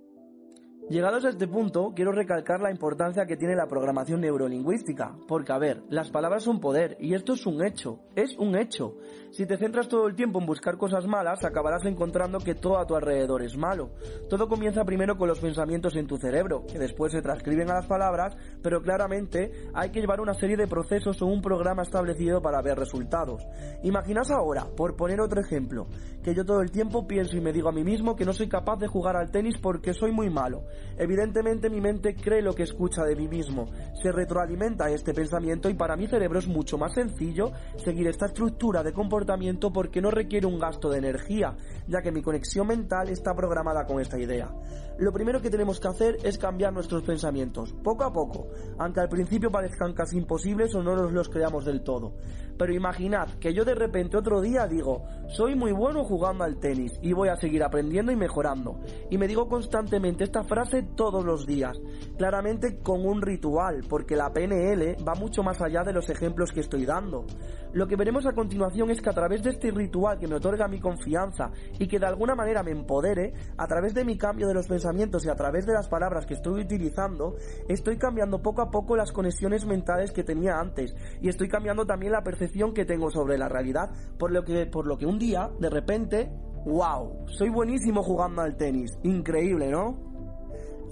Llegados 0.90 1.24
a 1.24 1.30
este 1.30 1.48
punto, 1.48 1.94
quiero 1.96 2.12
recalcar 2.12 2.60
la 2.60 2.70
importancia 2.70 3.24
que 3.24 3.38
tiene 3.38 3.56
la 3.56 3.66
programación 3.66 4.20
neurolingüística, 4.20 5.16
porque 5.26 5.50
a 5.50 5.58
ver, 5.58 5.82
las 5.88 6.10
palabras 6.10 6.42
son 6.42 6.60
poder, 6.60 6.98
y 7.00 7.14
esto 7.14 7.32
es 7.32 7.46
un 7.46 7.64
hecho, 7.64 8.00
es 8.14 8.36
un 8.36 8.54
hecho. 8.54 8.94
Si 9.30 9.46
te 9.46 9.56
centras 9.56 9.88
todo 9.88 10.06
el 10.06 10.14
tiempo 10.14 10.40
en 10.40 10.46
buscar 10.46 10.76
cosas 10.76 11.06
malas, 11.06 11.42
acabarás 11.42 11.86
encontrando 11.86 12.38
que 12.38 12.54
todo 12.54 12.76
a 12.76 12.86
tu 12.86 12.96
alrededor 12.96 13.42
es 13.42 13.56
malo. 13.56 13.92
Todo 14.28 14.46
comienza 14.46 14.84
primero 14.84 15.16
con 15.16 15.26
los 15.26 15.40
pensamientos 15.40 15.96
en 15.96 16.06
tu 16.06 16.18
cerebro, 16.18 16.66
que 16.70 16.78
después 16.78 17.12
se 17.12 17.22
transcriben 17.22 17.70
a 17.70 17.76
las 17.76 17.86
palabras, 17.86 18.36
pero 18.62 18.82
claramente 18.82 19.52
hay 19.72 19.90
que 19.90 20.00
llevar 20.00 20.20
una 20.20 20.34
serie 20.34 20.58
de 20.58 20.68
procesos 20.68 21.22
o 21.22 21.26
un 21.26 21.40
programa 21.40 21.82
establecido 21.82 22.42
para 22.42 22.60
ver 22.60 22.78
resultados. 22.78 23.42
Imaginas 23.82 24.30
ahora, 24.30 24.66
por 24.76 24.96
poner 24.96 25.22
otro 25.22 25.40
ejemplo, 25.40 25.86
que 26.22 26.34
yo 26.34 26.44
todo 26.44 26.60
el 26.60 26.70
tiempo 26.70 27.06
pienso 27.06 27.38
y 27.38 27.40
me 27.40 27.54
digo 27.54 27.70
a 27.70 27.72
mí 27.72 27.84
mismo 27.84 28.16
que 28.16 28.26
no 28.26 28.34
soy 28.34 28.48
capaz 28.48 28.76
de 28.76 28.86
jugar 28.86 29.16
al 29.16 29.30
tenis 29.30 29.56
porque 29.56 29.94
soy 29.94 30.12
muy 30.12 30.28
malo. 30.28 30.64
Evidentemente 30.96 31.70
mi 31.70 31.80
mente 31.80 32.14
cree 32.14 32.42
lo 32.42 32.54
que 32.54 32.62
escucha 32.62 33.04
de 33.04 33.16
mí 33.16 33.28
mismo, 33.28 33.68
se 34.00 34.12
retroalimenta 34.12 34.90
este 34.90 35.12
pensamiento 35.12 35.68
y 35.68 35.74
para 35.74 35.96
mi 35.96 36.06
cerebro 36.06 36.38
es 36.38 36.46
mucho 36.46 36.78
más 36.78 36.94
sencillo 36.94 37.52
seguir 37.76 38.06
esta 38.06 38.26
estructura 38.26 38.82
de 38.82 38.92
comportamiento 38.92 39.72
porque 39.72 40.00
no 40.00 40.10
requiere 40.10 40.46
un 40.46 40.58
gasto 40.58 40.88
de 40.88 40.98
energía, 40.98 41.56
ya 41.86 42.02
que 42.02 42.12
mi 42.12 42.22
conexión 42.22 42.66
mental 42.66 43.08
está 43.08 43.34
programada 43.34 43.86
con 43.86 44.00
esta 44.00 44.18
idea. 44.18 44.50
Lo 44.96 45.12
primero 45.12 45.42
que 45.42 45.50
tenemos 45.50 45.80
que 45.80 45.88
hacer 45.88 46.18
es 46.22 46.38
cambiar 46.38 46.72
nuestros 46.72 47.02
pensamientos, 47.02 47.74
poco 47.82 48.04
a 48.04 48.12
poco, 48.12 48.48
aunque 48.78 49.00
al 49.00 49.08
principio 49.08 49.50
parezcan 49.50 49.92
casi 49.92 50.16
imposibles 50.16 50.72
o 50.74 50.84
no 50.84 50.94
nos 50.94 51.12
los 51.12 51.28
creamos 51.28 51.64
del 51.64 51.82
todo. 51.82 52.14
Pero 52.56 52.72
imaginad 52.72 53.28
que 53.40 53.52
yo 53.52 53.64
de 53.64 53.74
repente 53.74 54.16
otro 54.16 54.40
día 54.40 54.68
digo, 54.68 55.04
soy 55.26 55.56
muy 55.56 55.72
bueno 55.72 56.04
jugando 56.04 56.44
al 56.44 56.60
tenis 56.60 56.92
y 57.02 57.12
voy 57.12 57.28
a 57.28 57.36
seguir 57.36 57.64
aprendiendo 57.64 58.12
y 58.12 58.16
mejorando. 58.16 58.78
Y 59.10 59.18
me 59.18 59.26
digo 59.26 59.48
constantemente 59.48 60.22
esta 60.22 60.44
frase 60.44 60.84
todos 60.94 61.24
los 61.24 61.44
días, 61.44 61.76
claramente 62.16 62.78
con 62.78 63.04
un 63.04 63.20
ritual, 63.20 63.82
porque 63.88 64.14
la 64.14 64.32
PNL 64.32 64.96
va 65.06 65.14
mucho 65.16 65.42
más 65.42 65.60
allá 65.60 65.82
de 65.82 65.92
los 65.92 66.08
ejemplos 66.08 66.52
que 66.52 66.60
estoy 66.60 66.86
dando. 66.86 67.26
Lo 67.74 67.88
que 67.88 67.96
veremos 67.96 68.24
a 68.24 68.32
continuación 68.32 68.90
es 68.90 69.02
que 69.02 69.10
a 69.10 69.14
través 69.14 69.42
de 69.42 69.50
este 69.50 69.72
ritual 69.72 70.16
que 70.16 70.28
me 70.28 70.36
otorga 70.36 70.68
mi 70.68 70.78
confianza 70.78 71.50
y 71.76 71.88
que 71.88 71.98
de 71.98 72.06
alguna 72.06 72.36
manera 72.36 72.62
me 72.62 72.70
empodere, 72.70 73.34
a 73.56 73.66
través 73.66 73.94
de 73.94 74.04
mi 74.04 74.16
cambio 74.16 74.46
de 74.46 74.54
los 74.54 74.68
pensamientos 74.68 75.26
y 75.26 75.28
a 75.28 75.34
través 75.34 75.66
de 75.66 75.72
las 75.72 75.88
palabras 75.88 76.24
que 76.24 76.34
estoy 76.34 76.62
utilizando, 76.62 77.34
estoy 77.68 77.98
cambiando 77.98 78.40
poco 78.40 78.62
a 78.62 78.70
poco 78.70 78.94
las 78.94 79.10
conexiones 79.10 79.66
mentales 79.66 80.12
que 80.12 80.22
tenía 80.22 80.60
antes 80.60 80.94
y 81.20 81.28
estoy 81.28 81.48
cambiando 81.48 81.84
también 81.84 82.12
la 82.12 82.22
percepción 82.22 82.74
que 82.74 82.84
tengo 82.84 83.10
sobre 83.10 83.38
la 83.38 83.48
realidad, 83.48 83.90
por 84.18 84.30
lo 84.30 84.44
que, 84.44 84.66
por 84.66 84.86
lo 84.86 84.96
que 84.96 85.06
un 85.06 85.18
día, 85.18 85.50
de 85.58 85.68
repente, 85.68 86.30
wow, 86.64 87.26
soy 87.26 87.48
buenísimo 87.48 88.04
jugando 88.04 88.42
al 88.42 88.56
tenis, 88.56 88.96
increíble, 89.02 89.72
¿no? 89.72 90.03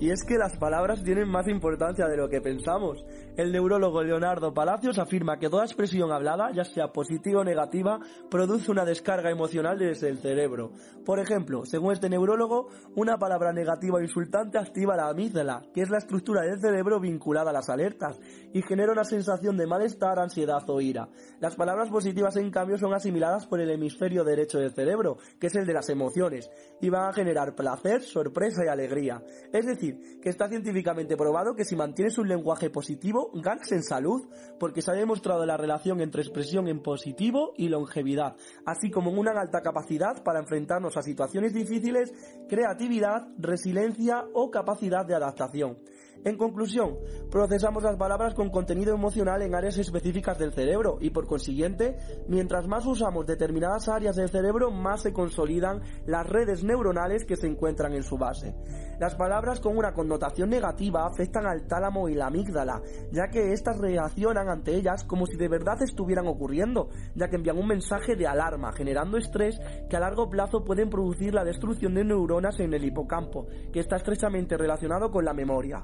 Y 0.03 0.11
es 0.11 0.25
que 0.25 0.37
las 0.37 0.57
palabras 0.57 1.05
tienen 1.05 1.29
más 1.29 1.47
importancia 1.47 2.09
de 2.09 2.17
lo 2.17 2.29
que 2.29 2.41
pensamos. 2.41 3.07
El 3.37 3.53
neurólogo 3.53 4.03
Leonardo 4.03 4.53
Palacios 4.53 4.99
afirma 4.99 5.39
que 5.39 5.49
toda 5.49 5.65
expresión 5.65 6.11
hablada, 6.11 6.51
ya 6.53 6.65
sea 6.65 6.89
positiva 6.89 7.43
o 7.43 7.45
negativa, 7.45 8.01
produce 8.29 8.73
una 8.73 8.85
descarga 8.85 9.31
emocional 9.31 9.79
desde 9.79 10.09
el 10.09 10.19
cerebro. 10.19 10.73
Por 11.07 11.21
ejemplo, 11.21 11.65
según 11.67 11.93
este 11.93 12.09
neurólogo, 12.09 12.67
una 12.97 13.17
palabra 13.17 13.53
negativa 13.53 13.99
o 13.99 14.03
insultante 14.03 14.59
activa 14.59 14.97
la 14.97 15.09
amígdala, 15.09 15.63
que 15.73 15.83
es 15.83 15.89
la 15.89 15.99
estructura 15.99 16.43
del 16.43 16.61
cerebro 16.61 16.99
vinculada 16.99 17.51
a 17.51 17.53
las 17.53 17.71
alertas, 17.71 18.19
y 18.53 18.61
genera 18.63 18.91
una 18.91 19.05
sensación 19.05 19.57
de 19.57 19.69
malestar, 19.69 20.19
ansiedad 20.19 20.69
o 20.69 20.81
ira. 20.81 21.09
Las 21.39 21.55
palabras 21.55 21.91
positivas, 21.91 22.37
en 22.37 22.51
cambio, 22.51 22.77
son 22.77 22.93
asimiladas 22.93 23.47
por 23.47 23.61
el 23.61 23.71
hemisferio 23.71 24.25
derecho 24.25 24.59
del 24.59 24.75
cerebro, 24.75 25.19
que 25.39 25.47
es 25.47 25.55
el 25.55 25.65
de 25.65 25.75
las 25.75 25.89
emociones, 25.91 26.51
y 26.81 26.91
van 26.91 27.09
a 27.09 27.13
generar 27.13 27.55
placer, 27.55 28.03
sorpresa 28.03 28.65
y 28.65 28.69
alegría. 28.69 29.23
Es 29.53 29.65
decir, 29.65 29.92
que 30.21 30.29
está 30.29 30.49
científicamente 30.49 31.17
probado 31.17 31.55
que 31.55 31.65
si 31.65 31.77
mantienes 31.77 32.19
un 32.19 32.29
lenguaje 32.29 32.71
positivo, 32.71 33.31
ganas 33.35 33.73
en 33.73 33.83
salud, 33.83 34.29
porque 34.59 34.83
se 34.83 34.91
ha 34.91 34.95
demostrado 34.95 35.47
la 35.47 35.57
relación 35.57 36.01
entre 36.01 36.23
expresión 36.23 36.69
en 36.69 36.83
positivo 36.83 37.53
y 37.57 37.69
longevidad, 37.69 38.37
así 38.65 38.91
como 38.91 39.11
una 39.11 39.33
alta 39.33 39.63
capacidad 39.63 40.23
para 40.23 40.41
enfrentarnos 40.41 40.97
a 40.97 41.03
situaciones 41.03 41.55
difíciles, 41.55 42.13
creatividad, 42.49 43.29
resiliencia 43.39 44.25
o 44.35 44.51
capacidad 44.51 45.07
de 45.07 45.15
adaptación. 45.15 45.79
En 46.25 46.37
conclusión, 46.37 46.99
procesamos 47.33 47.83
las 47.83 47.97
palabras 47.97 48.35
con 48.35 48.49
contenido 48.51 48.95
emocional 48.95 49.43
en 49.43 49.57
áreas 49.57 49.77
específicas 49.79 50.39
del 50.39 50.53
cerebro 50.53 50.99
y 51.01 51.11
por 51.11 51.27
consiguiente, 51.27 51.97
mientras 52.29 52.69
más 52.69 52.87
usamos 52.87 53.27
determinadas 53.27 53.89
áreas 53.89 54.15
del 54.15 54.29
cerebro, 54.29 54.71
más 54.71 55.03
se 55.03 55.13
consolidan 55.13 55.83
las 56.07 56.25
redes 56.29 56.63
neuronales 56.63 57.25
que 57.25 57.35
se 57.35 57.49
encuentran 57.49 57.95
en 57.95 58.05
su 58.05 58.19
base. 58.19 58.55
Las 59.01 59.17
palabras 59.17 59.59
con 59.59 59.77
una 59.77 59.95
connotación 59.95 60.51
negativa 60.51 61.07
afectan 61.07 61.45
al 61.45 61.67
tálamo 61.67 62.09
y 62.09 62.15
la 62.15 62.27
amígdala, 62.27 62.81
ya 63.11 63.27
que 63.27 63.53
éstas 63.53 63.79
reaccionan 63.79 64.49
ante 64.49 64.77
ellas 64.77 65.03
como 65.03 65.27
si 65.27 65.37
de 65.37 65.49
verdad 65.49 65.83
estuvieran 65.83 66.29
ocurriendo, 66.29 66.89
ya 67.17 67.29
que 67.29 67.35
envían 67.35 67.59
un 67.59 67.67
mensaje 67.67 68.15
de 68.15 68.29
alarma, 68.29 68.73
generando 68.73 69.19
estrés 69.19 69.59
que 69.91 69.97
a 69.97 70.01
largo 70.01 70.31
plazo 70.31 70.63
pueden 70.63 70.89
producir 70.89 71.35
la 71.35 71.43
destrucción 71.43 71.95
de 71.95 72.05
neuronas 72.05 72.61
en 72.61 72.75
el 72.75 72.85
hipocampo, 72.85 73.49
que 73.73 73.81
está 73.81 73.97
estrechamente 73.97 74.57
relacionado 74.57 75.11
con 75.11 75.25
la 75.25 75.35
memoria. 75.35 75.83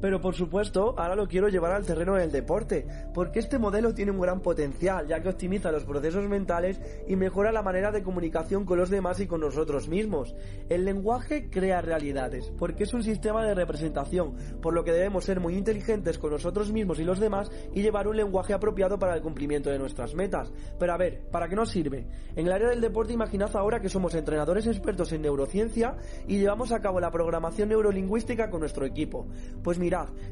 Pero 0.00 0.20
por 0.20 0.34
supuesto, 0.34 0.94
ahora 0.98 1.16
lo 1.16 1.26
quiero 1.26 1.48
llevar 1.48 1.72
al 1.72 1.86
terreno 1.86 2.14
del 2.14 2.30
deporte, 2.30 2.86
porque 3.14 3.38
este 3.38 3.58
modelo 3.58 3.94
tiene 3.94 4.12
un 4.12 4.20
gran 4.20 4.40
potencial, 4.40 5.06
ya 5.06 5.20
que 5.20 5.28
optimiza 5.28 5.72
los 5.72 5.84
procesos 5.84 6.28
mentales 6.28 6.80
y 7.06 7.16
mejora 7.16 7.52
la 7.52 7.62
manera 7.62 7.90
de 7.90 8.02
comunicación 8.02 8.64
con 8.64 8.78
los 8.78 8.90
demás 8.90 9.20
y 9.20 9.26
con 9.26 9.40
nosotros 9.40 9.88
mismos. 9.88 10.34
El 10.68 10.84
lenguaje 10.84 11.50
crea 11.50 11.80
realidades, 11.80 12.52
porque 12.58 12.84
es 12.84 12.94
un 12.94 13.02
sistema 13.02 13.44
de 13.44 13.54
representación, 13.54 14.34
por 14.60 14.74
lo 14.74 14.84
que 14.84 14.92
debemos 14.92 15.24
ser 15.24 15.40
muy 15.40 15.56
inteligentes 15.56 16.18
con 16.18 16.30
nosotros 16.30 16.72
mismos 16.72 16.98
y 16.98 17.04
los 17.04 17.20
demás 17.20 17.50
y 17.74 17.82
llevar 17.82 18.08
un 18.08 18.16
lenguaje 18.16 18.52
apropiado 18.52 18.98
para 18.98 19.14
el 19.14 19.22
cumplimiento 19.22 19.70
de 19.70 19.78
nuestras 19.78 20.14
metas. 20.14 20.52
Pero 20.78 20.92
a 20.92 20.96
ver, 20.96 21.22
¿para 21.30 21.48
qué 21.48 21.56
nos 21.56 21.70
sirve? 21.70 22.06
En 22.36 22.46
el 22.46 22.52
área 22.52 22.68
del 22.68 22.80
deporte 22.80 23.12
imaginad 23.12 23.54
ahora 23.56 23.80
que 23.80 23.88
somos 23.88 24.14
entrenadores 24.14 24.66
expertos 24.66 25.12
en 25.12 25.22
neurociencia 25.22 25.96
y 26.26 26.38
llevamos 26.38 26.72
a 26.72 26.80
cabo 26.80 27.00
la 27.00 27.10
programación 27.10 27.70
neurolingüística 27.70 28.50
con 28.50 28.60
nuestro 28.60 28.86
equipo. 28.86 29.26
Pues 29.62 29.78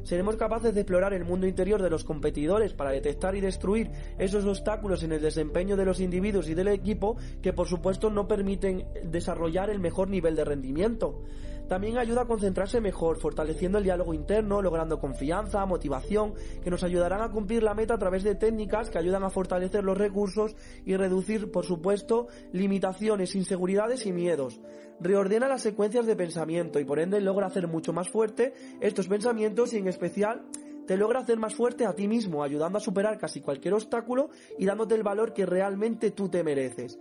seremos 0.03 0.37
capaces 0.37 0.75
de 0.75 0.81
explorar 0.81 1.13
el 1.13 1.25
mundo 1.25 1.47
interior 1.47 1.83
de 1.83 1.91
los 1.91 2.05
competidores 2.05 2.73
para 2.73 2.91
detectar 2.91 3.35
y 3.35 3.41
destruir 3.41 3.91
esos 4.19 4.45
obstáculos 4.45 5.03
en 5.03 5.13
el 5.13 5.23
desempeño 5.23 5.77
de 5.77 5.85
los 5.85 6.01
individuos 6.01 6.49
y 6.49 6.55
del 6.55 6.69
equipo 6.69 7.17
que 7.43 7.53
por 7.53 7.69
supuesto 7.69 8.11
no 8.11 8.29
permiten 8.29 8.87
desarrollar 9.05 9.71
el 9.71 9.81
mejor 9.81 10.09
nivel 10.09 10.37
de 10.37 10.45
rendimiento. 10.45 11.23
También 11.69 11.99
ayuda 11.99 12.23
a 12.23 12.27
concentrarse 12.27 12.81
mejor, 12.81 13.19
fortaleciendo 13.19 13.79
el 13.79 13.85
diálogo 13.85 14.15
interno, 14.15 14.63
logrando 14.63 15.01
confianza, 15.01 15.67
motivación, 15.67 16.35
que 16.63 16.71
nos 16.71 16.85
ayudarán 16.85 17.23
a 17.23 17.31
cumplir 17.31 17.65
la 17.65 17.75
meta 17.75 17.95
a 17.95 17.99
través 17.99 18.23
de 18.23 18.37
técnicas 18.37 18.89
que 18.89 18.99
ayudan 18.99 19.25
a 19.25 19.31
fortalecer 19.31 19.83
los 19.83 19.99
recursos 19.99 20.55
y 20.85 20.97
reducir, 20.97 21.51
por 21.51 21.65
supuesto, 21.65 22.29
limitaciones, 22.53 23.35
inseguridades 23.35 24.07
y 24.07 24.13
miedos 24.13 24.61
reordena 25.01 25.49
las 25.49 25.63
secuencias 25.63 26.07
de 26.07 26.17
pensamiento 26.17 26.81
y 26.81 26.85
por 26.85 26.99
ende 26.99 27.21
logra 27.21 27.47
hacer 27.47 27.69
mucho 27.69 27.93
más 27.93 28.09
fuerte 28.09 28.53
estos 28.81 29.09
pensamientos 29.09 29.73
y 29.73 29.79
en 29.79 29.89
especial 29.89 30.47
te 30.87 30.97
logra 30.97 31.21
hacer 31.21 31.39
más 31.39 31.55
fuerte 31.55 31.85
a 31.85 31.95
ti 31.95 32.07
mismo, 32.09 32.43
ayudando 32.43 32.79
a 32.79 32.81
superar 32.81 33.19
casi 33.19 33.41
cualquier 33.41 33.75
obstáculo 33.75 34.31
y 34.59 34.67
dándote 34.67 34.95
el 34.95 35.03
valor 35.03 35.33
que 35.33 35.45
realmente 35.45 36.13
tú 36.13 36.29
te 36.29 36.45
mereces. 36.45 36.99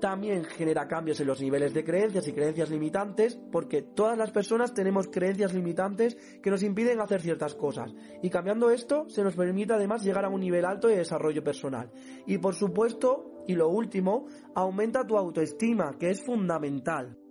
También 0.00 0.42
genera 0.42 0.88
cambios 0.88 1.20
en 1.20 1.28
los 1.28 1.40
niveles 1.40 1.72
de 1.72 1.84
creencias 1.84 2.26
y 2.26 2.32
creencias 2.32 2.70
limitantes, 2.70 3.38
porque 3.52 3.82
todas 3.82 4.18
las 4.18 4.32
personas 4.32 4.74
tenemos 4.74 5.06
creencias 5.06 5.54
limitantes 5.54 6.16
que 6.42 6.50
nos 6.50 6.64
impiden 6.64 7.00
hacer 7.00 7.20
ciertas 7.20 7.54
cosas. 7.54 7.94
Y 8.20 8.28
cambiando 8.28 8.72
esto, 8.72 9.08
se 9.08 9.22
nos 9.22 9.36
permite 9.36 9.74
además 9.74 10.02
llegar 10.02 10.24
a 10.24 10.28
un 10.28 10.40
nivel 10.40 10.64
alto 10.64 10.88
de 10.88 10.96
desarrollo 10.96 11.44
personal. 11.44 11.92
Y 12.26 12.38
por 12.38 12.56
supuesto, 12.56 13.44
y 13.46 13.54
lo 13.54 13.68
último, 13.68 14.26
aumenta 14.56 15.06
tu 15.06 15.16
autoestima, 15.16 15.96
que 15.96 16.10
es 16.10 16.20
fundamental. 16.20 17.21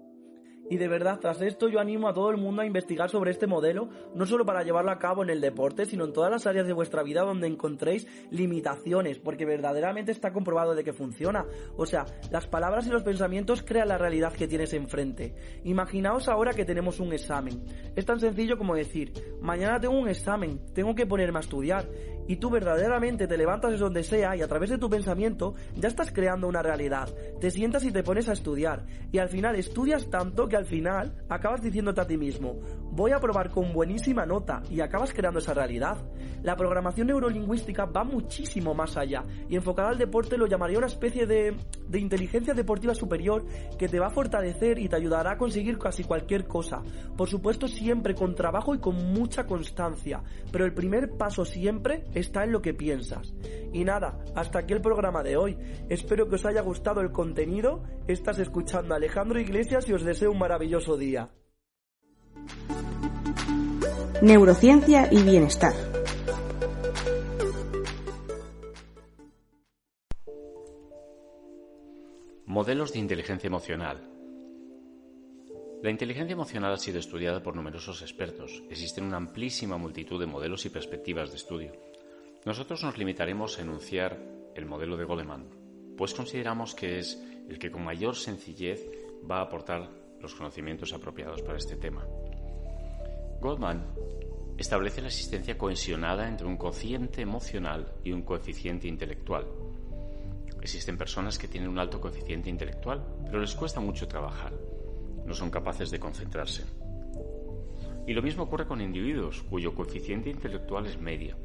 Y 0.72 0.78
de 0.78 0.88
verdad, 0.88 1.20
tras 1.20 1.42
esto 1.42 1.68
yo 1.68 1.82
animo 1.82 2.08
a 2.08 2.14
todo 2.14 2.30
el 2.30 2.38
mundo 2.38 2.62
a 2.62 2.66
investigar 2.66 3.10
sobre 3.10 3.32
este 3.32 3.46
modelo, 3.46 3.90
no 4.16 4.26
solo 4.26 4.46
para 4.46 4.64
llevarlo 4.64 4.92
a 4.92 5.00
cabo 5.00 5.22
en 5.22 5.30
el 5.30 5.42
deporte, 5.42 5.86
sino 5.86 6.06
en 6.06 6.14
todas 6.14 6.32
las 6.32 6.48
áreas 6.48 6.66
de 6.66 6.72
vuestra 6.72 7.04
vida 7.04 7.24
donde 7.24 7.48
encontréis 7.48 8.08
limitaciones, 8.30 9.20
porque 9.20 9.44
verdaderamente 9.44 10.14
está 10.14 10.32
comprobado 10.32 10.74
de 10.74 10.86
que 10.86 10.94
funciona. 10.94 11.46
O 11.76 11.86
sea, 11.86 12.06
las 12.32 12.48
palabras 12.48 12.88
y 12.88 12.90
los 12.90 13.04
pensamientos 13.04 13.64
crean 13.64 13.90
la 13.90 13.98
realidad 13.98 14.32
que 14.32 14.48
tienes 14.48 14.74
enfrente. 14.74 15.36
Imaginaos 15.66 16.30
ahora 16.30 16.54
que 16.54 16.64
tenemos 16.64 17.02
un 17.02 17.12
examen. 17.12 17.66
Es 17.98 18.06
tan 18.06 18.22
sencillo 18.22 18.58
como 18.58 18.74
decir, 18.74 19.12
mañana 19.42 19.78
tengo 19.78 20.00
un 20.00 20.08
examen, 20.08 20.74
tengo 20.74 20.96
que 20.96 21.06
ponerme 21.06 21.40
a 21.40 21.42
estudiar 21.42 21.90
y 22.28 22.38
tú 22.38 22.50
verdaderamente 22.50 23.28
te 23.28 23.38
levantas 23.38 23.72
de 23.72 23.78
donde 23.78 24.04
sea 24.04 24.38
y 24.38 24.42
a 24.42 24.48
través 24.48 24.70
de 24.70 24.78
tu 24.78 24.90
pensamiento 24.90 25.54
ya 25.76 25.90
estás 25.90 26.14
creando 26.14 26.48
una 26.48 26.62
realidad. 26.62 27.10
Te 27.42 27.52
sientas 27.52 27.84
y 27.84 27.92
te 27.92 28.04
pones 28.04 28.30
a 28.30 28.34
estudiar 28.34 28.86
y 29.12 29.18
al 29.18 29.28
final 29.28 29.58
estudias 29.58 30.10
tanto 30.10 30.48
que 30.48 30.61
al 30.62 30.68
final 30.68 31.14
acabas 31.28 31.62
diciéndote 31.62 32.02
a 32.02 32.08
ti 32.08 32.18
mismo, 32.18 32.60
voy 32.92 33.12
a 33.12 33.20
probar 33.20 33.50
con 33.50 33.74
buenísima 33.74 34.26
nota 34.26 34.62
y 34.70 34.82
acabas 34.82 35.12
creando 35.12 35.40
esa 35.40 35.54
realidad. 35.54 35.98
La 36.44 36.56
programación 36.56 37.08
neurolingüística 37.08 37.86
va 37.86 38.04
muchísimo 38.04 38.74
más 38.74 38.98
allá 38.98 39.24
y 39.50 39.56
enfocada 39.56 39.90
al 39.90 39.98
deporte 39.98 40.38
lo 40.38 40.48
llamaría 40.48 40.78
una 40.78 40.88
especie 40.88 41.26
de, 41.26 41.56
de 41.88 42.00
inteligencia 42.00 42.54
deportiva 42.54 42.94
superior 42.94 43.46
que 43.78 43.88
te 43.88 44.00
va 44.00 44.08
a 44.08 44.12
fortalecer 44.12 44.80
y 44.80 44.88
te 44.88 44.96
ayudará 44.96 45.32
a 45.32 45.38
conseguir 45.38 45.78
casi 45.78 46.04
cualquier 46.04 46.48
cosa. 46.48 46.82
Por 47.18 47.28
supuesto 47.28 47.68
siempre 47.68 48.14
con 48.14 48.36
trabajo 48.36 48.76
y 48.76 48.80
con 48.80 49.14
mucha 49.14 49.46
constancia, 49.46 50.22
pero 50.52 50.66
el 50.66 50.74
primer 50.74 51.18
paso 51.18 51.44
siempre 51.44 52.06
está 52.14 52.44
en 52.44 52.52
lo 52.52 52.62
que 52.62 52.74
piensas. 52.74 53.34
Y 53.74 53.84
nada, 53.84 54.20
hasta 54.36 54.60
aquí 54.60 54.74
el 54.74 54.82
programa 54.82 55.24
de 55.24 55.38
hoy. 55.38 55.58
Espero 55.90 56.28
que 56.28 56.36
os 56.36 56.46
haya 56.46 56.62
gustado 56.62 57.02
el 57.02 57.12
contenido. 57.12 57.84
Estás 58.08 58.40
escuchando 58.40 58.94
a 58.94 58.98
Alejandro 58.98 59.40
Iglesias 59.40 59.88
y 59.88 59.94
os 59.94 60.04
deseo 60.04 60.32
un 60.32 60.40
maravilloso 60.40 60.51
día. 60.60 61.30
Neurociencia 64.22 65.08
y 65.10 65.24
bienestar. 65.24 65.74
Modelos 72.46 72.92
de 72.92 73.00
inteligencia 73.00 73.48
emocional. 73.48 74.10
La 75.82 75.90
inteligencia 75.90 76.34
emocional 76.34 76.74
ha 76.74 76.78
sido 76.78 77.00
estudiada 77.00 77.42
por 77.42 77.56
numerosos 77.56 78.02
expertos. 78.02 78.62
Existen 78.70 79.06
una 79.06 79.18
amplísima 79.18 79.78
multitud 79.78 80.20
de 80.20 80.28
modelos 80.28 80.66
y 80.66 80.70
perspectivas 80.70 81.32
de 81.32 81.38
estudio. 81.38 81.72
Nosotros 82.46 82.84
nos 82.84 82.98
limitaremos 82.98 83.58
a 83.58 83.62
enunciar 83.62 84.20
el 84.54 84.66
modelo 84.66 84.98
de 84.98 85.06
Goleman, 85.06 85.48
pues 85.98 86.14
consideramos 86.14 86.76
que 86.76 87.00
es 87.00 87.24
el 87.48 87.58
que 87.58 87.72
con 87.72 87.86
mayor 87.86 88.18
sencillez 88.18 88.86
va 89.30 89.38
a 89.38 89.44
aportar 89.44 90.01
los 90.22 90.36
conocimientos 90.36 90.94
apropiados 90.94 91.42
para 91.42 91.58
este 91.58 91.76
tema. 91.76 92.06
Goldman 93.40 93.86
establece 94.58 95.02
la 95.02 95.08
existencia 95.08 95.58
cohesionada 95.58 96.28
entre 96.28 96.46
un 96.46 96.58
cociente 96.58 97.22
emocional 97.22 97.94
y 98.04 98.12
un 98.12 98.22
coeficiente 98.22 98.88
intelectual. 98.88 99.48
Existen 100.62 100.98
personas 100.98 101.40
que 101.40 101.48
tienen 101.48 101.70
un 101.70 101.80
alto 101.80 102.00
coeficiente 102.00 102.50
intelectual, 102.50 103.04
pero 103.26 103.40
les 103.40 103.56
cuesta 103.56 103.80
mucho 103.80 104.08
trabajar. 104.08 104.54
No 105.26 105.34
son 105.34 105.50
capaces 105.50 105.90
de 105.90 106.00
concentrarse. 106.00 106.64
Y 108.06 108.14
lo 108.14 108.22
mismo 108.22 108.44
ocurre 108.44 108.68
con 108.68 108.82
individuos 108.82 109.42
cuyo 109.44 109.74
coeficiente 109.74 110.30
intelectual 110.30 110.86
es 110.86 111.00
medio, 111.00 111.36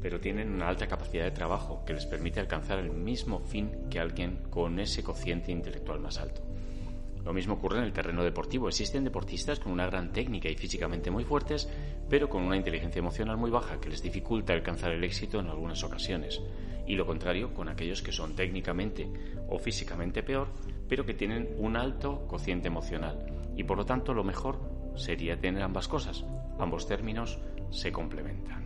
pero 0.00 0.20
tienen 0.20 0.50
una 0.50 0.68
alta 0.68 0.86
capacidad 0.86 1.24
de 1.24 1.30
trabajo 1.30 1.84
que 1.84 1.92
les 1.92 2.06
permite 2.06 2.40
alcanzar 2.40 2.78
el 2.78 2.90
mismo 2.90 3.40
fin 3.40 3.88
que 3.90 4.00
alguien 4.00 4.38
con 4.48 4.78
ese 4.78 5.02
cociente 5.02 5.52
intelectual 5.52 6.00
más 6.00 6.18
alto. 6.18 6.49
Lo 7.24 7.32
mismo 7.32 7.54
ocurre 7.54 7.78
en 7.78 7.84
el 7.84 7.92
terreno 7.92 8.24
deportivo. 8.24 8.68
Existen 8.68 9.04
deportistas 9.04 9.60
con 9.60 9.72
una 9.72 9.86
gran 9.86 10.12
técnica 10.12 10.48
y 10.48 10.56
físicamente 10.56 11.10
muy 11.10 11.24
fuertes, 11.24 11.68
pero 12.08 12.28
con 12.28 12.42
una 12.42 12.56
inteligencia 12.56 12.98
emocional 12.98 13.36
muy 13.36 13.50
baja 13.50 13.80
que 13.80 13.90
les 13.90 14.02
dificulta 14.02 14.52
alcanzar 14.52 14.92
el 14.92 15.04
éxito 15.04 15.38
en 15.38 15.48
algunas 15.48 15.82
ocasiones. 15.84 16.40
Y 16.86 16.96
lo 16.96 17.06
contrario 17.06 17.54
con 17.54 17.68
aquellos 17.68 18.02
que 18.02 18.12
son 18.12 18.34
técnicamente 18.34 19.08
o 19.48 19.58
físicamente 19.58 20.22
peor, 20.22 20.48
pero 20.88 21.04
que 21.04 21.14
tienen 21.14 21.54
un 21.58 21.76
alto 21.76 22.26
cociente 22.26 22.68
emocional. 22.68 23.26
Y 23.56 23.64
por 23.64 23.76
lo 23.76 23.84
tanto 23.84 24.14
lo 24.14 24.24
mejor 24.24 24.58
sería 24.96 25.38
tener 25.38 25.62
ambas 25.62 25.88
cosas. 25.88 26.24
Ambos 26.58 26.86
términos 26.86 27.38
se 27.70 27.92
complementan. 27.92 28.64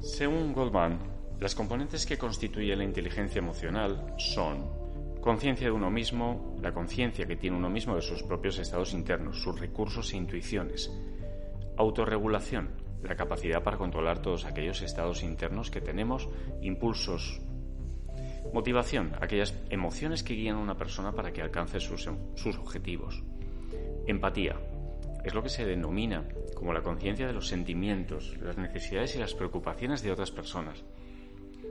Según 0.00 0.52
Goldman, 0.52 0.98
las 1.40 1.54
componentes 1.54 2.06
que 2.06 2.18
constituyen 2.18 2.78
la 2.78 2.84
inteligencia 2.84 3.40
emocional 3.40 4.14
son 4.18 4.85
conciencia 5.26 5.66
de 5.66 5.72
uno 5.72 5.90
mismo, 5.90 6.54
la 6.62 6.72
conciencia 6.72 7.26
que 7.26 7.34
tiene 7.34 7.56
uno 7.56 7.68
mismo 7.68 7.96
de 7.96 8.00
sus 8.00 8.22
propios 8.22 8.60
estados 8.60 8.94
internos, 8.94 9.42
sus 9.42 9.58
recursos 9.58 10.12
e 10.12 10.16
intuiciones, 10.16 10.88
autorregulación, 11.76 12.70
la 13.02 13.16
capacidad 13.16 13.60
para 13.60 13.76
controlar 13.76 14.22
todos 14.22 14.44
aquellos 14.44 14.82
estados 14.82 15.24
internos 15.24 15.72
que 15.72 15.80
tenemos, 15.80 16.28
impulsos, 16.62 17.40
motivación, 18.54 19.14
aquellas 19.20 19.52
emociones 19.68 20.22
que 20.22 20.34
guían 20.34 20.58
a 20.58 20.60
una 20.60 20.76
persona 20.76 21.10
para 21.10 21.32
que 21.32 21.42
alcance 21.42 21.80
sus, 21.80 22.08
sus 22.36 22.56
objetivos, 22.58 23.24
empatía, 24.06 24.60
es 25.24 25.34
lo 25.34 25.42
que 25.42 25.48
se 25.48 25.66
denomina 25.66 26.22
como 26.54 26.72
la 26.72 26.82
conciencia 26.82 27.26
de 27.26 27.32
los 27.32 27.48
sentimientos, 27.48 28.36
las 28.40 28.58
necesidades 28.58 29.16
y 29.16 29.18
las 29.18 29.34
preocupaciones 29.34 30.04
de 30.04 30.12
otras 30.12 30.30
personas. 30.30 30.84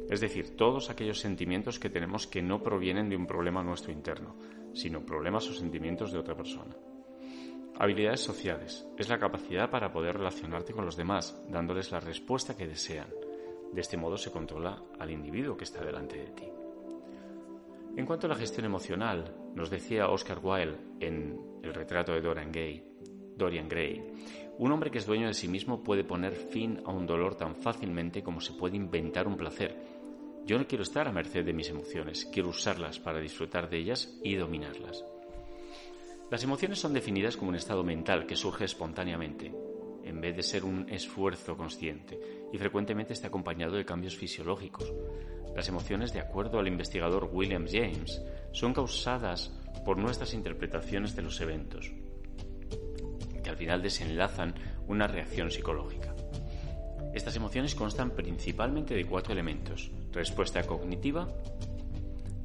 Es 0.09 0.21
decir, 0.21 0.55
todos 0.55 0.89
aquellos 0.89 1.19
sentimientos 1.19 1.79
que 1.79 1.89
tenemos 1.89 2.27
que 2.27 2.41
no 2.41 2.61
provienen 2.61 3.09
de 3.09 3.15
un 3.15 3.25
problema 3.25 3.63
nuestro 3.63 3.91
interno, 3.91 4.35
sino 4.73 5.05
problemas 5.05 5.49
o 5.49 5.53
sentimientos 5.53 6.11
de 6.11 6.19
otra 6.19 6.35
persona. 6.35 6.75
Habilidades 7.77 8.21
sociales. 8.21 8.87
Es 8.97 9.09
la 9.09 9.19
capacidad 9.19 9.69
para 9.69 9.91
poder 9.91 10.17
relacionarte 10.17 10.73
con 10.73 10.85
los 10.85 10.95
demás, 10.95 11.35
dándoles 11.49 11.91
la 11.91 11.99
respuesta 11.99 12.55
que 12.55 12.67
desean. 12.67 13.09
De 13.73 13.81
este 13.81 13.97
modo 13.97 14.17
se 14.17 14.31
controla 14.31 14.81
al 14.99 15.11
individuo 15.11 15.57
que 15.57 15.65
está 15.65 15.83
delante 15.83 16.17
de 16.17 16.31
ti. 16.31 16.45
En 17.97 18.05
cuanto 18.05 18.27
a 18.27 18.29
la 18.29 18.35
gestión 18.35 18.65
emocional, 18.65 19.35
nos 19.55 19.69
decía 19.69 20.09
Oscar 20.09 20.39
Wilde 20.41 20.77
en 20.99 21.59
el 21.63 21.73
retrato 21.73 22.13
de 22.13 22.21
Dorian 22.21 22.51
Gray, 22.51 22.83
Dorian 23.35 23.67
Gray, 23.67 24.03
un 24.57 24.71
hombre 24.71 24.89
que 24.89 24.99
es 24.99 25.05
dueño 25.05 25.27
de 25.27 25.33
sí 25.33 25.49
mismo 25.49 25.83
puede 25.83 26.05
poner 26.05 26.33
fin 26.33 26.81
a 26.85 26.91
un 26.91 27.05
dolor 27.05 27.35
tan 27.35 27.55
fácilmente 27.55 28.23
como 28.23 28.39
se 28.39 28.53
puede 28.53 28.77
inventar 28.77 29.27
un 29.27 29.35
placer. 29.35 29.94
Yo 30.45 30.59
no 30.59 30.67
quiero 30.67 30.83
estar 30.83 31.07
a 31.07 31.11
merced 31.11 31.43
de 31.43 31.53
mis 31.53 31.69
emociones, 31.69 32.25
quiero 32.31 32.49
usarlas 32.49 32.99
para 32.99 33.19
disfrutar 33.19 33.67
de 33.67 33.79
ellas 33.79 34.15
y 34.23 34.35
dominarlas. 34.35 35.03
Las 36.29 36.43
emociones 36.43 36.77
son 36.77 36.93
definidas 36.93 37.35
como 37.35 37.49
un 37.49 37.55
estado 37.55 37.83
mental 37.83 38.27
que 38.27 38.35
surge 38.35 38.65
espontáneamente, 38.65 39.51
en 40.03 40.21
vez 40.21 40.35
de 40.35 40.43
ser 40.43 40.63
un 40.63 40.87
esfuerzo 40.87 41.57
consciente, 41.57 42.19
y 42.53 42.59
frecuentemente 42.59 43.13
está 43.13 43.29
acompañado 43.29 43.75
de 43.75 43.85
cambios 43.85 44.15
fisiológicos. 44.15 44.93
Las 45.55 45.67
emociones, 45.67 46.13
de 46.13 46.19
acuerdo 46.19 46.59
al 46.59 46.67
investigador 46.67 47.27
William 47.33 47.65
James, 47.67 48.21
son 48.51 48.71
causadas 48.71 49.51
por 49.83 49.97
nuestras 49.97 50.35
interpretaciones 50.35 51.15
de 51.15 51.23
los 51.23 51.41
eventos, 51.41 51.91
que 53.43 53.49
al 53.49 53.57
final 53.57 53.81
desenlazan 53.81 54.53
una 54.87 55.07
reacción 55.07 55.49
psicológica. 55.49 56.13
Estas 57.15 57.35
emociones 57.35 57.73
constan 57.73 58.11
principalmente 58.11 58.93
de 58.93 59.05
cuatro 59.05 59.33
elementos, 59.33 59.89
respuesta 60.15 60.63
cognitiva, 60.63 61.27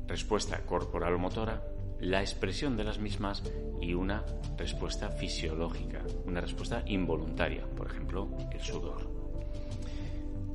respuesta 0.08 0.58
corporal 0.66 1.14
o 1.14 1.18
motora, 1.22 1.62
la 2.00 2.20
expresión 2.20 2.76
de 2.76 2.82
las 2.82 2.98
mismas 2.98 3.44
y 3.80 3.94
una 3.94 4.24
respuesta 4.58 5.08
fisiológica, 5.10 6.02
una 6.26 6.40
respuesta 6.40 6.82
involuntaria, 6.86 7.64
por 7.76 7.86
ejemplo, 7.86 8.28
el 8.50 8.60
sudor. 8.60 9.08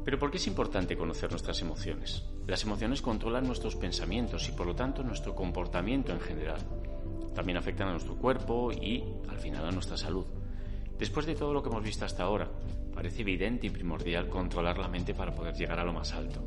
Pero 0.04 0.20
¿por 0.20 0.30
qué 0.30 0.38
es 0.38 0.48
importante 0.48 0.98
conocer 0.98 1.32
nuestras 1.32 1.62
emociones? 1.62 2.26
Las 2.48 2.64
emociones 2.64 3.02
controlan 3.02 3.48
nuestros 3.48 3.78
pensamientos 3.78 4.50
y 4.50 4.52
por 4.52 4.68
lo 4.68 4.76
tanto 4.76 5.02
nuestro 5.02 5.34
comportamiento 5.34 6.12
en 6.12 6.20
general. 6.20 6.60
También 7.34 7.58
afectan 7.58 7.88
a 7.88 7.92
nuestro 7.92 8.18
cuerpo 8.18 8.74
y 8.74 9.06
al 9.30 9.40
final 9.40 9.66
a 9.66 9.72
nuestra 9.72 9.96
salud. 9.96 10.26
Después 11.00 11.26
de 11.26 11.36
todo 11.36 11.54
lo 11.54 11.64
que 11.64 11.70
hemos 11.70 11.84
visto 11.84 12.04
hasta 12.04 12.24
ahora, 12.24 12.52
parece 12.94 13.22
evidente 13.22 13.68
y 13.68 13.70
primordial 13.70 14.28
controlar 14.28 14.78
la 14.78 14.90
mente 14.90 15.14
para 15.14 15.34
poder 15.34 15.56
llegar 15.56 15.80
a 15.80 15.86
lo 15.86 15.94
más 15.94 16.14
alto 16.14 16.44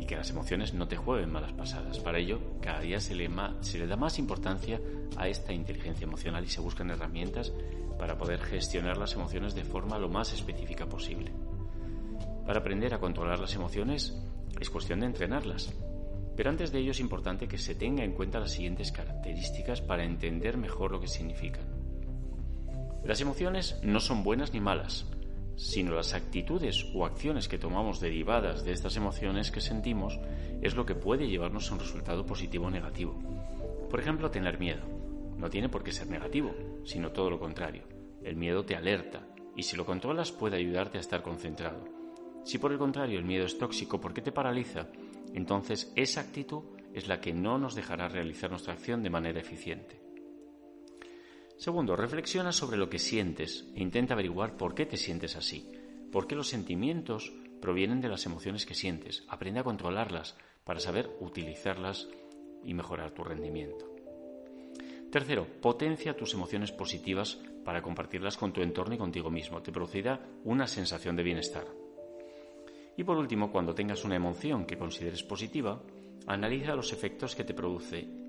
y 0.00 0.06
que 0.06 0.16
las 0.16 0.30
emociones 0.30 0.74
no 0.74 0.88
te 0.88 0.96
jueguen 0.96 1.32
malas 1.32 1.52
pasadas. 1.52 1.98
Para 2.00 2.18
ello, 2.18 2.40
cada 2.60 2.80
día 2.80 3.00
se 3.00 3.14
le, 3.14 3.30
se 3.60 3.78
le 3.78 3.86
da 3.86 3.96
más 3.96 4.18
importancia 4.18 4.80
a 5.16 5.28
esta 5.28 5.52
inteligencia 5.52 6.04
emocional 6.04 6.44
y 6.44 6.48
se 6.48 6.60
buscan 6.60 6.90
herramientas 6.90 7.52
para 7.98 8.18
poder 8.18 8.40
gestionar 8.40 8.98
las 8.98 9.14
emociones 9.14 9.54
de 9.54 9.64
forma 9.64 9.98
lo 9.98 10.08
más 10.08 10.32
específica 10.32 10.86
posible. 10.86 11.32
Para 12.46 12.60
aprender 12.60 12.94
a 12.94 13.00
controlar 13.00 13.38
las 13.38 13.54
emociones 13.54 14.14
es 14.60 14.70
cuestión 14.70 15.00
de 15.00 15.06
entrenarlas. 15.06 15.72
Pero 16.36 16.50
antes 16.50 16.70
de 16.70 16.80
ello 16.80 16.90
es 16.90 17.00
importante 17.00 17.48
que 17.48 17.56
se 17.56 17.74
tenga 17.74 18.04
en 18.04 18.12
cuenta 18.12 18.38
las 18.38 18.52
siguientes 18.52 18.92
características 18.92 19.80
para 19.80 20.04
entender 20.04 20.58
mejor 20.58 20.92
lo 20.92 21.00
que 21.00 21.08
significan. 21.08 21.64
Las 23.04 23.20
emociones 23.20 23.78
no 23.82 24.00
son 24.00 24.22
buenas 24.22 24.52
ni 24.52 24.60
malas, 24.60 25.06
sino 25.56 25.94
las 25.94 26.14
actitudes 26.14 26.86
o 26.94 27.06
acciones 27.06 27.48
que 27.48 27.58
tomamos 27.58 27.98
derivadas 27.98 28.64
de 28.64 28.72
estas 28.72 28.96
emociones 28.96 29.50
que 29.50 29.60
sentimos 29.60 30.20
es 30.62 30.76
lo 30.76 30.86
que 30.86 30.94
puede 30.94 31.28
llevarnos 31.28 31.70
a 31.70 31.74
un 31.74 31.80
resultado 31.80 32.24
positivo 32.26 32.66
o 32.66 32.70
negativo. 32.70 33.18
Por 33.90 33.98
ejemplo, 33.98 34.30
tener 34.30 34.58
miedo. 34.58 34.82
No 35.38 35.50
tiene 35.50 35.68
por 35.68 35.82
qué 35.82 35.92
ser 35.92 36.08
negativo, 36.08 36.54
sino 36.84 37.10
todo 37.10 37.30
lo 37.30 37.38
contrario. 37.38 37.82
El 38.22 38.36
miedo 38.36 38.64
te 38.64 38.76
alerta 38.76 39.26
y 39.56 39.62
si 39.62 39.76
lo 39.76 39.86
controlas 39.86 40.32
puede 40.32 40.56
ayudarte 40.56 40.98
a 40.98 41.00
estar 41.00 41.22
concentrado. 41.22 41.84
Si 42.44 42.58
por 42.58 42.72
el 42.72 42.78
contrario 42.78 43.18
el 43.18 43.24
miedo 43.24 43.46
es 43.46 43.58
tóxico 43.58 44.00
porque 44.00 44.22
te 44.22 44.32
paraliza, 44.32 44.88
entonces 45.34 45.92
esa 45.96 46.20
actitud 46.20 46.62
es 46.94 47.08
la 47.08 47.20
que 47.20 47.32
no 47.32 47.58
nos 47.58 47.74
dejará 47.74 48.08
realizar 48.08 48.50
nuestra 48.50 48.74
acción 48.74 49.02
de 49.02 49.10
manera 49.10 49.40
eficiente. 49.40 50.05
Segundo, 51.56 51.96
reflexiona 51.96 52.52
sobre 52.52 52.76
lo 52.76 52.90
que 52.90 52.98
sientes 52.98 53.66
e 53.74 53.82
intenta 53.82 54.14
averiguar 54.14 54.56
por 54.56 54.74
qué 54.74 54.84
te 54.84 54.96
sientes 54.96 55.36
así, 55.36 55.70
por 56.12 56.26
qué 56.26 56.34
los 56.34 56.48
sentimientos 56.48 57.32
provienen 57.60 58.00
de 58.00 58.08
las 58.08 58.26
emociones 58.26 58.66
que 58.66 58.74
sientes. 58.74 59.24
Aprende 59.28 59.60
a 59.60 59.64
controlarlas 59.64 60.36
para 60.64 60.80
saber 60.80 61.10
utilizarlas 61.20 62.08
y 62.62 62.74
mejorar 62.74 63.12
tu 63.12 63.24
rendimiento. 63.24 63.90
Tercero, 65.10 65.46
potencia 65.62 66.16
tus 66.16 66.34
emociones 66.34 66.72
positivas 66.72 67.38
para 67.64 67.80
compartirlas 67.80 68.36
con 68.36 68.52
tu 68.52 68.60
entorno 68.60 68.94
y 68.94 68.98
contigo 68.98 69.30
mismo. 69.30 69.62
Te 69.62 69.72
producirá 69.72 70.20
una 70.44 70.66
sensación 70.66 71.16
de 71.16 71.22
bienestar. 71.22 71.66
Y 72.96 73.04
por 73.04 73.16
último, 73.16 73.50
cuando 73.50 73.74
tengas 73.74 74.04
una 74.04 74.16
emoción 74.16 74.66
que 74.66 74.76
consideres 74.76 75.22
positiva, 75.22 75.82
analiza 76.26 76.74
los 76.74 76.92
efectos 76.92 77.34
que 77.34 77.44
te 77.44 77.54
produce 77.54 78.25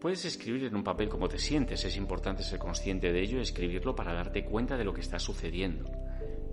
Puedes 0.00 0.26
escribir 0.26 0.64
en 0.64 0.76
un 0.76 0.84
papel 0.84 1.08
cómo 1.08 1.26
te 1.26 1.38
sientes, 1.38 1.82
es 1.84 1.96
importante 1.96 2.42
ser 2.42 2.58
consciente 2.58 3.12
de 3.12 3.20
ello 3.22 3.38
y 3.38 3.42
escribirlo 3.42 3.96
para 3.96 4.12
darte 4.12 4.44
cuenta 4.44 4.76
de 4.76 4.84
lo 4.84 4.92
que 4.92 5.00
está 5.00 5.18
sucediendo. 5.18 5.84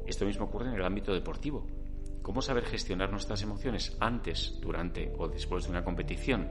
Esto 0.08 0.26
mismo 0.26 0.46
ocurre 0.46 0.70
en 0.70 0.76
el 0.76 0.86
ámbito 0.86 1.14
deportivo. 1.14 1.68
¿Cómo 2.22 2.42
saber 2.42 2.64
gestionar 2.64 3.12
nuestras 3.12 3.42
emociones 3.42 3.98
antes, 4.00 4.58
durante 4.62 5.14
o 5.18 5.28
después 5.28 5.66
de 5.66 5.72
una 5.72 5.84
competición? 5.84 6.48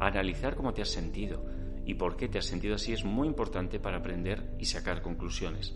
Analizar 0.00 0.56
cómo 0.56 0.72
te 0.72 0.80
has 0.80 0.88
sentido 0.88 1.44
y 1.84 1.92
por 1.92 2.16
qué 2.16 2.28
te 2.28 2.38
has 2.38 2.46
sentido 2.46 2.76
así 2.76 2.94
es 2.94 3.04
muy 3.04 3.28
importante 3.28 3.78
para 3.78 3.98
aprender 3.98 4.54
y 4.58 4.64
sacar 4.64 5.02
conclusiones. 5.02 5.74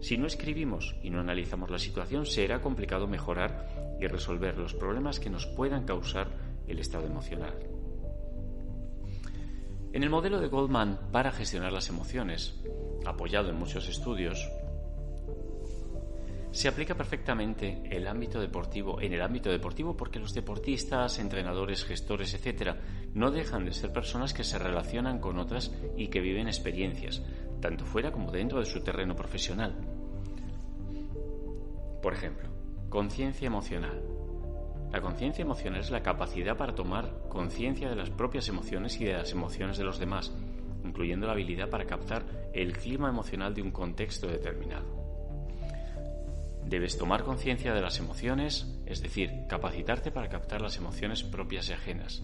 Si 0.00 0.18
no 0.18 0.26
escribimos 0.26 0.96
y 1.04 1.10
no 1.10 1.20
analizamos 1.20 1.70
la 1.70 1.78
situación, 1.78 2.26
será 2.26 2.60
complicado 2.60 3.06
mejorar 3.06 3.96
y 4.00 4.06
resolver 4.08 4.58
los 4.58 4.74
problemas 4.74 5.20
que 5.20 5.30
nos 5.30 5.46
puedan 5.46 5.84
causar 5.84 6.26
el 6.66 6.80
estado 6.80 7.06
emocional. 7.06 7.71
En 9.92 10.02
el 10.02 10.08
modelo 10.08 10.40
de 10.40 10.48
Goldman 10.48 10.98
para 11.12 11.32
gestionar 11.32 11.70
las 11.70 11.90
emociones, 11.90 12.54
apoyado 13.04 13.50
en 13.50 13.56
muchos 13.56 13.88
estudios, 13.88 14.50
se 16.50 16.68
aplica 16.68 16.94
perfectamente 16.94 17.82
el 17.90 18.06
ámbito 18.06 18.40
deportivo, 18.40 19.00
en 19.00 19.12
el 19.12 19.20
ámbito 19.20 19.50
deportivo 19.50 19.94
porque 19.96 20.18
los 20.18 20.32
deportistas, 20.32 21.18
entrenadores, 21.18 21.84
gestores, 21.84 22.32
etcétera, 22.32 22.78
no 23.14 23.30
dejan 23.30 23.66
de 23.66 23.72
ser 23.72 23.92
personas 23.92 24.32
que 24.32 24.44
se 24.44 24.58
relacionan 24.58 25.18
con 25.18 25.38
otras 25.38 25.72
y 25.96 26.08
que 26.08 26.20
viven 26.20 26.46
experiencias, 26.46 27.22
tanto 27.60 27.84
fuera 27.84 28.12
como 28.12 28.30
dentro 28.30 28.60
de 28.60 28.66
su 28.66 28.82
terreno 28.82 29.14
profesional. 29.14 29.74
Por 32.02 32.14
ejemplo, 32.14 32.48
conciencia 32.88 33.46
emocional. 33.46 34.11
La 34.92 35.00
conciencia 35.00 35.40
emocional 35.40 35.80
es 35.80 35.90
la 35.90 36.02
capacidad 36.02 36.54
para 36.54 36.74
tomar 36.74 37.10
conciencia 37.30 37.88
de 37.88 37.96
las 37.96 38.10
propias 38.10 38.48
emociones 38.48 39.00
y 39.00 39.06
de 39.06 39.14
las 39.14 39.32
emociones 39.32 39.78
de 39.78 39.84
los 39.84 39.98
demás, 39.98 40.32
incluyendo 40.84 41.26
la 41.26 41.32
habilidad 41.32 41.70
para 41.70 41.86
captar 41.86 42.24
el 42.52 42.76
clima 42.76 43.08
emocional 43.08 43.54
de 43.54 43.62
un 43.62 43.70
contexto 43.70 44.26
determinado. 44.26 44.84
Debes 46.66 46.98
tomar 46.98 47.24
conciencia 47.24 47.72
de 47.72 47.80
las 47.80 47.98
emociones, 48.00 48.66
es 48.84 49.00
decir, 49.00 49.30
capacitarte 49.48 50.10
para 50.10 50.28
captar 50.28 50.60
las 50.60 50.76
emociones 50.76 51.22
propias 51.22 51.70
y 51.70 51.72
ajenas, 51.72 52.22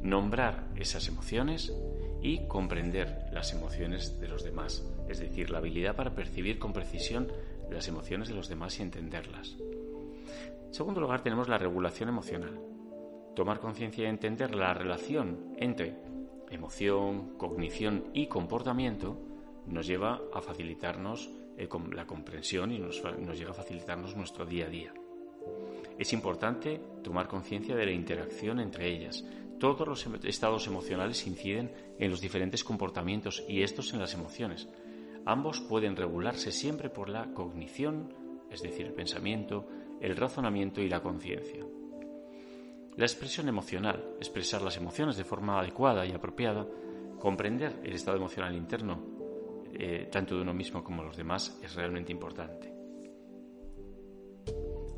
nombrar 0.00 0.68
esas 0.76 1.08
emociones 1.08 1.74
y 2.22 2.46
comprender 2.48 3.26
las 3.32 3.52
emociones 3.52 4.18
de 4.18 4.28
los 4.28 4.44
demás, 4.44 4.82
es 5.10 5.18
decir, 5.18 5.50
la 5.50 5.58
habilidad 5.58 5.94
para 5.94 6.14
percibir 6.14 6.58
con 6.58 6.72
precisión 6.72 7.30
las 7.70 7.86
emociones 7.86 8.28
de 8.28 8.34
los 8.34 8.48
demás 8.48 8.78
y 8.78 8.82
entenderlas. 8.82 9.56
Segundo 10.76 11.00
lugar, 11.00 11.22
tenemos 11.22 11.48
la 11.48 11.56
regulación 11.56 12.10
emocional. 12.10 12.60
Tomar 13.34 13.60
conciencia 13.60 14.04
y 14.04 14.08
entender 14.08 14.54
la 14.54 14.74
relación 14.74 15.54
entre 15.56 15.96
emoción, 16.50 17.38
cognición 17.38 18.10
y 18.12 18.26
comportamiento 18.26 19.18
nos 19.68 19.86
lleva 19.86 20.20
a 20.34 20.42
facilitarnos 20.42 21.30
eh, 21.56 21.66
la 21.94 22.06
comprensión 22.06 22.72
y 22.72 22.78
nos, 22.78 23.02
nos 23.02 23.38
llega 23.38 23.52
a 23.52 23.54
facilitarnos 23.54 24.16
nuestro 24.16 24.44
día 24.44 24.66
a 24.66 24.68
día. 24.68 24.92
Es 25.98 26.12
importante 26.12 26.78
tomar 27.02 27.26
conciencia 27.26 27.74
de 27.74 27.86
la 27.86 27.92
interacción 27.92 28.60
entre 28.60 28.86
ellas. 28.86 29.24
Todos 29.58 29.88
los 29.88 30.06
estados 30.24 30.66
emocionales 30.66 31.26
inciden 31.26 31.72
en 31.98 32.10
los 32.10 32.20
diferentes 32.20 32.62
comportamientos 32.64 33.42
y 33.48 33.62
estos 33.62 33.94
en 33.94 34.00
las 34.00 34.12
emociones. 34.12 34.68
Ambos 35.24 35.58
pueden 35.58 35.96
regularse 35.96 36.52
siempre 36.52 36.90
por 36.90 37.08
la 37.08 37.32
cognición, 37.32 38.12
es 38.50 38.60
decir, 38.60 38.84
el 38.84 38.92
pensamiento, 38.92 39.66
el 40.00 40.16
razonamiento 40.16 40.80
y 40.80 40.88
la 40.88 41.00
conciencia. 41.00 41.64
La 42.96 43.04
expresión 43.04 43.48
emocional, 43.48 44.14
expresar 44.18 44.62
las 44.62 44.76
emociones 44.76 45.16
de 45.16 45.24
forma 45.24 45.60
adecuada 45.60 46.06
y 46.06 46.12
apropiada, 46.12 46.66
comprender 47.18 47.80
el 47.84 47.92
estado 47.92 48.16
emocional 48.16 48.54
interno, 48.54 49.02
eh, 49.72 50.08
tanto 50.10 50.36
de 50.36 50.42
uno 50.42 50.54
mismo 50.54 50.82
como 50.82 51.02
de 51.02 51.08
los 51.08 51.16
demás, 51.16 51.60
es 51.62 51.74
realmente 51.74 52.12
importante. 52.12 52.76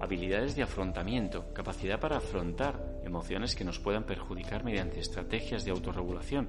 habilidades 0.01 0.55
de 0.55 0.63
afrontamiento, 0.63 1.53
capacidad 1.53 2.01
para 2.01 2.19
afrontar 2.19 3.01
emociones 3.05 3.55
que 3.55 3.65
nos 3.65 3.79
puedan 3.79 4.05
perjudicar 4.05 4.65
mediante 4.65 5.01
estrategias 5.01 5.65
de 5.65 5.73
autorregulación, 5.73 6.49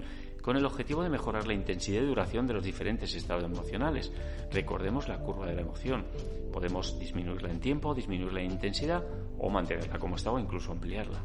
con 0.49 0.57
el 0.57 0.65
objetivo 0.65 1.03
de 1.03 1.11
mejorar 1.11 1.45
la 1.45 1.53
intensidad 1.53 2.01
y 2.01 2.07
duración 2.07 2.47
de 2.47 2.55
los 2.55 2.63
diferentes 2.63 3.13
estados 3.13 3.43
emocionales. 3.43 4.11
Recordemos 4.51 5.07
la 5.07 5.19
curva 5.19 5.45
de 5.45 5.53
la 5.53 5.61
emoción. 5.61 6.05
Podemos 6.51 6.97
disminuirla 6.97 7.51
en 7.51 7.59
tiempo, 7.59 7.93
disminuirla 7.93 8.41
en 8.41 8.53
intensidad 8.53 9.03
o 9.37 9.51
mantenerla 9.51 9.99
como 9.99 10.15
está 10.15 10.31
o 10.31 10.39
incluso 10.39 10.71
ampliarla. 10.71 11.23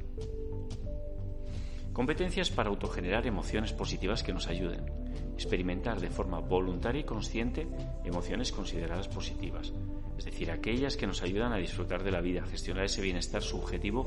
Competencias 1.95 2.51
para 2.51 2.69
autogenerar 2.69 3.27
emociones 3.27 3.73
positivas 3.73 4.23
que 4.23 4.35
nos 4.35 4.47
ayuden. 4.47 4.85
Experimentar 5.33 6.03
de 6.03 6.11
forma 6.11 6.41
voluntaria 6.41 7.01
y 7.01 7.05
consciente 7.05 7.67
emociones 8.05 8.53
consideradas 8.53 9.09
positivas, 9.09 9.73
es 10.19 10.25
decir, 10.27 10.51
aquellas 10.51 10.99
que 10.99 11.07
nos 11.07 11.23
ayudan 11.23 11.55
a 11.55 11.57
disfrutar 11.57 12.05
de 12.05 12.11
la 12.11 12.21
vida, 12.21 12.45
gestionar 12.45 12.85
ese 12.85 13.01
bienestar 13.01 13.41
subjetivo 13.41 14.05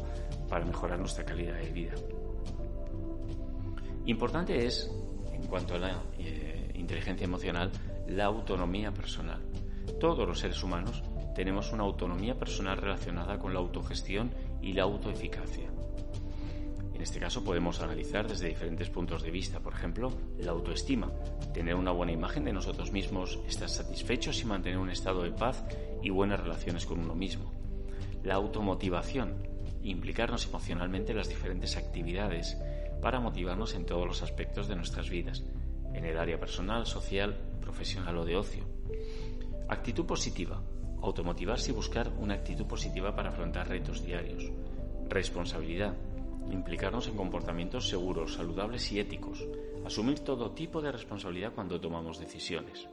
para 0.47 0.63
mejorar 0.63 0.99
nuestra 0.99 1.25
calidad 1.25 1.55
de 1.55 1.71
vida. 1.71 1.95
Importante 4.07 4.65
es, 4.65 4.89
cuanto 5.49 5.75
a 5.75 5.79
la 5.79 6.01
eh, 6.19 6.71
inteligencia 6.75 7.25
emocional, 7.25 7.71
la 8.07 8.25
autonomía 8.25 8.93
personal. 8.93 9.41
Todos 9.99 10.27
los 10.27 10.39
seres 10.39 10.61
humanos 10.63 11.03
tenemos 11.35 11.71
una 11.71 11.83
autonomía 11.83 12.37
personal 12.37 12.77
relacionada 12.77 13.37
con 13.39 13.53
la 13.53 13.59
autogestión 13.59 14.31
y 14.61 14.73
la 14.73 14.83
autoeficacia. 14.83 15.69
En 16.93 17.03
este 17.03 17.19
caso 17.19 17.43
podemos 17.43 17.79
analizar 17.79 18.27
desde 18.27 18.47
diferentes 18.47 18.89
puntos 18.89 19.21
de 19.21 19.29
vista, 19.29 19.59
por 19.59 19.73
ejemplo, 19.73 20.11
la 20.39 20.49
autoestima, 20.49 21.11
tener 21.53 21.75
una 21.75 21.91
buena 21.91 22.11
imagen 22.11 22.43
de 22.43 22.53
nosotros 22.53 22.91
mismos, 22.91 23.39
estar 23.47 23.69
satisfechos 23.69 24.41
y 24.41 24.45
mantener 24.45 24.79
un 24.79 24.89
estado 24.89 25.21
de 25.21 25.31
paz 25.31 25.63
y 26.01 26.09
buenas 26.09 26.39
relaciones 26.39 26.87
con 26.87 26.99
uno 26.99 27.13
mismo. 27.13 27.51
La 28.23 28.33
automotivación, 28.33 29.35
implicarnos 29.83 30.47
emocionalmente 30.47 31.11
en 31.11 31.19
las 31.19 31.29
diferentes 31.29 31.77
actividades, 31.77 32.57
para 33.01 33.19
motivarnos 33.19 33.75
en 33.75 33.85
todos 33.85 34.07
los 34.07 34.23
aspectos 34.23 34.67
de 34.67 34.75
nuestras 34.75 35.09
vidas, 35.09 35.43
en 35.93 36.05
el 36.05 36.17
área 36.17 36.39
personal, 36.39 36.85
social, 36.85 37.37
profesional 37.61 38.17
o 38.17 38.25
de 38.25 38.35
ocio. 38.35 38.63
Actitud 39.69 40.05
positiva. 40.05 40.61
Automotivarse 41.01 41.71
y 41.71 41.75
buscar 41.75 42.11
una 42.17 42.35
actitud 42.35 42.65
positiva 42.65 43.15
para 43.15 43.29
afrontar 43.29 43.67
retos 43.67 44.03
diarios. 44.03 44.51
Responsabilidad. 45.09 45.95
Implicarnos 46.49 47.07
en 47.07 47.17
comportamientos 47.17 47.89
seguros, 47.89 48.35
saludables 48.35 48.91
y 48.91 48.99
éticos. 48.99 49.45
Asumir 49.85 50.19
todo 50.19 50.51
tipo 50.51 50.81
de 50.81 50.91
responsabilidad 50.91 51.53
cuando 51.53 51.79
tomamos 51.79 52.19
decisiones. 52.19 52.87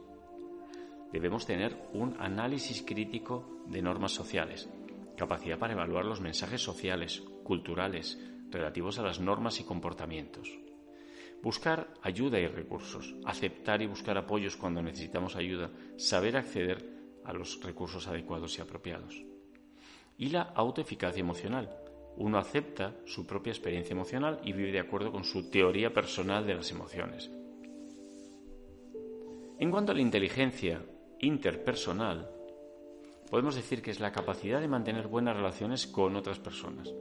Debemos 1.11 1.45
tener 1.45 1.77
un 1.93 2.15
análisis 2.19 2.81
crítico 2.81 3.61
de 3.67 3.81
normas 3.81 4.11
sociales, 4.11 4.69
capacidad 5.15 5.57
para 5.57 5.73
evaluar 5.73 6.03
los 6.03 6.19
mensajes 6.19 6.61
sociales, 6.61 7.23
culturales, 7.43 8.19
relativos 8.55 8.97
a 8.99 9.03
las 9.03 9.19
normas 9.19 9.59
y 9.59 9.65
comportamientos. 9.65 10.49
Buscar 11.43 11.93
ayuda 12.01 12.39
y 12.39 12.47
recursos, 12.47 13.13
aceptar 13.25 13.81
y 13.81 13.87
buscar 13.87 14.17
apoyos 14.17 14.55
cuando 14.55 14.81
necesitamos 14.81 15.35
ayuda, 15.35 15.69
saber 15.97 16.37
acceder 16.37 16.89
a 17.25 17.33
los 17.33 17.61
recursos 17.61 18.07
adecuados 18.07 18.57
y 18.57 18.61
apropiados. 18.61 19.21
Y 20.17 20.29
la 20.29 20.41
autoeficacia 20.41 21.19
emocional. 21.19 21.69
Uno 22.17 22.37
acepta 22.37 22.95
su 23.05 23.27
propia 23.27 23.51
experiencia 23.51 23.91
emocional 23.91 24.39
y 24.43 24.53
vive 24.53 24.71
de 24.71 24.79
acuerdo 24.79 25.11
con 25.11 25.25
su 25.25 25.49
teoría 25.49 25.93
personal 25.93 26.47
de 26.47 26.55
las 26.55 26.71
emociones. 26.71 27.29
En 29.59 29.69
cuanto 29.69 29.91
a 29.91 29.95
la 29.95 30.01
inteligencia 30.01 30.81
interpersonal, 31.19 32.29
podemos 33.29 33.55
decir 33.55 33.81
que 33.81 33.91
es 33.91 33.99
la 33.99 34.13
capacidad 34.13 34.61
de 34.61 34.69
mantener 34.69 35.07
buenas 35.07 35.35
relaciones 35.35 35.87
con 35.87 36.15
otras 36.15 36.39
personas, 36.39 36.93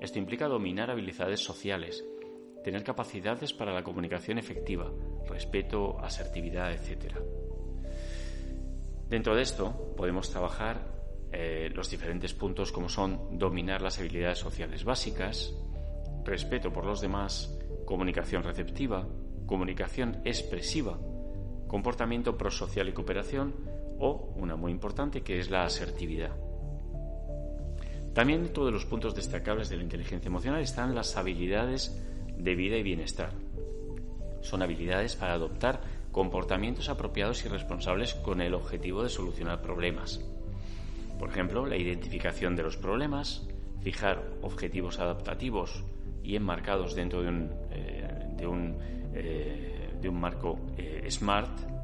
esto 0.00 0.18
implica 0.18 0.46
dominar 0.46 0.90
habilidades 0.90 1.40
sociales, 1.40 2.04
tener 2.62 2.84
capacidades 2.84 3.52
para 3.52 3.72
la 3.72 3.82
comunicación 3.82 4.38
efectiva, 4.38 4.92
respeto, 5.28 5.98
asertividad, 6.00 6.72
etc. 6.72 7.16
Dentro 9.08 9.34
de 9.34 9.42
esto 9.42 9.94
podemos 9.96 10.30
trabajar 10.30 10.98
eh, 11.32 11.70
los 11.74 11.90
diferentes 11.90 12.32
puntos 12.34 12.72
como 12.72 12.88
son 12.88 13.38
dominar 13.38 13.82
las 13.82 13.98
habilidades 13.98 14.38
sociales 14.38 14.84
básicas, 14.84 15.54
respeto 16.24 16.72
por 16.72 16.84
los 16.84 17.00
demás, 17.00 17.54
comunicación 17.84 18.42
receptiva, 18.42 19.06
comunicación 19.46 20.20
expresiva, 20.24 20.98
comportamiento 21.66 22.36
prosocial 22.36 22.88
y 22.88 22.92
cooperación 22.92 23.54
o 23.98 24.32
una 24.36 24.56
muy 24.56 24.72
importante 24.72 25.22
que 25.22 25.38
es 25.38 25.50
la 25.50 25.64
asertividad. 25.64 26.47
También 28.14 28.42
dentro 28.42 28.64
de 28.66 28.72
los 28.72 28.84
puntos 28.84 29.14
destacables 29.14 29.68
de 29.68 29.76
la 29.76 29.82
inteligencia 29.82 30.28
emocional 30.28 30.60
están 30.60 30.94
las 30.94 31.16
habilidades 31.16 31.96
de 32.36 32.54
vida 32.54 32.76
y 32.76 32.82
bienestar. 32.82 33.30
Son 34.40 34.62
habilidades 34.62 35.16
para 35.16 35.34
adoptar 35.34 35.80
comportamientos 36.12 36.88
apropiados 36.88 37.44
y 37.44 37.48
responsables 37.48 38.14
con 38.14 38.40
el 38.40 38.54
objetivo 38.54 39.02
de 39.02 39.08
solucionar 39.08 39.60
problemas. 39.60 40.20
Por 41.18 41.28
ejemplo, 41.28 41.66
la 41.66 41.76
identificación 41.76 42.56
de 42.56 42.62
los 42.62 42.76
problemas, 42.76 43.46
fijar 43.82 44.22
objetivos 44.42 44.98
adaptativos 44.98 45.84
y 46.22 46.36
enmarcados 46.36 46.94
dentro 46.94 47.22
de 47.22 47.28
un, 47.28 47.50
eh, 47.70 48.34
de 48.36 48.46
un, 48.46 48.76
eh, 49.14 49.90
de 50.00 50.08
un 50.08 50.20
marco 50.20 50.58
eh, 50.76 51.06
SMART, 51.10 51.77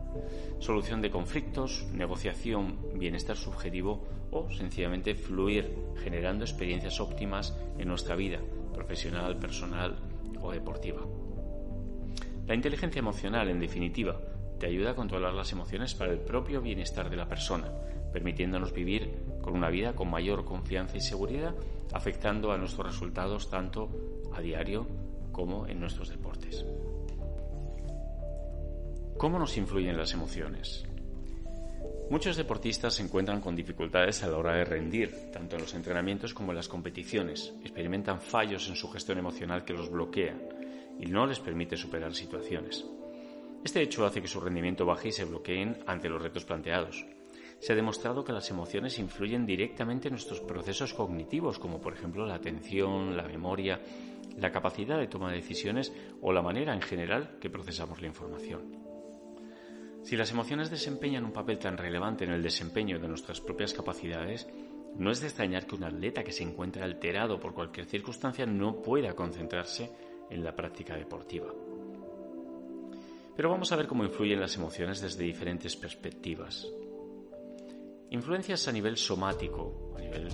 solución 0.59 1.01
de 1.03 1.11
conflictos, 1.11 1.87
negociación, 1.93 2.79
bienestar 2.95 3.37
subjetivo 3.37 4.05
o 4.31 4.51
sencillamente 4.51 5.15
fluir 5.15 5.75
generando 6.03 6.45
experiencias 6.45 7.01
óptimas 7.01 7.57
en 7.79 7.89
nuestra 7.89 8.17
vida 8.17 8.41
profesional, 8.73 9.39
personal 9.39 9.97
o 10.41 10.53
deportiva. 10.53 11.01
La 12.47 12.55
inteligencia 12.55 12.99
emocional, 12.99 13.49
en 13.49 13.61
definitiva, 13.61 14.21
te 14.59 14.67
ayuda 14.67 14.91
a 14.91 14.95
controlar 14.95 15.33
las 15.33 15.53
emociones 15.53 15.95
para 15.95 16.13
el 16.13 16.19
propio 16.19 16.61
bienestar 16.61 17.09
de 17.09 17.17
la 17.17 17.29
persona, 17.29 17.73
permitiéndonos 18.13 18.73
vivir 18.73 19.11
con 19.41 19.55
una 19.55 19.71
vida 19.71 19.95
con 19.95 20.11
mayor 20.11 20.45
confianza 20.45 20.97
y 20.97 21.01
seguridad, 21.01 21.55
afectando 21.93 22.53
a 22.53 22.59
nuestros 22.59 22.87
resultados 22.87 23.49
tanto 23.49 23.89
a 24.35 24.41
diario 24.41 24.87
como 25.33 25.67
en 25.67 25.81
nuestros 25.81 26.11
deportes. 26.11 26.65
¿Cómo 29.17 29.39
nos 29.39 29.57
influyen 29.57 29.97
las 29.97 30.13
emociones? 30.13 30.85
Muchos 32.11 32.37
deportistas 32.37 32.95
se 32.95 33.03
encuentran 33.03 33.41
con 33.41 33.55
dificultades 33.55 34.23
a 34.23 34.29
la 34.29 34.37
hora 34.37 34.55
de 34.55 34.65
rendir, 34.65 35.31
tanto 35.33 35.57
en 35.57 35.63
los 35.63 35.75
entrenamientos 35.75 36.35
como 36.35 36.51
en 36.51 36.57
las 36.57 36.69
competiciones. 36.69 37.55
Experimentan 37.63 38.21
fallos 38.21 38.69
en 38.69 38.77
su 38.77 38.91
gestión 38.91 39.19
emocional 39.19 39.65
que 39.65 39.73
los 39.73 39.89
bloquean 39.89 40.43
y 40.99 41.07
no 41.07 41.27
les 41.27 41.39
permite 41.39 41.77
superar 41.77 42.13
situaciones. 42.13 42.85
Este 43.65 43.81
hecho 43.81 44.05
hace 44.05 44.21
que 44.21 44.29
su 44.29 44.41
rendimiento 44.41 44.85
baje 44.85 45.09
y 45.09 45.13
se 45.13 45.25
bloqueen 45.25 45.79
ante 45.87 46.09
los 46.09 46.21
retos 46.21 46.45
planteados. 46.45 47.07
Se 47.61 47.73
ha 47.73 47.77
demostrado 47.77 48.25
que 48.25 48.33
las 48.33 48.51
emociones 48.51 48.99
influyen 48.99 49.47
directamente 49.47 50.09
en 50.09 50.15
nuestros 50.15 50.41
procesos 50.41 50.93
cognitivos, 50.93 51.59
como 51.59 51.81
por 51.81 51.95
ejemplo 51.95 52.27
la 52.27 52.35
atención, 52.35 53.17
la 53.17 53.23
memoria, 53.23 53.81
la 54.37 54.53
capacidad 54.53 54.99
de 54.99 55.07
toma 55.07 55.31
de 55.31 55.37
decisiones 55.37 55.93
o 56.21 56.33
la 56.33 56.43
manera 56.43 56.75
en 56.75 56.83
general 56.83 57.39
que 57.41 57.49
procesamos 57.49 58.03
la 58.03 58.09
información. 58.09 58.84
Si 60.05 60.19
las 60.19 60.31
emociones 60.31 60.71
desempeñan 60.71 61.25
un 61.25 61.33
papel 61.33 61.59
tan 61.59 61.79
relevante 61.79 62.25
en 62.25 62.31
el 62.31 62.43
desempeño 62.43 62.99
de 62.99 63.09
nuestras 63.09 63.41
propias 63.41 63.73
capacidades, 63.73 64.47
no 64.97 65.11
es 65.11 65.21
de 65.21 65.29
extrañar 65.29 65.67
que 65.67 65.77
un 65.77 65.85
atleta 65.85 66.23
que 66.23 66.31
se 66.31 66.43
encuentre 66.43 66.83
alterado 66.83 67.41
por 67.41 67.55
cualquier 67.55 67.87
circunstancia 67.87 68.45
no 68.45 68.83
pueda 68.83 69.15
concentrarse 69.15 69.91
en 70.29 70.45
la 70.45 70.55
práctica 70.55 70.95
deportiva. 70.95 71.53
Pero 73.35 73.51
vamos 73.51 73.73
a 73.73 73.77
ver 73.77 73.87
cómo 73.87 74.05
influyen 74.05 74.41
las 74.41 74.55
emociones 74.57 75.01
desde 75.01 75.25
diferentes 75.25 75.75
perspectivas. 75.75 76.69
Influencias 78.11 78.69
a 78.69 78.73
nivel 78.73 78.99
somático, 78.99 79.95
a 79.97 80.01
nivel 80.01 80.29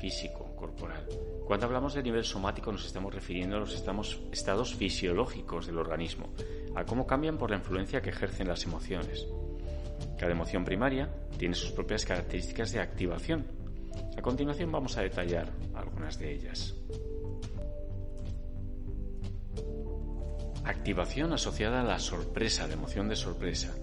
físico, 0.00 0.56
corporal. 0.56 1.06
Cuando 1.46 1.66
hablamos 1.66 1.92
de 1.92 2.02
nivel 2.02 2.24
somático 2.24 2.72
nos 2.72 2.86
estamos 2.86 3.14
refiriendo 3.14 3.56
a 3.56 3.60
los 3.60 3.74
estados 3.74 4.74
fisiológicos 4.74 5.66
del 5.66 5.78
organismo, 5.78 6.30
a 6.74 6.84
cómo 6.84 7.06
cambian 7.06 7.38
por 7.38 7.50
la 7.50 7.56
influencia 7.56 8.00
que 8.00 8.10
ejercen 8.10 8.48
las 8.48 8.64
emociones. 8.64 9.26
Cada 10.18 10.32
emoción 10.32 10.64
primaria 10.64 11.08
tiene 11.38 11.54
sus 11.54 11.70
propias 11.70 12.04
características 12.04 12.72
de 12.72 12.80
activación. 12.80 13.46
A 14.16 14.22
continuación 14.22 14.70
vamos 14.70 14.96
a 14.96 15.02
detallar 15.02 15.50
algunas 15.74 16.18
de 16.18 16.32
ellas. 16.32 16.74
Activación 20.64 21.32
asociada 21.32 21.80
a 21.80 21.84
la 21.84 21.98
sorpresa, 21.98 22.66
la 22.66 22.74
emoción 22.74 23.08
de 23.08 23.16
sorpresa. 23.16 23.74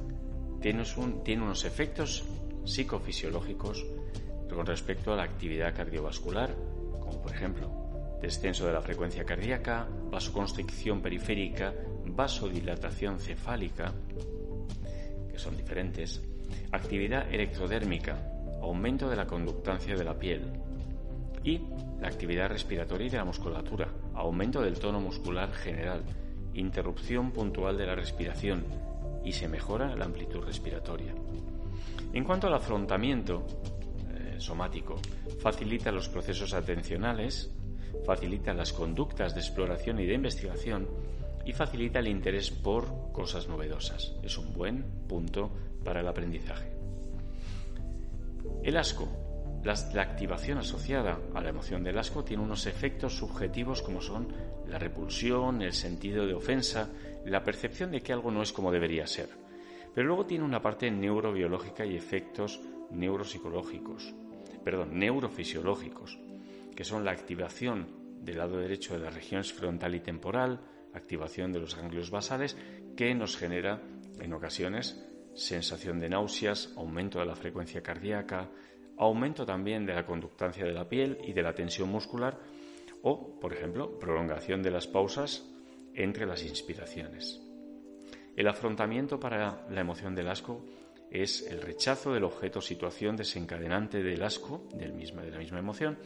Tiene, 0.61 0.83
unos 1.41 1.65
efectos 1.65 2.23
psicofisiológicos 2.65 3.85
con 4.53 4.65
respecto 4.65 5.13
a 5.13 5.15
la 5.15 5.23
actividad 5.23 5.75
cardiovascular, 5.75 6.55
como 6.99 7.21
por 7.21 7.31
ejemplo 7.31 7.69
descenso 8.21 8.65
de 8.65 8.73
la 8.73 8.81
frecuencia 8.81 9.25
cardíaca, 9.25 9.87
vasoconstricción 10.09 11.01
periférica, 11.01 11.73
vasodilatación 12.17 13.19
cefálica, 13.19 13.93
que 15.31 15.37
son 15.37 15.55
diferentes, 15.55 16.19
actividad 16.71 17.31
electrodérmica, 17.31 18.17
aumento 18.59 19.07
de 19.07 19.15
la 19.15 19.27
conductancia 19.27 19.95
de 19.95 20.03
la 20.03 20.17
piel, 20.17 20.41
Y 21.43 21.61
la 22.01 22.09
actividad 22.09 22.49
respiratoria 22.49 23.07
y 23.07 23.09
de 23.09 23.17
la 23.17 23.23
musculatura, 23.23 23.87
aumento 24.15 24.61
del 24.61 24.79
tono 24.79 24.99
muscular 24.99 25.53
general, 25.53 26.03
interrupción 26.55 27.31
puntual 27.31 27.77
de 27.77 27.85
la 27.85 27.95
respiración 27.95 28.65
y 29.23 29.31
se 29.31 29.47
mejora 29.47 29.95
la 29.95 30.05
amplitud 30.05 30.43
respiratoria. 30.43 31.13
En 32.11 32.23
cuanto 32.25 32.47
al 32.47 32.55
afrontamiento 32.55 33.45
eh, 34.09 34.35
somático, 34.39 34.99
facilita 35.39 35.91
los 35.91 36.09
procesos 36.09 36.53
atencionales, 36.53 37.49
facilita 38.05 38.53
las 38.53 38.73
conductas 38.73 39.33
de 39.33 39.39
exploración 39.39 39.99
y 39.99 40.05
de 40.05 40.15
investigación 40.15 40.87
y 41.47 41.53
facilita 41.53 41.99
el 41.99 42.09
interés 42.09 42.51
por 42.51 43.13
cosas 43.13 43.47
novedosas. 43.47 44.13
Es 44.21 44.37
un 44.37 44.53
buen 44.53 44.83
punto 45.07 45.49
para 45.83 46.01
el 46.01 46.07
aprendizaje. 46.07 46.73
El 48.63 48.75
asco. 48.75 49.07
La, 49.63 50.01
activación 50.01 50.59
asociada 50.59 51.19
a 51.33 51.41
la 51.41 51.49
emoción 51.49 51.83
del 51.83 51.97
asco 51.97 52.23
tiene 52.23 52.43
unos 52.43 52.67
efectos 52.67 53.17
subjetivos 53.17 53.81
como 53.81 54.01
son 54.01 54.27
la 54.67 54.77
repulsión, 54.77 55.61
el 55.61 55.73
sentido 55.73 56.25
de 56.27 56.33
ofensa, 56.33 56.89
la 57.25 57.43
percepción 57.43 57.91
de 57.91 58.01
que 58.01 58.13
algo 58.13 58.29
no 58.29 58.41
es 58.41 58.51
como 58.51 58.71
debería 58.71 59.07
ser. 59.07 59.29
Pero 59.95 60.07
luego 60.07 60.25
tiene 60.25 60.45
una 60.45 60.61
parte 60.61 60.91
neurobiológica 60.91 61.85
y 61.85 61.95
efectos 61.95 62.61
neuropsicológicos, 62.91 64.13
perdón, 64.63 64.99
neurofisiológicos, 64.99 66.19
que 66.75 66.83
son 66.83 67.03
la 67.03 67.11
activación 67.11 67.87
del 68.21 68.37
lado 68.37 68.57
derecho 68.57 68.93
de 68.93 69.03
las 69.03 69.15
regiones 69.15 69.51
frontal 69.51 69.95
y 69.95 70.01
temporal, 70.01 70.61
activación 70.97 71.51
de 71.51 71.59
los 71.59 71.75
ganglios 71.75 72.09
basales, 72.09 72.57
que 72.95 73.13
nos 73.15 73.37
genera 73.37 73.81
en 74.19 74.33
ocasiones 74.33 75.03
sensación 75.33 75.99
de 75.99 76.09
náuseas, 76.09 76.73
aumento 76.75 77.19
de 77.19 77.25
la 77.25 77.35
frecuencia 77.35 77.81
cardíaca, 77.81 78.49
aumento 78.97 79.45
también 79.45 79.85
de 79.85 79.93
la 79.93 80.05
conductancia 80.05 80.65
de 80.65 80.73
la 80.73 80.89
piel 80.89 81.19
y 81.23 81.33
de 81.33 81.43
la 81.43 81.53
tensión 81.53 81.89
muscular 81.89 82.39
o, 83.03 83.39
por 83.39 83.53
ejemplo, 83.53 83.99
prolongación 83.99 84.63
de 84.63 84.71
las 84.71 84.87
pausas 84.87 85.45
entre 85.93 86.25
las 86.25 86.43
inspiraciones. 86.43 87.39
El 88.35 88.47
afrontamiento 88.47 89.19
para 89.19 89.67
la 89.69 89.81
emoción 89.81 90.15
del 90.15 90.27
asco 90.27 90.63
es 91.09 91.43
el 91.47 91.61
rechazo 91.61 92.13
del 92.13 92.23
objeto 92.23 92.61
situación 92.61 93.15
desencadenante 93.15 94.03
del 94.03 94.21
asco, 94.23 94.67
del 94.73 94.93
mismo, 94.93 95.21
de 95.21 95.31
la 95.31 95.39
misma 95.39 95.59
emoción, 95.59 95.97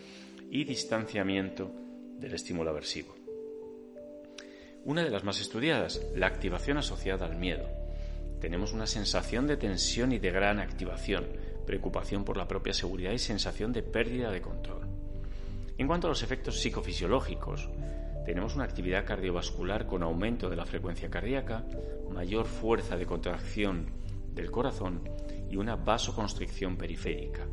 y 0.49 0.63
distanciamiento 0.63 1.71
del 2.19 2.33
estímulo 2.33 2.69
aversivo. 2.69 3.20
Una 4.83 5.03
de 5.03 5.11
las 5.11 5.23
más 5.23 5.39
estudiadas, 5.39 6.01
la 6.15 6.25
activación 6.25 6.79
asociada 6.79 7.27
al 7.27 7.35
miedo. 7.35 7.69
Tenemos 8.39 8.73
una 8.73 8.87
sensación 8.87 9.45
de 9.45 9.55
tensión 9.55 10.11
y 10.11 10.17
de 10.17 10.31
gran 10.31 10.59
activación, 10.59 11.27
preocupación 11.67 12.23
por 12.23 12.35
la 12.35 12.47
propia 12.47 12.73
seguridad 12.73 13.11
y 13.11 13.19
sensación 13.19 13.73
de 13.73 13.83
pérdida 13.83 14.31
de 14.31 14.41
control. 14.41 14.87
En 15.77 15.85
cuanto 15.85 16.07
a 16.07 16.09
los 16.09 16.23
efectos 16.23 16.59
psicofisiológicos, 16.61 17.69
tenemos 18.25 18.55
una 18.55 18.63
actividad 18.63 19.05
cardiovascular 19.05 19.85
con 19.85 20.01
aumento 20.01 20.49
de 20.49 20.55
la 20.55 20.65
frecuencia 20.65 21.11
cardíaca, 21.11 21.63
mayor 22.09 22.47
fuerza 22.47 22.97
de 22.97 23.05
contracción 23.05 23.85
del 24.33 24.49
corazón 24.49 25.07
y 25.47 25.57
una 25.57 25.75
vasoconstricción 25.75 26.75
periférica. 26.75 27.45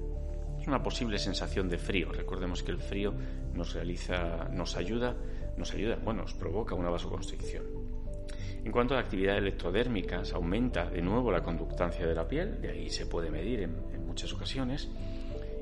Es 0.58 0.66
una 0.66 0.82
posible 0.82 1.18
sensación 1.18 1.68
de 1.68 1.76
frío. 1.76 2.10
Recordemos 2.10 2.62
que 2.62 2.72
el 2.72 2.80
frío 2.80 3.12
nos 3.52 3.74
realiza, 3.74 4.48
nos 4.50 4.76
ayuda, 4.76 5.14
nos 5.58 5.74
ayuda, 5.74 5.96
bueno, 5.96 6.22
nos 6.22 6.34
provoca 6.34 6.74
una 6.74 6.90
vasoconstricción. 6.90 7.64
En 8.64 8.72
cuanto 8.72 8.94
a 8.94 8.98
la 8.98 9.04
actividad 9.04 9.38
electrodérmica, 9.38 10.24
se 10.24 10.34
aumenta 10.34 10.90
de 10.90 11.02
nuevo 11.02 11.30
la 11.30 11.42
conductancia 11.42 12.06
de 12.06 12.14
la 12.14 12.26
piel, 12.26 12.60
de 12.60 12.70
ahí 12.70 12.90
se 12.90 13.06
puede 13.06 13.30
medir 13.30 13.60
en, 13.60 13.76
en 13.92 14.06
muchas 14.06 14.32
ocasiones, 14.32 14.88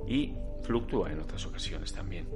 y 0.06 0.32
fluctúa 0.62 1.12
en 1.12 1.20
otras 1.20 1.46
ocasiones 1.46 1.92
también. 1.92 2.26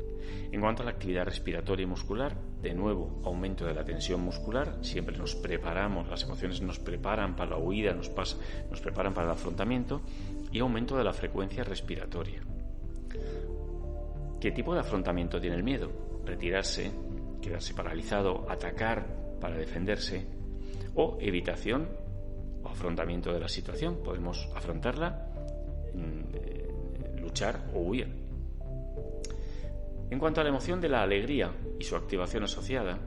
En 0.52 0.60
cuanto 0.60 0.82
a 0.82 0.84
la 0.84 0.92
actividad 0.92 1.24
respiratoria 1.24 1.84
y 1.84 1.86
muscular, 1.86 2.36
de 2.62 2.74
nuevo, 2.74 3.20
aumento 3.24 3.66
de 3.66 3.74
la 3.74 3.84
tensión 3.84 4.20
muscular, 4.20 4.78
siempre 4.82 5.16
nos 5.16 5.34
preparamos, 5.34 6.08
las 6.08 6.22
emociones 6.22 6.60
nos 6.60 6.78
preparan 6.78 7.36
para 7.36 7.50
la 7.50 7.56
huida, 7.56 7.92
nos, 7.92 8.10
nos 8.70 8.80
preparan 8.80 9.14
para 9.14 9.26
el 9.26 9.32
afrontamiento, 9.32 10.00
y 10.52 10.60
aumento 10.60 10.96
de 10.96 11.04
la 11.04 11.12
frecuencia 11.12 11.64
respiratoria. 11.64 12.42
¿Qué 14.40 14.50
tipo 14.52 14.74
de 14.74 14.80
afrontamiento 14.80 15.40
tiene 15.40 15.56
el 15.56 15.62
miedo? 15.62 15.90
Retirarse, 16.24 16.90
quedarse 17.40 17.74
paralizado, 17.74 18.46
atacar 18.48 19.06
para 19.40 19.56
defenderse, 19.56 20.26
o 20.94 21.18
evitación 21.20 21.88
o 22.62 22.68
afrontamiento 22.68 23.32
de 23.32 23.40
la 23.40 23.48
situación. 23.48 24.02
Podemos 24.02 24.48
afrontarla, 24.54 25.30
mm, 25.94 27.20
luchar 27.20 27.70
o 27.74 27.80
huir. 27.80 28.08
En 30.10 30.18
cuanto 30.18 30.40
a 30.40 30.44
la 30.44 30.50
emoción 30.50 30.80
de 30.80 30.88
la 30.88 31.02
alegría 31.02 31.52
y 31.78 31.84
su 31.84 31.94
activación 31.94 32.44
asociada, 32.44 32.98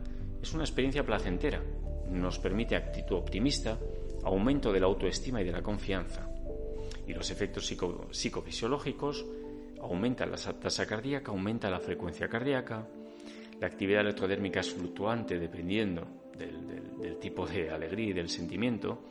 es 0.41 0.53
una 0.53 0.63
experiencia 0.63 1.05
placentera. 1.05 1.61
Nos 2.09 2.39
permite 2.39 2.75
actitud 2.75 3.17
optimista, 3.17 3.77
aumento 4.23 4.71
de 4.71 4.79
la 4.79 4.86
autoestima 4.86 5.41
y 5.41 5.45
de 5.45 5.51
la 5.51 5.61
confianza. 5.61 6.29
Y 7.05 7.13
los 7.13 7.29
efectos 7.29 7.67
psicofisiológicos 8.11 9.25
aumenta 9.81 10.25
la 10.25 10.38
tasa 10.38 10.86
cardíaca, 10.86 11.31
aumenta 11.31 11.69
la 11.69 11.79
frecuencia 11.79 12.29
cardíaca, 12.29 12.88
la 13.60 13.68
actividad 13.68 14.01
electrodérmica 14.01 14.60
es 14.60 14.74
fluctuante 14.74 15.39
dependiendo 15.39 16.08
del, 16.38 17.18
tipo 17.20 17.45
de 17.45 17.70
alegría 17.70 18.10
y 18.10 18.14
del 18.14 18.30
sentimiento, 18.30 19.04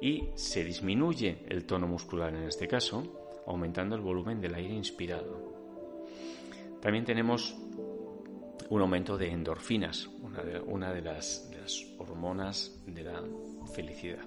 y 0.00 0.28
se 0.34 0.64
disminuye 0.64 1.38
el 1.48 1.64
tono 1.64 1.86
muscular 1.86 2.34
en 2.34 2.44
este 2.44 2.68
caso, 2.68 3.42
aumentando 3.46 3.96
el 3.96 4.02
volumen 4.02 4.40
del 4.40 4.54
aire 4.54 4.74
inspirado. 4.74 5.52
También 6.80 7.04
tenemos 7.04 7.56
un 8.68 8.80
aumento 8.80 9.16
de 9.16 9.30
endorfinas, 9.30 10.08
una 10.66 10.92
de, 10.92 11.02
las, 11.02 11.50
hormonas 11.98 12.82
de 12.86 13.04
la 13.04 13.22
felicidad. 13.74 14.24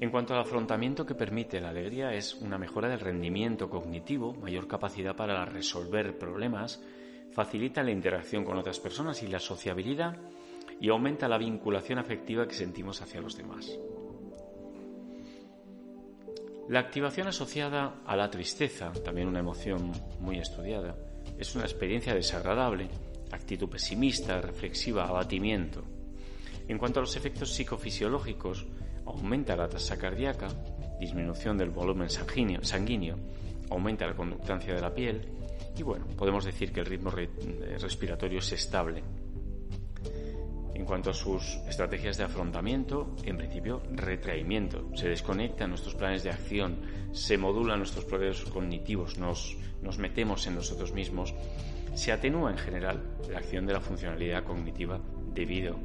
En 0.00 0.10
cuanto 0.10 0.34
al 0.34 0.40
afrontamiento 0.40 1.06
que 1.06 1.14
permite 1.14 1.60
la 1.60 1.68
alegría 1.68 2.12
es 2.14 2.34
una 2.34 2.58
mejora 2.58 2.88
del 2.88 2.98
rendimiento 2.98 3.70
cognitivo, 3.70 4.34
mayor 4.34 4.66
capacidad 4.66 5.14
para 5.14 5.44
resolver 5.44 6.18
problemas, 6.18 6.82
facilita 7.32 7.82
la 7.82 7.90
interacción 7.90 8.44
con 8.44 8.58
otras 8.58 8.78
personas 8.78 9.22
y 9.22 9.26
la 9.26 9.40
sociabilidad 9.40 10.16
y 10.80 10.88
aumenta 10.88 11.28
la 11.28 11.38
vinculación 11.38 11.98
afectiva 11.98 12.46
que 12.46 12.54
sentimos 12.54 13.00
hacia 13.00 13.20
los 13.20 13.36
demás. 13.36 13.78
La 16.68 16.80
activación 16.80 17.28
asociada 17.28 18.02
a 18.06 18.16
la 18.16 18.30
tristeza, 18.30 18.92
también 19.04 19.28
una 19.28 19.40
emoción 19.40 19.92
muy 20.20 20.38
estudiada, 20.38 20.96
es 21.38 21.54
una 21.54 21.64
experiencia 21.64 22.14
desagradable, 22.14 22.88
actitud 23.32 23.68
pesimista, 23.68 24.40
reflexiva, 24.40 25.08
abatimiento. 25.08 25.82
En 26.68 26.78
cuanto 26.78 27.00
a 27.00 27.02
los 27.02 27.16
efectos 27.16 27.52
psicofisiológicos, 27.52 28.66
aumenta 29.04 29.56
la 29.56 29.68
tasa 29.68 29.98
cardíaca, 29.98 30.48
disminución 31.00 31.58
del 31.58 31.70
volumen 31.70 32.08
sanguíneo, 32.08 33.16
aumenta 33.70 34.06
la 34.06 34.14
conductancia 34.14 34.74
de 34.74 34.80
la 34.80 34.94
piel 34.94 35.41
y 35.76 35.82
bueno, 35.82 36.06
podemos 36.16 36.44
decir 36.44 36.72
que 36.72 36.80
el 36.80 36.86
ritmo 36.86 37.10
respiratorio 37.10 38.38
es 38.38 38.52
estable. 38.52 39.02
En 40.74 40.84
cuanto 40.84 41.10
a 41.10 41.14
sus 41.14 41.58
estrategias 41.68 42.16
de 42.16 42.24
afrontamiento, 42.24 43.14
en 43.24 43.36
principio, 43.36 43.82
retraimiento. 43.92 44.90
Se 44.96 45.08
desconectan 45.08 45.70
nuestros 45.70 45.94
planes 45.94 46.24
de 46.24 46.30
acción, 46.30 46.80
se 47.12 47.38
modulan 47.38 47.78
nuestros 47.78 48.04
procesos 48.04 48.50
cognitivos, 48.50 49.18
nos, 49.18 49.56
metemos 49.98 50.46
en 50.46 50.56
nosotros 50.56 50.92
mismos. 50.92 51.34
Se 51.94 52.10
atenúa 52.10 52.50
en 52.50 52.58
general 52.58 53.02
la 53.30 53.38
acción 53.38 53.66
de 53.66 53.74
la 53.74 53.80
funcionalidad 53.80 54.44
cognitiva 54.44 55.00
debido 55.32 55.78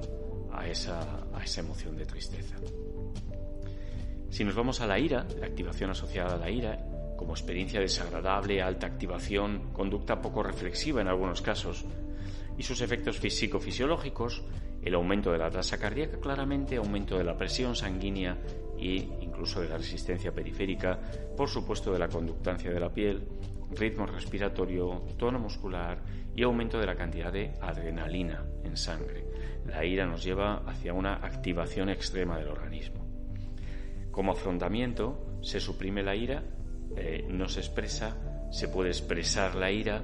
a 0.51 0.67
esa 0.67 1.27
emoción 1.57 1.95
de 1.95 2.05
tristeza. 2.05 2.55
Si 4.29 4.43
nos 4.43 4.55
vamos 4.55 4.81
a 4.81 4.87
la 4.87 4.99
ira, 4.99 5.25
la 5.39 5.47
activación 5.47 5.91
asociada 5.91 6.35
a 6.35 6.37
la 6.37 6.49
ira, 6.49 6.96
como 7.17 7.33
experiencia 7.33 7.81
desagradable, 7.81 8.61
alta 8.61 8.87
activación, 8.87 9.73
conducta 9.73 10.21
poco 10.21 10.43
reflexiva 10.43 11.01
en 11.01 11.07
algunos 11.07 11.41
casos, 11.41 11.85
y 12.57 12.63
sus 12.63 12.81
efectos 12.81 13.17
físico-fisiológicos, 13.19 14.43
el 14.81 14.95
aumento 14.95 15.31
de 15.31 15.37
la 15.37 15.49
tasa 15.49 15.77
cardíaca 15.77 16.19
claramente, 16.19 16.77
aumento 16.77 17.17
de 17.17 17.23
la 17.23 17.37
presión 17.37 17.75
sanguínea 17.75 18.37
e 18.79 19.09
incluso 19.21 19.61
de 19.61 19.69
la 19.69 19.77
resistencia 19.77 20.31
periférica, 20.31 20.99
por 21.35 21.49
supuesto 21.49 21.91
de 21.91 21.99
la 21.99 22.07
conductancia 22.07 22.71
de 22.71 22.79
la 22.79 22.93
piel, 22.93 23.27
ritmo 23.71 24.05
respiratorio, 24.05 25.03
tono 25.17 25.39
muscular 25.39 26.01
y 26.35 26.43
aumento 26.43 26.79
de 26.79 26.85
la 26.85 26.95
cantidad 26.95 27.33
de 27.33 27.53
adrenalina 27.59 28.45
en 28.63 28.77
sangre. 28.77 29.25
La 29.65 29.83
ira 29.83 30.05
nos 30.05 30.23
lleva 30.23 30.63
hacia 30.65 30.93
una 30.93 31.15
activación 31.15 31.89
extrema 31.89 32.37
del 32.37 32.47
organismo. 32.47 33.05
Como 34.11 34.31
afrontamiento, 34.31 35.39
se 35.41 35.59
suprime 35.59 36.01
la 36.01 36.15
ira, 36.15 36.43
eh, 36.97 37.25
no 37.29 37.47
se 37.47 37.59
expresa, 37.59 38.17
se 38.51 38.67
puede 38.67 38.89
expresar 38.89 39.55
la 39.55 39.71
ira, 39.71 40.03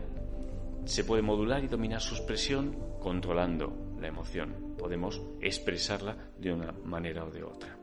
se 0.86 1.04
puede 1.04 1.22
modular 1.22 1.64
y 1.64 1.68
dominar 1.68 2.02
su 2.02 2.16
expresión 2.16 2.78
controlando 3.00 3.96
la 4.00 4.08
emoción. 4.08 4.76
Podemos 4.78 5.22
expresarla 5.42 6.16
de 6.38 6.54
una 6.54 6.72
manera 6.72 7.24
o 7.24 7.32
de 7.32 7.44
otra. 7.44 7.78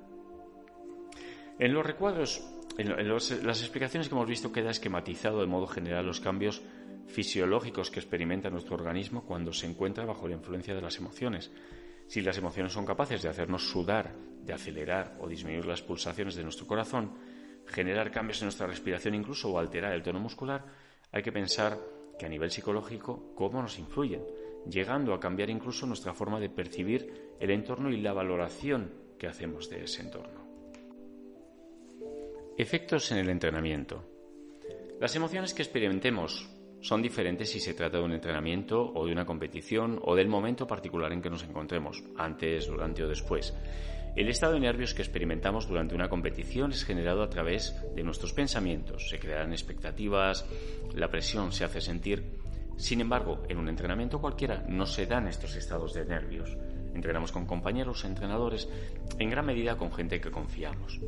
En 1.59 1.75
los 1.75 1.85
recuadros, 1.85 2.43
en, 2.79 3.09
las 3.09 3.61
explicaciones 3.61 4.09
que 4.09 4.15
hemos 4.15 4.29
visto 4.29 4.53
queda 4.53 4.71
esquematizado 4.71 5.41
de 5.41 5.47
modo 5.47 5.67
general 5.67 6.07
los 6.07 6.21
cambios 6.21 6.63
fisiológicos 7.07 7.91
que 7.91 8.01
experimenta 8.01 8.49
nuestro 8.49 8.77
organismo 8.77 9.25
cuando 9.25 9.53
se 9.53 9.67
encuentra 9.67 10.05
bajo 10.05 10.29
la 10.29 10.37
influencia 10.37 10.75
de 10.75 10.81
las 10.81 10.97
emociones. 10.99 11.51
Si 12.07 12.23
las 12.23 12.39
emociones 12.39 12.73
son 12.73 12.87
capaces 12.87 13.23
de 13.23 13.29
hacernos 13.29 13.69
sudar, 13.69 14.15
de 14.45 14.53
acelerar 14.53 15.17
o 15.21 15.29
disminuir 15.29 15.67
las 15.67 15.83
pulsaciones 15.83 16.35
de 16.35 16.45
nuestro 16.45 16.67
corazón, 16.67 17.13
generar 17.71 18.11
cambios 18.11 18.41
en 18.43 18.47
nuestra 18.47 18.67
respiración 18.67 19.15
incluso 19.15 19.51
o 19.51 19.59
alterar 19.59 19.93
el 19.93 20.03
tono 20.03 20.21
muscular, 20.21 20.65
hay 21.13 21.23
que 21.23 21.33
pensar 21.33 21.79
que 22.19 22.27
a 22.27 22.29
nivel 22.29 22.51
psicológico 22.51 23.33
cómo 23.35 23.63
nos 23.63 23.79
influyen, 23.79 24.23
llegando 24.69 25.15
a 25.15 25.21
cambiar 25.21 25.49
incluso 25.51 25.87
nuestra 25.87 26.13
forma 26.13 26.39
de 26.39 26.51
percibir 26.51 27.35
el 27.41 27.51
entorno 27.51 27.91
y 27.91 28.01
la 28.01 28.13
valoración 28.13 28.93
que 29.19 29.27
hacemos 29.27 29.71
de 29.71 29.85
ese 29.85 30.03
entorno. 30.03 30.41
Efectos 32.59 33.11
en 33.13 33.19
el 33.19 33.31
entrenamiento. 33.31 34.05
Las 35.01 35.17
emociones 35.17 35.55
que 35.55 35.63
experimentemos 35.63 36.47
son 36.81 37.03
diferentes 37.03 37.51
si 37.51 37.61
se 37.61 37.75
trata 37.75 37.99
de 37.99 38.05
un 38.05 38.13
entrenamiento 38.13 38.93
o 38.95 39.07
de 39.07 39.13
una 39.13 39.25
competición 39.25 39.99
o 40.03 40.15
del 40.15 40.29
momento 40.29 40.67
particular 40.67 41.13
en 41.13 41.23
que 41.23 41.31
nos 41.31 41.43
encontremos, 41.43 42.03
antes, 42.17 42.67
durante 42.67 43.03
o 43.03 43.09
después. 43.09 43.55
El 44.17 44.29
estado 44.29 44.55
de 44.55 44.61
nervios 44.61 44.93
que 44.93 45.03
experimentamos 45.03 45.69
durante 45.69 45.95
una 45.95 46.09
competición 46.09 46.73
es 46.73 46.85
generado 46.85 47.23
a 47.23 47.31
través 47.31 47.77
de 47.95 48.03
nuestros 48.03 48.33
pensamientos, 48.33 49.09
se 49.09 49.21
crean 49.21 49.53
expectativas, 49.53 50.45
la 50.95 51.09
presión 51.09 51.53
se 51.53 51.65
hace 51.65 51.81
sentir. 51.81 52.39
Sin 52.77 53.01
embargo, 53.01 53.43
en 53.49 53.59
un 53.59 53.69
entrenamiento 53.69 54.21
cualquiera 54.21 54.65
no 54.69 54.85
se 54.87 55.07
dan 55.07 55.29
estos 55.29 55.55
estados 55.55 55.95
de 55.95 56.05
nervios. 56.05 56.57
Entrenamos 56.93 57.31
con 57.31 57.47
compañeros, 57.47 58.05
entrenadores, 58.05 58.69
en 59.19 59.31
gran 59.31 59.47
medida 59.47 59.77
con 59.77 59.93
gente 59.93 60.21
que 60.21 60.33
confiamos. 60.33 60.99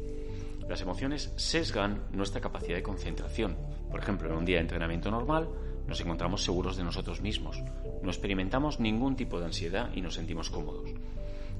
Las 0.68 0.80
emociones 0.80 1.32
sesgan 1.36 2.04
nuestra 2.12 2.40
capacidad 2.40 2.76
de 2.76 2.84
concentración. 2.84 3.56
Por 3.90 4.00
ejemplo, 4.00 4.30
en 4.30 4.36
un 4.36 4.44
día 4.44 4.56
de 4.56 4.62
entrenamiento 4.62 5.10
normal 5.10 5.48
nos 5.88 6.00
encontramos 6.00 6.44
seguros 6.44 6.76
de 6.76 6.84
nosotros 6.84 7.20
mismos, 7.20 7.60
no 8.02 8.10
experimentamos 8.10 8.78
ningún 8.78 9.16
tipo 9.16 9.40
de 9.40 9.46
ansiedad 9.46 9.90
y 9.94 10.00
nos 10.00 10.14
sentimos 10.14 10.50
cómodos. 10.50 10.88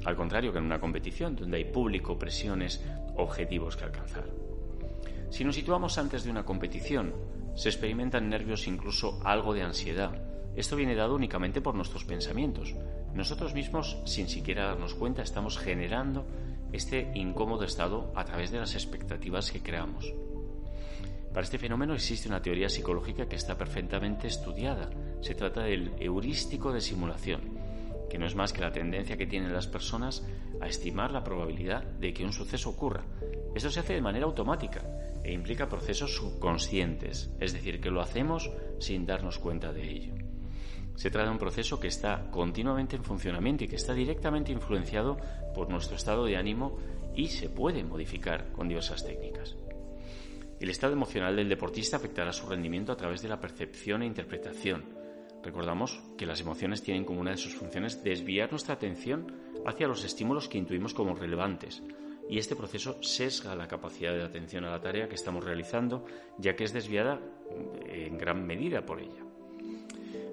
Al 0.05 0.17
contrario 0.17 0.53
que 0.53 0.59
en 0.59 0.65
una 0.65 0.81
competición 0.81 1.37
donde 1.37 1.59
hay 1.59 1.65
público, 1.65 2.19
presiones, 2.19 2.85
objetivos 3.17 3.77
que 3.77 3.85
alcanzar. 3.85 4.25
Si 5.31 5.45
nos 5.45 5.55
situamos 5.55 5.97
antes 5.99 6.25
de 6.25 6.31
una 6.31 6.45
competición, 6.45 7.15
se 7.55 7.69
experimentan 7.69 8.29
nervios, 8.29 8.67
incluso 8.67 9.21
algo 9.25 9.55
de 9.55 9.63
ansiedad. 9.63 10.13
Esto 10.57 10.77
viene 10.77 10.95
dado 10.95 11.15
únicamente 11.15 11.61
por 11.61 11.75
nuestros 11.75 12.05
pensamientos. 12.05 12.75
Nosotros 13.15 13.55
mismos, 13.55 13.99
sin 14.05 14.29
siquiera 14.29 14.67
darnos 14.67 14.95
cuenta, 14.95 15.23
estamos 15.23 15.59
generando 15.59 16.27
este 16.73 17.11
incómodo 17.15 17.65
estado 17.65 18.13
a 18.15 18.25
través 18.25 18.51
de 18.51 18.59
las 18.59 18.75
expectativas 18.75 19.51
que 19.51 19.63
creamos. 19.63 20.13
Para 21.33 21.45
este 21.45 21.59
fenómeno 21.59 21.95
existe 21.95 22.29
una 22.29 22.43
teoría 22.43 22.69
psicológica 22.69 23.27
que 23.27 23.37
está 23.37 23.57
perfectamente 23.57 24.27
estudiada. 24.27 24.91
Se 25.23 25.35
trata 25.35 25.63
del 25.63 25.93
heurístico 25.99 26.73
de 26.73 26.83
simulación, 26.83 27.41
que 28.13 28.19
no 28.19 28.27
es 28.27 28.37
más 28.37 28.53
que 28.53 28.61
la 28.61 28.73
tendencia 28.73 29.17
que 29.17 29.27
tienen 29.27 29.55
las 29.55 29.67
personas 29.67 30.23
a 30.61 30.67
estimar 30.67 31.13
la 31.13 31.25
probabilidad 31.25 31.83
de 31.83 32.13
que 32.13 32.27
un 32.27 32.35
suceso 32.35 32.69
ocurra. 32.69 33.07
Esto 33.55 33.71
se 33.71 33.81
hace 33.81 33.95
de 33.95 34.03
manera 34.03 34.27
automática 34.27 34.83
e 35.25 35.33
implica 35.33 35.67
procesos 35.67 36.15
subconscientes, 36.15 37.33
es 37.41 37.55
decir, 37.55 37.81
que 37.81 37.91
lo 37.91 38.03
hacemos 38.03 38.51
sin 38.79 39.07
darnos 39.07 39.39
cuenta 39.39 39.73
de 39.73 39.91
ello. 39.91 40.13
Se 40.95 41.11
trata 41.11 41.29
de 41.29 41.33
un 41.33 41.39
proceso 41.39 41.81
que 41.81 41.89
está 41.89 42.31
continuamente 42.31 42.97
en 42.97 43.03
funcionamiento 43.03 43.65
y 43.65 43.69
que 43.69 43.77
está 43.77 43.95
directamente 43.95 44.53
influenciado 44.53 45.17
por 45.55 45.71
nuestro 45.71 45.97
estado 45.97 46.27
de 46.27 46.37
ánimo 46.37 46.77
y 47.17 47.29
se 47.29 47.49
puede 47.49 47.83
modificar 47.83 48.53
con 48.53 48.69
diversas 48.69 49.07
técnicas. 49.07 49.57
El 50.61 50.69
estado 50.69 50.93
emocional 50.93 51.35
del 51.35 51.49
deportista 51.49 51.97
afectará 51.97 52.31
su 52.31 52.47
rendimiento 52.47 52.93
a 52.93 52.97
través 52.97 53.23
de 53.23 53.31
la 53.31 53.41
percepción 53.41 54.03
e 54.03 54.07
interpretación. 54.07 55.01
Recordamos 55.43 56.01
que 56.17 56.27
las 56.27 56.41
emociones 56.41 56.83
tienen 56.83 57.05
como 57.05 57.21
una 57.21 57.33
de 57.33 57.37
sus 57.37 57.55
funciones 57.55 58.05
desviar 58.05 58.51
nuestra 58.51 58.75
atención 58.75 59.33
hacia 59.67 59.89
los 59.89 60.05
estímulos 60.05 60.49
que 60.49 60.59
intuimos 60.59 60.95
como 60.95 61.15
relevantes, 61.15 61.83
y 62.29 62.39
este 62.39 62.57
proceso 62.57 63.03
sesga 63.03 63.55
la 63.55 63.69
capacidad 63.69 64.13
de 64.13 64.23
atención 64.23 64.65
a 64.65 64.71
la 64.71 64.81
tarea 64.81 65.09
que 65.09 65.17
estamos 65.17 65.45
realizando, 65.45 66.05
ya 66.39 66.55
que 66.55 66.65
es 66.65 66.73
desviada 66.73 67.21
en 67.87 68.17
gran 68.17 68.47
medida 68.47 68.87
por 68.87 69.01
ella. 69.01 69.23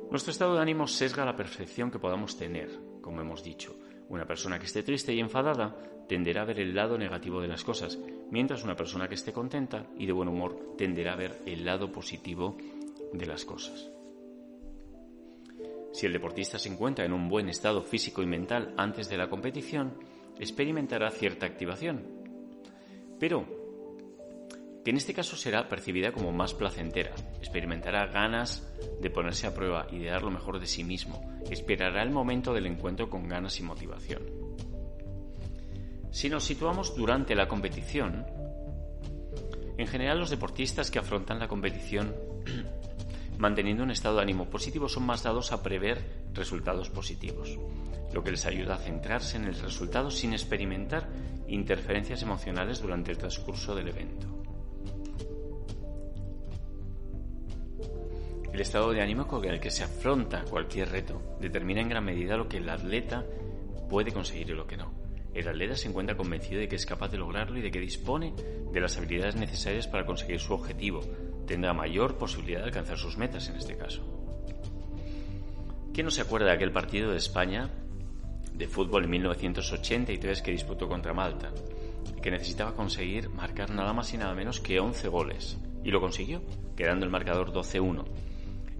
Nuestro 0.09 0.31
estado 0.31 0.55
de 0.55 0.61
ánimo 0.61 0.87
sesga 0.87 1.25
la 1.25 1.35
percepción 1.35 1.91
que 1.91 1.99
podamos 1.99 2.37
tener, 2.37 2.69
como 3.01 3.21
hemos 3.21 3.43
dicho. 3.43 3.75
Una 4.09 4.25
persona 4.25 4.57
que 4.57 4.65
esté 4.65 4.81
triste 4.81 5.13
y 5.13 5.19
enfadada 5.19 5.75
tenderá 6.07 6.41
a 6.41 6.45
ver 6.45 6.59
el 6.59 6.73
lado 6.73 6.97
negativo 6.97 7.41
de 7.41 7.47
las 7.47 7.63
cosas, 7.63 7.99
mientras 8.31 8.63
una 8.63 8.75
persona 8.75 9.07
que 9.07 9.15
esté 9.15 9.33
contenta 9.33 9.85
y 9.97 10.05
de 10.07 10.13
buen 10.13 10.29
humor 10.29 10.75
tenderá 10.77 11.13
a 11.13 11.17
ver 11.17 11.41
el 11.45 11.65
lado 11.65 11.91
positivo 11.91 12.57
de 13.13 13.25
las 13.25 13.45
cosas. 13.45 13.91
Si 15.91 16.05
el 16.05 16.13
deportista 16.13 16.59
se 16.59 16.69
encuentra 16.69 17.05
en 17.05 17.13
un 17.13 17.29
buen 17.29 17.49
estado 17.49 17.81
físico 17.81 18.21
y 18.21 18.25
mental 18.25 18.73
antes 18.77 19.09
de 19.09 19.17
la 19.17 19.29
competición, 19.29 19.97
experimentará 20.39 21.09
cierta 21.11 21.45
activación. 21.45 22.05
Pero 23.19 23.45
que 24.83 24.91
en 24.91 24.97
este 24.97 25.13
caso 25.13 25.35
será 25.35 25.67
percibida 25.67 26.11
como 26.11 26.31
más 26.31 26.53
placentera, 26.53 27.13
experimentará 27.39 28.07
ganas 28.07 28.65
de 29.01 29.09
ponerse 29.09 29.45
a 29.45 29.53
prueba 29.53 29.87
y 29.91 29.99
de 29.99 30.09
dar 30.09 30.23
lo 30.23 30.31
mejor 30.31 30.59
de 30.59 30.67
sí 30.67 30.83
mismo, 30.83 31.21
esperará 31.49 32.01
el 32.01 32.11
momento 32.11 32.53
del 32.53 32.65
encuentro 32.65 33.09
con 33.09 33.27
ganas 33.27 33.59
y 33.59 33.63
motivación. 33.63 34.23
Si 36.11 36.29
nos 36.29 36.45
situamos 36.45 36.95
durante 36.95 37.35
la 37.35 37.47
competición, 37.47 38.25
en 39.77 39.87
general 39.87 40.19
los 40.19 40.29
deportistas 40.29 40.89
que 40.89 40.99
afrontan 40.99 41.39
la 41.39 41.47
competición 41.47 42.15
manteniendo 43.39 43.83
un 43.83 43.91
estado 43.91 44.17
de 44.17 44.23
ánimo 44.23 44.49
positivo 44.49 44.89
son 44.89 45.05
más 45.05 45.23
dados 45.23 45.53
a 45.53 45.63
prever 45.63 46.27
resultados 46.33 46.89
positivos, 46.89 47.57
lo 48.13 48.21
que 48.21 48.31
les 48.31 48.45
ayuda 48.45 48.75
a 48.75 48.79
centrarse 48.79 49.37
en 49.37 49.45
el 49.45 49.55
resultado 49.55 50.11
sin 50.11 50.33
experimentar 50.33 51.07
interferencias 51.47 52.21
emocionales 52.21 52.81
durante 52.81 53.11
el 53.11 53.17
transcurso 53.17 53.73
del 53.73 53.87
evento. 53.87 54.27
El 58.51 58.59
estado 58.59 58.91
de 58.91 59.01
ánimo 59.01 59.25
con 59.25 59.45
el 59.45 59.61
que 59.61 59.71
se 59.71 59.85
afronta 59.85 60.43
cualquier 60.43 60.89
reto 60.89 61.37
determina 61.39 61.79
en 61.79 61.87
gran 61.87 62.03
medida 62.03 62.35
lo 62.35 62.49
que 62.49 62.57
el 62.57 62.69
atleta 62.69 63.25
puede 63.89 64.11
conseguir 64.11 64.49
y 64.49 64.53
lo 64.53 64.67
que 64.67 64.75
no. 64.75 64.91
El 65.33 65.47
atleta 65.47 65.77
se 65.77 65.87
encuentra 65.87 66.17
convencido 66.17 66.59
de 66.59 66.67
que 66.67 66.75
es 66.75 66.85
capaz 66.85 67.07
de 67.07 67.17
lograrlo 67.17 67.57
y 67.57 67.61
de 67.61 67.71
que 67.71 67.79
dispone 67.79 68.33
de 68.73 68.81
las 68.81 68.97
habilidades 68.97 69.37
necesarias 69.37 69.87
para 69.87 70.05
conseguir 70.05 70.41
su 70.41 70.53
objetivo. 70.53 71.01
Tendrá 71.49 71.73
mayor 71.73 72.15
posibilidad 72.15 72.59
de 72.59 72.65
alcanzar 72.65 72.99
sus 72.99 73.17
metas 73.17 73.49
en 73.49 73.55
este 73.55 73.75
caso. 73.75 74.03
¿Quién 75.91 76.05
no 76.05 76.11
se 76.11 76.21
acuerda 76.21 76.49
de 76.49 76.53
aquel 76.53 76.71
partido 76.71 77.09
de 77.09 77.17
España 77.17 77.71
de 78.53 78.67
fútbol 78.67 79.05
en 79.05 79.09
1983 79.09 80.43
que 80.43 80.51
disputó 80.51 80.87
contra 80.87 81.15
Malta? 81.15 81.51
Que 82.21 82.29
necesitaba 82.29 82.75
conseguir 82.75 83.29
marcar 83.29 83.71
nada 83.71 83.93
más 83.93 84.13
y 84.13 84.17
nada 84.19 84.35
menos 84.35 84.59
que 84.59 84.79
11 84.79 85.07
goles. 85.07 85.57
Y 85.83 85.89
lo 85.89 85.99
consiguió, 85.99 86.43
quedando 86.75 87.05
el 87.05 87.11
marcador 87.11 87.51
12-1 87.51 88.05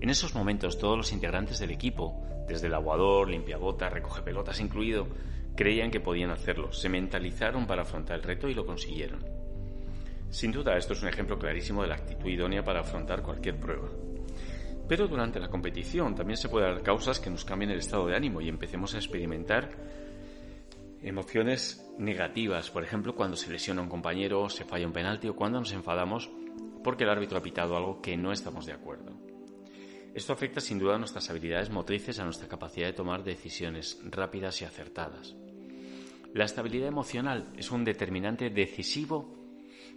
en 0.02 0.10
esos 0.10 0.34
momentos 0.34 0.78
todos 0.78 0.96
los 0.96 1.12
integrantes 1.12 1.58
del 1.58 1.72
equipo, 1.72 2.22
desde 2.48 2.68
el 2.68 2.74
aguador, 2.74 3.28
limpiabotas, 3.28 3.92
recoge 3.92 4.22
pelotas 4.22 4.60
incluido, 4.62 5.08
creían 5.56 5.92
que 5.92 6.00
podían 6.00 6.30
hacerlo, 6.30 6.72
se 6.72 6.88
mentalizaron 6.88 7.68
para 7.68 7.82
afrontar 7.82 8.18
el 8.18 8.24
reto 8.24 8.48
y 8.48 8.54
lo 8.54 8.66
consiguieron. 8.66 9.39
Sin 10.30 10.52
duda, 10.52 10.78
esto 10.78 10.94
es 10.94 11.02
un 11.02 11.10
ejemplo 11.10 11.40
clarísimo 11.40 11.82
de 11.82 11.88
la 11.88 11.96
actitud 11.96 12.30
idónea 12.30 12.64
para 12.64 12.82
afrontar 12.82 13.24
cualquier 13.24 13.60
prueba. 13.60 13.90
Pero 14.88 15.08
durante 15.08 15.40
la 15.40 15.50
competición 15.50 16.16
también 16.16 16.38
se 16.38 16.50
pueden 16.50 16.74
dar 16.74 16.84
causas 16.84 17.20
que 17.20 17.30
nos 17.30 17.46
cambien 17.46 17.72
el 17.72 17.80
estado 17.80 18.08
de 18.08 18.16
ánimo 18.16 18.42
y 18.42 18.50
empecemos 18.50 18.94
a 18.94 18.98
experimentar 18.98 19.70
emociones 21.02 21.86
negativas, 21.98 22.70
por 22.70 22.84
ejemplo, 22.84 23.16
cuando 23.16 23.38
se 23.38 23.52
lesiona 23.52 23.82
un 23.82 23.90
compañero, 23.90 24.50
se 24.50 24.66
falla 24.66 24.88
un 24.88 24.94
penalti 24.94 25.28
o 25.28 25.36
cuando 25.36 25.60
nos 25.60 25.72
enfadamos 25.72 26.30
porque 26.84 27.04
el 27.04 27.10
árbitro 27.10 27.38
ha 27.38 27.44
pitado 27.44 27.76
algo 27.76 28.02
que 28.02 28.18
no 28.18 28.32
estamos 28.32 28.66
de 28.66 28.74
acuerdo. 28.74 29.14
Esto 30.14 30.34
afecta 30.34 30.60
sin 30.60 30.80
duda 30.80 30.96
a 30.96 31.00
nuestras 31.00 31.30
habilidades 31.30 31.70
motrices, 31.70 32.20
a 32.20 32.24
nuestra 32.24 32.48
capacidad 32.48 32.88
de 32.88 32.94
tomar 32.94 33.24
decisiones 33.24 34.02
rápidas 34.06 34.62
y 34.62 34.66
acertadas. 34.66 35.36
La 36.34 36.46
estabilidad 36.46 36.88
emocional 36.88 37.52
es 37.58 37.72
un 37.72 37.84
determinante 37.84 38.50
decisivo 38.50 39.39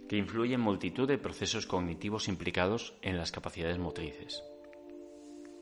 que 0.07 0.17
influye 0.17 0.55
en 0.55 0.61
multitud 0.61 1.07
de 1.07 1.17
procesos 1.17 1.65
cognitivos 1.65 2.27
implicados 2.27 2.95
en 3.01 3.17
las 3.17 3.31
capacidades 3.31 3.79
motrices. 3.79 4.43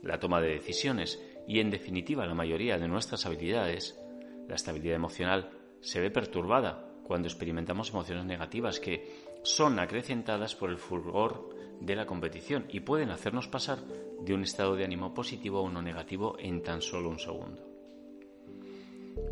La 0.02 0.20
toma 0.20 0.42
de 0.42 0.50
decisiones 0.50 1.22
y, 1.48 1.60
en 1.60 1.70
definitiva, 1.70 2.26
la 2.26 2.34
mayoría 2.34 2.78
de 2.78 2.88
nuestras 2.88 3.26
habilidades, 3.26 4.00
la 4.48 4.56
estabilidad 4.56 4.96
emocional, 4.96 5.52
se 5.82 6.00
ve 6.00 6.12
perturbada 6.12 6.88
cuando 7.04 7.28
experimentamos 7.28 7.90
emociones 7.90 8.26
negativas 8.26 8.80
que 8.80 9.30
son 9.44 9.80
acrecentadas 9.80 10.56
por 10.56 10.70
el 10.70 10.78
fulgor 10.78 11.50
de 11.80 11.96
la 11.96 12.06
competición 12.06 12.66
y 12.70 12.82
pueden 12.82 13.10
hacernos 13.10 13.48
pasar 13.48 13.80
de 14.22 14.34
un 14.34 14.44
estado 14.44 14.76
de 14.76 14.86
ánimo 14.86 15.14
positivo 15.14 15.60
a 15.60 15.64
uno 15.64 15.82
negativo 15.82 16.36
en 16.40 16.62
tan 16.62 16.82
solo 16.82 17.10
un 17.10 17.20
segundo. 17.20 17.71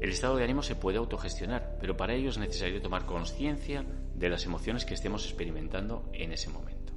El 0.01 0.09
estado 0.09 0.37
de 0.37 0.43
ánimo 0.43 0.63
se 0.63 0.75
puede 0.75 0.97
autogestionar, 0.97 1.77
pero 1.79 1.97
para 1.97 2.13
ello 2.13 2.29
es 2.29 2.37
necesario 2.37 2.81
tomar 2.81 3.05
conciencia 3.05 3.83
de 4.15 4.29
las 4.29 4.45
emociones 4.45 4.85
que 4.85 4.93
estemos 4.93 5.25
experimentando 5.25 6.09
en 6.13 6.31
ese 6.31 6.49
momento. 6.49 6.93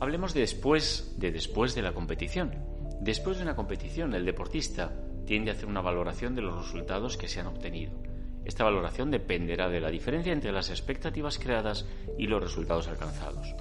Hablemos 0.00 0.34
de 0.34 0.40
después, 0.40 1.14
de 1.18 1.30
después 1.30 1.74
de 1.74 1.82
la 1.82 1.92
competición. 1.92 2.54
Después 3.00 3.36
de 3.36 3.44
una 3.44 3.54
competición, 3.54 4.14
el 4.14 4.24
deportista 4.24 4.92
tiende 5.26 5.50
a 5.50 5.54
hacer 5.54 5.68
una 5.68 5.80
valoración 5.80 6.34
de 6.34 6.42
los 6.42 6.56
resultados 6.56 7.16
que 7.16 7.28
se 7.28 7.40
han 7.40 7.46
obtenido. 7.46 7.92
Esta 8.44 8.64
valoración 8.64 9.10
dependerá 9.10 9.68
de 9.68 9.80
la 9.80 9.90
diferencia 9.90 10.32
entre 10.32 10.50
las 10.50 10.70
expectativas 10.70 11.38
creadas 11.38 11.86
y 12.18 12.26
los 12.26 12.42
resultados 12.42 12.88
alcanzados. 12.88 13.54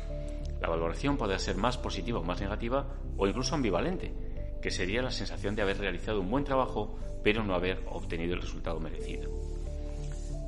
La 0.60 0.70
valoración 0.70 1.18
puede 1.18 1.38
ser 1.40 1.56
más 1.56 1.78
positiva 1.78 2.20
o 2.20 2.24
más 2.24 2.42
negativa 2.42 2.88
o 3.18 3.28
incluso 3.28 3.56
ambivalente, 3.56 4.14
que 4.62 4.72
sería 4.72 5.02
la 5.02 5.12
sensación 5.12 5.56
de 5.56 5.62
haber 5.62 5.78
realizado 5.78 6.22
un 6.22 6.30
buen 6.30 6.44
trabajo 6.44 6.98
pero 7.24 7.44
no 7.44 7.54
haber 7.54 7.84
obtenido 7.90 8.34
el 8.34 8.42
resultado 8.42 8.80
merecido. 8.80 9.30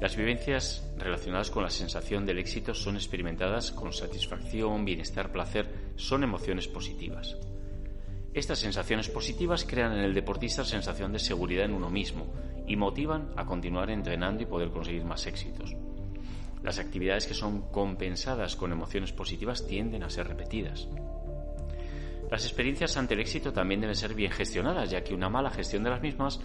Las 0.02 0.18
vivencias 0.18 0.86
relacionadas 0.98 1.50
con 1.50 1.64
la 1.64 1.70
sensación 1.70 2.26
del 2.26 2.40
éxito 2.40 2.74
son 2.74 2.96
experimentadas 2.96 3.72
con 3.72 3.94
satisfacción, 3.94 4.84
bienestar, 4.84 5.32
placer, 5.32 5.70
son 5.96 6.24
emociones 6.24 6.68
positivas. 6.68 7.38
Estas 8.34 8.60
sensaciones 8.60 9.10
positivas 9.10 9.64
crean 9.64 9.94
en 9.94 10.04
el 10.04 10.14
deportista 10.14 10.66
sensación 10.66 11.14
de 11.14 11.20
seguridad 11.20 11.66
en 11.66 11.74
uno 11.74 11.90
mismo 11.90 12.34
y 12.68 12.76
motivan 12.76 13.32
a 13.38 13.46
continuar 13.46 13.92
entrenando 13.92 14.44
y 14.44 14.48
poder 14.48 14.72
conseguir 14.72 15.06
más 15.06 15.28
éxitos. 15.28 15.76
Las 16.64 16.80
actividades 16.80 17.28
que 17.28 17.34
son 17.34 17.62
compensadas 17.72 18.56
con 18.56 18.72
emociones 18.72 19.14
positivas 19.14 19.68
tienden 19.68 20.04
a 20.04 20.10
ser 20.10 20.28
repetidas. 20.28 20.88
Las 22.34 22.46
experiencias 22.46 22.98
ante 22.98 23.14
el 23.14 23.20
éxito 23.20 23.54
también 23.54 23.80
deben 23.80 23.96
ser 23.96 24.16
bien 24.16 24.32
gestionadas, 24.32 24.90
ya 24.90 25.04
que 25.04 25.14
una 25.14 25.30
mala 25.30 25.52
gestión 25.52 25.84
de 25.84 25.92
las 25.92 26.02
mismas 26.02 26.40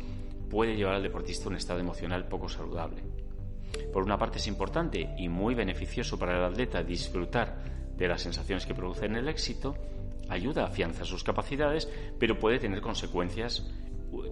puede 0.51 0.77
llevar 0.77 0.97
al 0.97 1.03
deportista 1.03 1.47
a 1.47 1.49
un 1.49 1.57
estado 1.57 1.81
emocional 1.81 2.29
poco 2.29 2.47
saludable. 2.47 3.03
Por 3.91 4.03
una 4.03 4.19
parte 4.19 4.37
es 4.37 4.47
importante 4.49 5.15
y 5.17 5.31
muy 5.31 5.55
beneficioso 5.55 6.19
para 6.19 6.37
el 6.37 6.45
atleta 6.45 6.83
disfrutar 6.83 7.57
de 7.97 8.07
las 8.07 8.21
sensaciones 8.21 8.67
que 8.67 8.75
producen 8.75 9.17
el 9.17 9.31
éxito, 9.31 9.77
ayuda 10.29 10.65
a 10.65 10.67
afianzar 10.67 11.07
sus 11.07 11.25
capacidades, 11.25 11.89
pero 12.19 12.39
puede 12.39 12.59
tener 12.59 12.83
consecuencias 12.83 13.67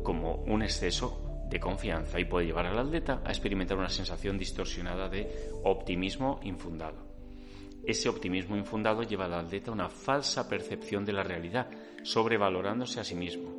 como 0.02 0.34
un 0.34 0.62
exceso 0.62 1.46
de 1.48 1.58
confianza 1.58 2.20
y 2.20 2.26
puede 2.26 2.44
llevar 2.44 2.66
al 2.66 2.78
atleta 2.78 3.22
a 3.24 3.30
experimentar 3.30 3.78
una 3.78 3.88
sensación 3.88 4.36
distorsionada 4.36 5.08
de 5.08 5.26
optimismo 5.64 6.38
infundado. 6.42 7.05
Ese 7.86 8.08
optimismo 8.08 8.56
infundado 8.56 9.04
lleva 9.04 9.26
al 9.26 9.34
atleta 9.34 9.70
a 9.70 9.74
una 9.74 9.88
falsa 9.88 10.48
percepción 10.48 11.04
de 11.04 11.12
la 11.12 11.22
realidad, 11.22 11.68
sobrevalorándose 12.02 12.98
a 12.98 13.04
sí 13.04 13.14
mismo. 13.14 13.54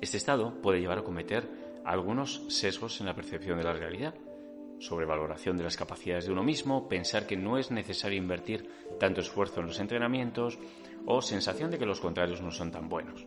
Este 0.00 0.16
estado 0.16 0.60
puede 0.60 0.80
llevar 0.80 0.98
a 0.98 1.04
cometer 1.04 1.48
algunos 1.84 2.42
sesgos 2.48 3.00
en 3.00 3.06
la 3.06 3.14
percepción 3.14 3.58
de 3.58 3.64
la 3.64 3.72
realidad, 3.72 4.14
sobrevaloración 4.80 5.56
de 5.56 5.62
las 5.64 5.76
capacidades 5.76 6.26
de 6.26 6.32
uno 6.32 6.42
mismo, 6.42 6.88
pensar 6.88 7.26
que 7.26 7.36
no 7.36 7.58
es 7.58 7.70
necesario 7.70 8.18
invertir 8.18 8.68
tanto 8.98 9.20
esfuerzo 9.20 9.60
en 9.60 9.68
los 9.68 9.78
entrenamientos 9.78 10.58
o 11.06 11.22
sensación 11.22 11.70
de 11.70 11.78
que 11.78 11.86
los 11.86 12.00
contrarios 12.00 12.42
no 12.42 12.50
son 12.50 12.72
tan 12.72 12.88
buenos. 12.88 13.24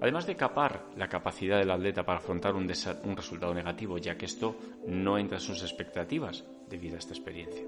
Además 0.00 0.26
de 0.26 0.36
capar 0.36 0.86
la 0.96 1.08
capacidad 1.08 1.58
del 1.58 1.70
atleta 1.70 2.04
para 2.04 2.18
afrontar 2.18 2.54
un, 2.54 2.68
resultado 3.16 3.52
negativo, 3.52 3.98
ya 3.98 4.16
que 4.16 4.26
esto 4.26 4.56
no 4.86 5.18
entra 5.18 5.36
en 5.36 5.42
sus 5.42 5.62
expectativas 5.62 6.44
debido 6.68 6.96
a 6.96 6.98
esta 6.98 7.14
experiencia. 7.14 7.64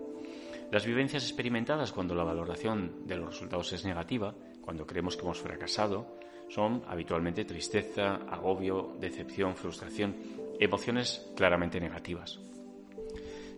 Las 0.71 0.87
vivencias 0.87 1.25
experimentadas 1.25 1.91
cuando 1.91 2.15
la 2.15 2.23
valoración 2.23 3.07
de 3.07 3.17
los 3.17 3.31
resultados 3.31 3.73
es 3.73 3.85
negativa, 3.85 4.35
cuando 4.61 4.87
creemos 4.87 5.17
que 5.17 5.23
hemos 5.23 5.41
fracasado, 5.41 6.17
son 6.49 6.85
habitualmente 6.87 7.45
tristeza, 7.45 8.17
agobio, 8.29 8.97
decepción, 9.01 9.57
frustración, 9.57 10.15
emociones 10.61 11.29
claramente 11.35 11.81
negativas. 11.81 12.39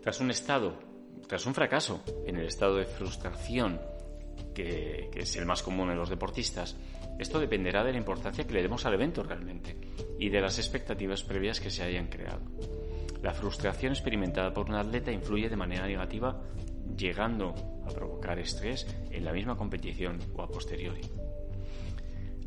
Tras 0.03 0.21
un 0.21 0.31
estado, 0.31 0.75
tras 1.29 1.45
un 1.45 1.55
fracaso 1.55 2.03
en 2.27 2.37
el 2.37 2.47
estado 2.47 2.77
de 2.77 2.87
frustración, 2.87 3.81
que 4.55 5.11
es 5.15 5.37
el 5.37 5.47
más 5.47 5.63
común 5.63 5.91
en 5.91 5.99
los 5.99 6.09
deportistas, 6.09 6.77
esto 7.19 7.39
dependerá 7.39 7.85
de 7.85 7.93
la 7.93 7.99
importancia 7.99 8.47
que 8.47 8.55
le 8.55 8.63
demos 8.63 8.87
al 8.87 8.95
evento 8.95 9.23
realmente 9.23 9.77
y 10.19 10.31
de 10.31 10.41
las 10.41 10.59
expectativas 10.59 11.23
previas 11.23 11.61
que 11.61 11.71
se 11.71 11.83
hayan 11.83 12.09
creado. 12.09 12.41
La 13.23 13.35
frustración 13.35 13.93
experimentada 13.93 14.53
por 14.53 14.69
un 14.69 14.77
atleta 14.77 15.13
influye 15.13 15.49
de 15.49 15.57
manera 15.57 15.87
negativa, 15.87 16.43
llegando 16.97 17.55
a 17.87 17.91
provocar 17.91 18.39
estrés 18.39 18.87
en 19.11 19.25
la 19.25 19.33
misma 19.33 19.57
competición 19.57 20.19
o 20.35 20.43
a 20.43 20.49
posteriori. 20.49 21.03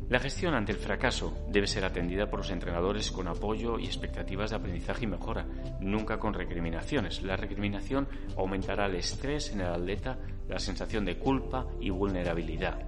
La 0.08 0.20
gestión 0.20 0.54
ante 0.54 0.70
el 0.70 0.78
fracaso 0.78 1.36
debe 1.48 1.66
ser 1.66 1.84
atendida 1.84 2.30
por 2.30 2.38
los 2.38 2.50
entrenadores 2.50 3.10
con 3.10 3.26
apoyo 3.26 3.76
y 3.76 3.86
expectativas 3.86 4.50
de 4.50 4.56
aprendizaje 4.56 5.02
y 5.02 5.08
mejora, 5.08 5.44
nunca 5.80 6.20
con 6.20 6.32
recriminaciones. 6.32 7.22
La 7.22 7.36
recriminación 7.36 8.06
aumentará 8.36 8.86
el 8.86 8.94
estrés 8.94 9.50
en 9.50 9.62
el 9.62 9.66
atleta, 9.66 10.16
la 10.48 10.60
sensación 10.60 11.04
de 11.04 11.18
culpa 11.18 11.66
y 11.80 11.90
vulnerabilidad. 11.90 12.78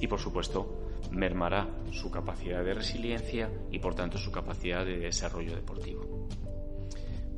Y 0.00 0.06
por 0.06 0.20
supuesto, 0.20 0.90
mermará 1.10 1.68
su 1.90 2.08
capacidad 2.08 2.64
de 2.64 2.74
resiliencia 2.74 3.50
y 3.72 3.80
por 3.80 3.96
tanto 3.96 4.16
su 4.16 4.30
capacidad 4.30 4.84
de 4.84 4.98
desarrollo 4.98 5.56
deportivo. 5.56 6.09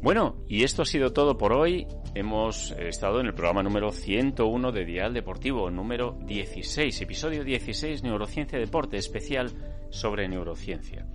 Bueno, 0.02 0.34
y 0.48 0.64
esto 0.64 0.82
ha 0.82 0.84
sido 0.84 1.12
todo 1.12 1.38
por 1.38 1.52
hoy. 1.52 1.86
Hemos 2.16 2.72
estado 2.72 3.20
en 3.20 3.26
el 3.26 3.34
programa 3.34 3.62
número 3.62 3.92
101 3.92 4.72
de 4.72 4.84
Dial 4.84 5.14
Deportivo, 5.14 5.70
número 5.70 6.18
16, 6.26 7.02
episodio 7.02 7.44
16, 7.44 8.02
Neurociencia 8.02 8.58
Deporte, 8.58 8.96
especial 8.96 9.52
sobre 9.90 10.26
neurociencia. 10.28 11.06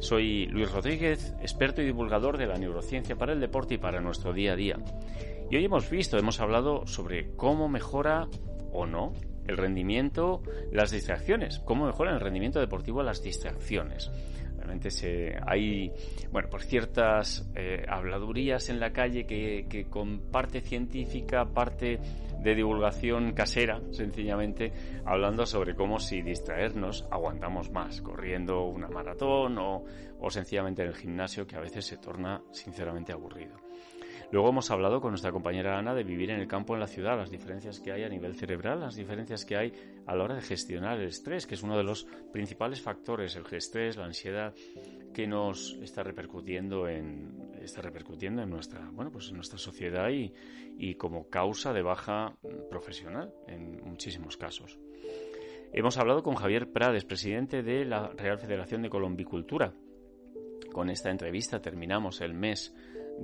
Soy 0.00 0.46
Luis 0.46 0.72
Rodríguez, 0.72 1.34
experto 1.42 1.82
y 1.82 1.84
divulgador 1.84 2.38
de 2.38 2.46
la 2.46 2.56
neurociencia 2.56 3.16
para 3.16 3.34
el 3.34 3.40
deporte 3.40 3.74
y 3.74 3.78
para 3.78 4.00
nuestro 4.00 4.32
día 4.32 4.54
a 4.54 4.56
día. 4.56 4.78
Y 5.50 5.56
hoy 5.56 5.66
hemos 5.66 5.90
visto, 5.90 6.16
hemos 6.16 6.40
hablado 6.40 6.86
sobre 6.86 7.36
cómo 7.36 7.68
mejora 7.68 8.28
o 8.72 8.86
no 8.86 9.12
el 9.46 9.58
rendimiento, 9.58 10.42
las 10.70 10.90
distracciones, 10.90 11.58
cómo 11.66 11.84
mejoran 11.84 12.14
el 12.14 12.20
rendimiento 12.20 12.60
deportivo 12.60 13.02
las 13.02 13.22
distracciones. 13.22 14.10
Realmente 14.62 14.92
se, 14.92 15.36
hay, 15.44 15.92
bueno, 16.30 16.48
por 16.48 16.62
ciertas 16.62 17.50
eh, 17.56 17.84
habladurías 17.88 18.68
en 18.68 18.78
la 18.78 18.92
calle 18.92 19.26
que, 19.26 19.66
que 19.68 19.86
con 19.86 20.30
parte 20.30 20.60
científica, 20.60 21.44
parte 21.46 21.98
de 22.38 22.54
divulgación 22.54 23.32
casera, 23.32 23.80
sencillamente, 23.90 24.72
hablando 25.04 25.46
sobre 25.46 25.74
cómo 25.74 25.98
si 25.98 26.22
distraernos 26.22 27.08
aguantamos 27.10 27.72
más, 27.72 28.00
corriendo 28.02 28.66
una 28.66 28.86
maratón 28.86 29.58
o, 29.58 29.82
o 30.20 30.30
sencillamente 30.30 30.82
en 30.82 30.88
el 30.88 30.94
gimnasio, 30.94 31.44
que 31.44 31.56
a 31.56 31.60
veces 31.60 31.84
se 31.84 31.96
torna 31.96 32.40
sinceramente 32.52 33.12
aburrido. 33.12 33.61
Luego 34.32 34.48
hemos 34.48 34.70
hablado 34.70 35.02
con 35.02 35.10
nuestra 35.10 35.30
compañera 35.30 35.78
Ana 35.78 35.94
de 35.94 36.04
vivir 36.04 36.30
en 36.30 36.40
el 36.40 36.48
campo 36.48 36.72
en 36.72 36.80
la 36.80 36.86
ciudad, 36.86 37.18
las 37.18 37.30
diferencias 37.30 37.80
que 37.80 37.92
hay 37.92 38.02
a 38.02 38.08
nivel 38.08 38.34
cerebral, 38.34 38.80
las 38.80 38.96
diferencias 38.96 39.44
que 39.44 39.58
hay 39.58 39.74
a 40.06 40.16
la 40.16 40.24
hora 40.24 40.34
de 40.34 40.40
gestionar 40.40 40.98
el 40.98 41.08
estrés, 41.08 41.46
que 41.46 41.54
es 41.54 41.62
uno 41.62 41.76
de 41.76 41.84
los 41.84 42.06
principales 42.32 42.80
factores, 42.80 43.36
el 43.36 43.44
estrés, 43.52 43.98
la 43.98 44.06
ansiedad, 44.06 44.54
que 45.12 45.26
nos 45.26 45.74
está 45.82 46.02
repercutiendo 46.02 46.88
en 46.88 47.52
está 47.60 47.82
repercutiendo 47.82 48.42
en 48.42 48.48
nuestra 48.48 48.88
bueno 48.90 49.12
pues 49.12 49.28
en 49.28 49.36
nuestra 49.36 49.58
sociedad 49.58 50.08
y, 50.08 50.32
y 50.78 50.94
como 50.94 51.28
causa 51.28 51.74
de 51.74 51.82
baja 51.82 52.34
profesional 52.70 53.34
en 53.46 53.84
muchísimos 53.84 54.38
casos. 54.38 54.78
Hemos 55.74 55.98
hablado 55.98 56.22
con 56.22 56.36
Javier 56.36 56.72
Prades, 56.72 57.04
presidente 57.04 57.62
de 57.62 57.84
la 57.84 58.08
Real 58.08 58.38
Federación 58.38 58.80
de 58.80 58.88
Colombicultura. 58.88 59.74
Con 60.72 60.88
esta 60.88 61.10
entrevista 61.10 61.60
terminamos 61.60 62.22
el 62.22 62.32
mes 62.32 62.74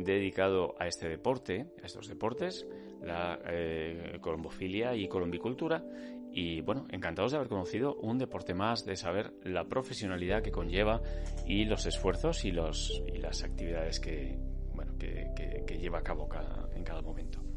dedicado 0.05 0.75
a 0.79 0.87
este 0.87 1.09
deporte, 1.09 1.67
a 1.83 1.87
estos 1.87 2.09
deportes, 2.09 2.67
la 3.03 3.39
eh, 3.47 4.19
colombofilia 4.21 4.95
y 4.95 5.09
colombicultura. 5.09 5.85
Y 6.31 6.61
bueno, 6.61 6.87
encantados 6.91 7.33
de 7.33 7.39
haber 7.39 7.49
conocido 7.49 7.95
un 7.97 8.19
deporte 8.19 8.55
más, 8.55 8.85
de 8.85 8.97
saber 8.97 9.33
la 9.45 9.65
profesionalidad 9.65 10.43
que 10.43 10.51
conlleva 10.51 11.01
y 11.47 11.65
los 11.65 11.87
esfuerzos 11.87 12.45
y, 12.45 12.53
los, 12.53 13.03
y 13.07 13.19
las 13.19 13.43
actividades 13.43 13.99
que, 13.99 14.39
bueno, 14.75 14.97
que, 14.99 15.33
que, 15.67 15.79
lleva 15.79 15.99
a 15.99 16.03
cabo 16.03 16.29
en 16.75 16.85
cada 16.85 17.01
momento. 17.01 17.48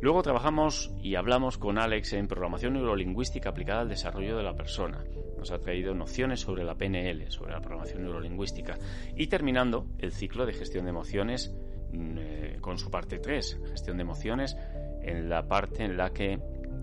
Luego 0.00 0.22
trabajamos 0.22 0.90
y 1.02 1.16
hablamos 1.16 1.58
con 1.58 1.78
Alex 1.78 2.14
en 2.14 2.28
programación 2.28 2.74
neurolingüística 2.74 3.50
aplicada 3.50 3.80
al 3.80 3.88
desarrollo 3.88 4.36
de 4.36 4.42
la 4.42 4.54
persona. 4.54 5.04
Nos 5.36 5.50
ha 5.50 5.58
traído 5.58 5.94
nociones 5.94 6.40
sobre 6.40 6.64
la 6.64 6.74
PNL, 6.74 7.30
sobre 7.30 7.52
la 7.52 7.60
programación 7.60 8.02
neurolingüística. 8.02 8.78
Y 9.16 9.26
terminando 9.26 9.86
el 9.98 10.12
ciclo 10.12 10.46
de 10.46 10.52
gestión 10.52 10.84
de 10.84 10.90
emociones 10.90 11.54
mm, 11.92 12.18
eh, 12.18 12.58
con 12.60 12.78
su 12.78 12.90
parte 12.90 13.18
3, 13.18 13.60
gestión 13.70 13.96
de 13.98 14.02
emociones, 14.02 14.56
en 15.02 15.28
la 15.28 15.46
parte 15.46 15.84
en 15.84 15.96
la 15.96 16.10
que, 16.10 16.38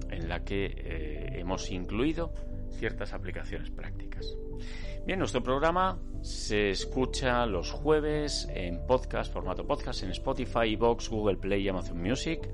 en 0.09 0.29
la 0.29 0.43
que 0.43 0.65
eh, 0.65 1.39
hemos 1.39 1.71
incluido 1.71 2.33
ciertas 2.71 3.13
aplicaciones 3.13 3.69
prácticas. 3.71 4.35
Bien, 5.05 5.19
nuestro 5.19 5.41
programa 5.41 5.99
se 6.21 6.69
escucha 6.69 7.45
los 7.45 7.71
jueves 7.71 8.47
en 8.53 8.85
podcast, 8.85 9.31
formato 9.31 9.65
podcast, 9.65 10.03
en 10.03 10.11
Spotify, 10.11 10.75
Vox, 10.75 11.09
Google 11.09 11.37
Play 11.37 11.63
y 11.63 11.69
Amazon 11.69 12.01
Music 12.01 12.49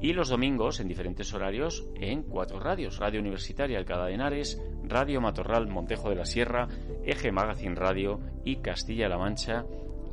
y 0.00 0.12
los 0.12 0.28
domingos 0.28 0.80
en 0.80 0.88
diferentes 0.88 1.32
horarios 1.34 1.88
en 1.96 2.22
cuatro 2.22 2.60
radios, 2.60 2.98
Radio 2.98 3.20
Universitaria 3.20 3.78
Alcalá 3.78 4.06
de 4.06 4.14
Henares, 4.14 4.62
Radio 4.84 5.20
Matorral 5.20 5.68
Montejo 5.68 6.08
de 6.08 6.16
la 6.16 6.24
Sierra, 6.24 6.68
Eje 7.04 7.32
Magazine 7.32 7.74
Radio 7.74 8.20
y 8.44 8.56
Castilla-La 8.56 9.18
Mancha 9.18 9.64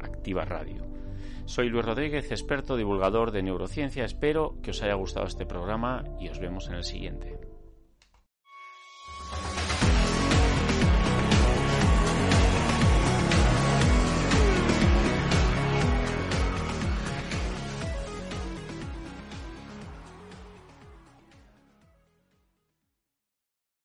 Activa 0.01 0.45
Radio. 0.45 0.85
Soy 1.45 1.69
Luis 1.69 1.85
Rodríguez, 1.85 2.31
experto 2.31 2.75
divulgador 2.75 3.31
de 3.31 3.43
neurociencia. 3.43 4.03
Espero 4.03 4.55
que 4.63 4.71
os 4.71 4.81
haya 4.81 4.95
gustado 4.95 5.27
este 5.27 5.45
programa 5.45 6.03
y 6.19 6.29
os 6.29 6.39
vemos 6.39 6.67
en 6.67 6.75
el 6.75 6.83
siguiente. 6.83 7.44